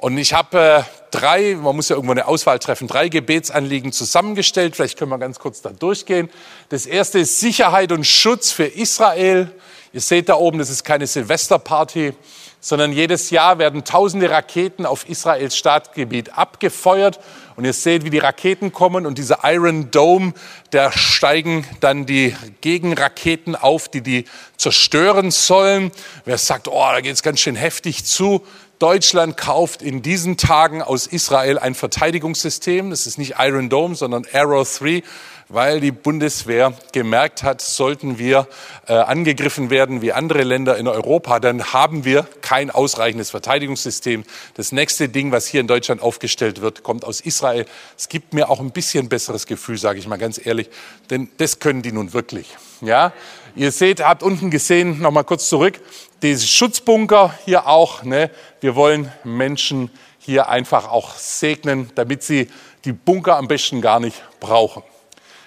Und 0.00 0.16
ich 0.16 0.32
habe 0.32 0.58
äh, 0.60 0.82
drei, 1.10 1.56
man 1.56 1.74
muss 1.74 1.88
ja 1.88 1.96
irgendwo 1.96 2.12
eine 2.12 2.28
Auswahl 2.28 2.60
treffen, 2.60 2.86
drei 2.86 3.08
Gebetsanliegen 3.08 3.90
zusammengestellt. 3.90 4.76
Vielleicht 4.76 4.96
können 4.96 5.10
wir 5.10 5.18
ganz 5.18 5.40
kurz 5.40 5.60
da 5.60 5.70
durchgehen. 5.70 6.30
Das 6.68 6.86
erste 6.86 7.18
ist 7.18 7.40
Sicherheit 7.40 7.90
und 7.90 8.06
Schutz 8.06 8.52
für 8.52 8.66
Israel. 8.66 9.50
Ihr 9.92 10.00
seht 10.00 10.28
da 10.28 10.36
oben, 10.36 10.60
das 10.60 10.70
ist 10.70 10.84
keine 10.84 11.08
Silvesterparty, 11.08 12.12
sondern 12.60 12.92
jedes 12.92 13.30
Jahr 13.30 13.58
werden 13.58 13.82
tausende 13.82 14.30
Raketen 14.30 14.86
auf 14.86 15.08
Israels 15.08 15.56
Staatsgebiet 15.56 16.38
abgefeuert. 16.38 17.18
Und 17.56 17.64
ihr 17.64 17.72
seht, 17.72 18.04
wie 18.04 18.10
die 18.10 18.18
Raketen 18.18 18.70
kommen 18.70 19.04
und 19.04 19.18
dieser 19.18 19.40
Iron 19.42 19.90
Dome, 19.90 20.32
da 20.70 20.92
steigen 20.92 21.66
dann 21.80 22.06
die 22.06 22.36
Gegenraketen 22.60 23.56
auf, 23.56 23.88
die 23.88 24.02
die 24.02 24.26
zerstören 24.56 25.32
sollen. 25.32 25.90
Wer 26.24 26.38
sagt, 26.38 26.68
oh, 26.68 26.86
da 26.92 27.00
geht 27.00 27.14
es 27.14 27.24
ganz 27.24 27.40
schön 27.40 27.56
heftig 27.56 28.04
zu, 28.04 28.44
Deutschland 28.78 29.36
kauft 29.36 29.82
in 29.82 30.02
diesen 30.02 30.36
Tagen 30.36 30.82
aus 30.82 31.08
Israel 31.08 31.58
ein 31.58 31.74
Verteidigungssystem. 31.74 32.90
Das 32.90 33.08
ist 33.08 33.18
nicht 33.18 33.34
Iron 33.38 33.68
Dome, 33.68 33.96
sondern 33.96 34.24
Arrow 34.32 34.78
3, 34.78 35.02
weil 35.48 35.80
die 35.80 35.90
Bundeswehr 35.90 36.72
gemerkt 36.92 37.42
hat, 37.42 37.60
sollten 37.60 38.18
wir 38.18 38.46
äh, 38.86 38.92
angegriffen 38.92 39.70
werden 39.70 40.00
wie 40.00 40.12
andere 40.12 40.44
Länder 40.44 40.76
in 40.76 40.86
Europa, 40.86 41.40
dann 41.40 41.72
haben 41.72 42.04
wir 42.04 42.28
kein 42.40 42.70
ausreichendes 42.70 43.30
Verteidigungssystem. 43.30 44.24
Das 44.54 44.70
nächste 44.70 45.08
Ding, 45.08 45.32
was 45.32 45.46
hier 45.46 45.60
in 45.60 45.66
Deutschland 45.66 46.00
aufgestellt 46.00 46.60
wird, 46.60 46.82
kommt 46.84 47.04
aus 47.04 47.20
Israel. 47.20 47.64
Es 47.96 48.08
gibt 48.08 48.32
mir 48.32 48.48
auch 48.48 48.60
ein 48.60 48.70
bisschen 48.70 49.08
besseres 49.08 49.46
Gefühl, 49.46 49.78
sage 49.78 49.98
ich 49.98 50.06
mal 50.06 50.18
ganz 50.18 50.44
ehrlich, 50.44 50.68
denn 51.10 51.30
das 51.38 51.58
können 51.58 51.82
die 51.82 51.92
nun 51.92 52.12
wirklich. 52.12 52.56
Ja, 52.80 53.12
ihr 53.58 53.72
seht, 53.72 54.00
habt 54.00 54.22
unten 54.22 54.50
gesehen, 54.50 55.00
noch 55.00 55.10
mal 55.10 55.24
kurz 55.24 55.48
zurück, 55.48 55.80
diese 56.22 56.46
Schutzbunker 56.46 57.34
hier 57.44 57.66
auch. 57.66 58.02
Ne? 58.04 58.30
Wir 58.60 58.74
wollen 58.74 59.12
Menschen 59.24 59.90
hier 60.18 60.48
einfach 60.48 60.88
auch 60.88 61.14
segnen, 61.16 61.90
damit 61.94 62.22
sie 62.22 62.48
die 62.84 62.92
Bunker 62.92 63.36
am 63.36 63.48
besten 63.48 63.80
gar 63.80 64.00
nicht 64.00 64.22
brauchen. 64.40 64.82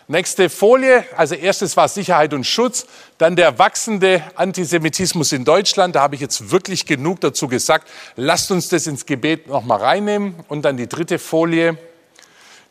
Nächste 0.08 0.50
Folie. 0.50 1.06
Also 1.16 1.36
erstes 1.36 1.78
war 1.78 1.88
Sicherheit 1.88 2.34
und 2.34 2.44
Schutz, 2.44 2.86
dann 3.18 3.38
der 3.38 3.60
wachsende 3.60 4.22
Antisemitismus 4.36 5.32
in 5.32 5.46
Deutschland. 5.46 5.96
Da 5.96 6.02
habe 6.02 6.16
ich 6.16 6.22
jetzt 6.22 6.52
wirklich 6.52 6.86
genug 6.86 7.22
dazu 7.22 7.48
gesagt. 7.48 7.88
Lasst 8.18 8.52
uns 8.52 8.68
das 8.68 8.88
ins 8.88 9.06
Gebet 9.06 9.48
noch 9.48 9.64
mal 9.64 9.78
reinnehmen. 9.78 10.36
Und 10.50 10.64
dann 10.64 10.76
die 10.76 10.90
dritte 10.90 11.18
Folie. 11.18 11.78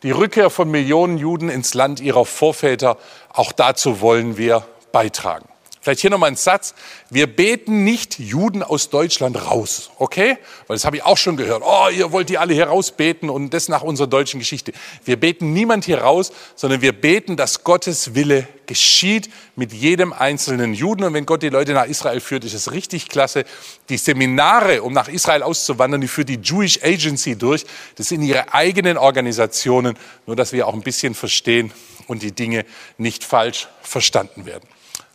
Die 0.03 0.11
Rückkehr 0.11 0.51
von 0.51 0.69
Millionen 0.69 1.17
Juden 1.17 1.49
ins 1.49 1.73
Land 1.73 1.99
ihrer 1.99 2.25
Vorväter. 2.25 2.97
Auch 3.33 3.51
dazu 3.51 4.01
wollen 4.01 4.37
wir 4.37 4.63
beitragen. 4.91 5.47
Vielleicht 5.83 6.01
hier 6.01 6.11
nochmal 6.11 6.29
ein 6.29 6.35
Satz. 6.35 6.75
Wir 7.09 7.25
beten 7.25 7.83
nicht 7.83 8.19
Juden 8.19 8.61
aus 8.61 8.91
Deutschland 8.91 9.47
raus, 9.47 9.89
okay? 9.97 10.37
Weil 10.67 10.75
das 10.75 10.85
habe 10.85 10.97
ich 10.97 11.03
auch 11.03 11.17
schon 11.17 11.37
gehört. 11.37 11.63
Oh, 11.65 11.87
ihr 11.91 12.11
wollt 12.11 12.29
die 12.29 12.37
alle 12.37 12.53
hier 12.53 12.67
rausbeten 12.67 13.31
und 13.31 13.49
das 13.51 13.67
nach 13.67 13.81
unserer 13.81 14.05
deutschen 14.05 14.39
Geschichte. 14.39 14.73
Wir 15.05 15.19
beten 15.19 15.53
niemand 15.53 15.85
hier 15.85 16.01
raus, 16.01 16.33
sondern 16.55 16.83
wir 16.83 16.93
beten, 16.93 17.35
dass 17.35 17.63
Gottes 17.63 18.13
Wille 18.13 18.47
geschieht 18.67 19.31
mit 19.55 19.73
jedem 19.73 20.13
einzelnen 20.13 20.75
Juden. 20.75 21.03
Und 21.03 21.15
wenn 21.15 21.25
Gott 21.25 21.41
die 21.41 21.49
Leute 21.49 21.73
nach 21.73 21.85
Israel 21.85 22.19
führt, 22.19 22.43
ist 22.43 22.53
es 22.53 22.71
richtig 22.71 23.09
klasse. 23.09 23.43
Die 23.89 23.97
Seminare, 23.97 24.83
um 24.83 24.93
nach 24.93 25.07
Israel 25.07 25.41
auszuwandern, 25.41 25.99
die 25.99 26.07
führt 26.07 26.29
die 26.29 26.39
Jewish 26.43 26.79
Agency 26.83 27.35
durch. 27.35 27.65
Das 27.95 28.09
sind 28.09 28.21
ihre 28.21 28.53
eigenen 28.53 28.99
Organisationen, 28.99 29.97
nur 30.27 30.35
dass 30.35 30.53
wir 30.53 30.67
auch 30.67 30.75
ein 30.75 30.83
bisschen 30.83 31.15
verstehen 31.15 31.73
und 32.05 32.21
die 32.21 32.33
Dinge 32.33 32.65
nicht 32.99 33.23
falsch 33.23 33.67
verstanden 33.81 34.45
werden. 34.45 34.67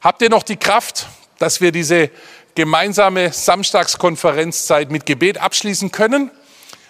Habt 0.07 0.23
ihr 0.23 0.31
noch 0.31 0.45
die 0.45 0.57
Kraft, 0.57 1.09
dass 1.41 1.61
wir 1.61 1.73
diese 1.73 2.13
gemeinsame 2.55 3.33
Samstagskonferenzzeit 3.33 4.89
mit 4.89 5.05
Gebet 5.05 5.39
abschließen 5.39 5.91
können? 5.91 6.31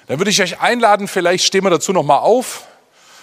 Dann 0.06 0.18
würde 0.18 0.30
ich 0.30 0.42
euch 0.42 0.60
einladen, 0.60 1.08
vielleicht 1.08 1.46
stehen 1.46 1.64
wir 1.64 1.70
dazu 1.70 1.94
noch 1.94 2.02
mal 2.02 2.18
auf. 2.18 2.66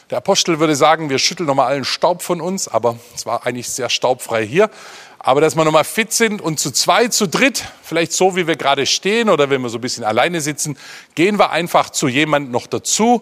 Der 0.09 0.17
Apostel 0.17 0.59
würde 0.59 0.75
sagen, 0.75 1.11
wir 1.11 1.19
schütteln 1.19 1.45
noch 1.45 1.53
mal 1.53 1.67
allen 1.67 1.85
Staub 1.85 2.23
von 2.23 2.41
uns, 2.41 2.67
aber 2.67 2.97
es 3.13 3.27
war 3.27 3.45
eigentlich 3.45 3.69
sehr 3.69 3.87
staubfrei 3.87 4.43
hier. 4.43 4.71
Aber 5.19 5.41
dass 5.41 5.55
wir 5.55 5.63
noch 5.63 5.71
mal 5.71 5.83
fit 5.83 6.11
sind 6.11 6.41
und 6.41 6.59
zu 6.59 6.71
zweit, 6.71 7.13
zu 7.13 7.27
dritt, 7.27 7.63
vielleicht 7.83 8.13
so 8.13 8.35
wie 8.35 8.47
wir 8.47 8.55
gerade 8.55 8.87
stehen 8.87 9.29
oder 9.29 9.51
wenn 9.51 9.61
wir 9.61 9.69
so 9.69 9.77
ein 9.77 9.81
bisschen 9.81 10.03
alleine 10.03 10.41
sitzen, 10.41 10.75
gehen 11.13 11.37
wir 11.37 11.51
einfach 11.51 11.91
zu 11.91 12.07
jemand 12.07 12.51
noch 12.51 12.65
dazu 12.65 13.21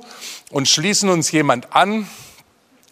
und 0.51 0.69
schließen 0.69 1.09
uns 1.09 1.33
jemand 1.33 1.75
an, 1.75 2.07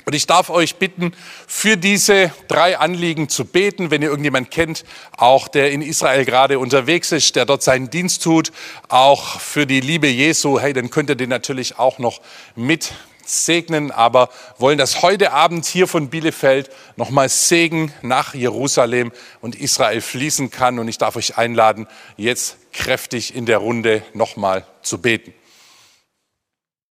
und 0.06 0.16
ich 0.16 0.26
darf 0.26 0.50
euch 0.50 0.78
bitten, 0.78 1.12
für 1.48 1.78
diese 1.78 2.32
drei 2.48 2.78
Anliegen 2.78 3.30
zu 3.30 3.46
beten, 3.46 3.92
wenn 3.92 4.02
ihr 4.02 4.10
irgendjemand 4.10 4.50
kennt, 4.50 4.84
auch 5.18 5.48
der 5.48 5.72
in 5.72 5.82
Israel 5.82 6.26
gerade 6.26 6.58
unterwegs 6.58 7.12
ist, 7.12 7.36
der 7.36 7.46
dort 7.46 7.62
seinen 7.62 7.90
Dienst 7.90 8.24
tut, 8.24 8.52
auch 8.88 9.40
für 9.40 9.68
die 9.68 9.82
Liebe 9.82 10.08
Jesu, 10.08 10.60
hey, 10.60 10.74
dann 10.74 10.90
könnt 10.90 11.10
ihr 11.10 11.16
den 11.16 11.30
natürlich 11.30 11.78
auch 11.78 12.00
noch 12.00 12.22
mit 12.56 12.92
segnen, 13.30 13.92
aber 13.92 14.30
wollen 14.58 14.78
das 14.78 15.02
heute 15.02 15.32
Abend 15.32 15.66
hier 15.66 15.88
von 15.88 16.10
Bielefeld 16.10 16.70
nochmal 16.96 17.30
Segen 17.30 17.94
nach 18.02 18.34
Jerusalem 18.34 19.12
und 19.42 19.56
Israel 19.56 20.02
fließen 20.02 20.50
kann. 20.50 20.80
Und 20.80 20.88
ich 20.88 20.98
darf 20.98 21.16
euch 21.16 21.38
einladen, 21.38 21.88
jetzt 22.18 22.58
kräftig 22.74 23.36
in 23.36 23.46
der 23.46 23.60
Runde 23.60 24.04
nochmal 24.14 24.66
zu 24.82 25.00
beten. 25.00 25.34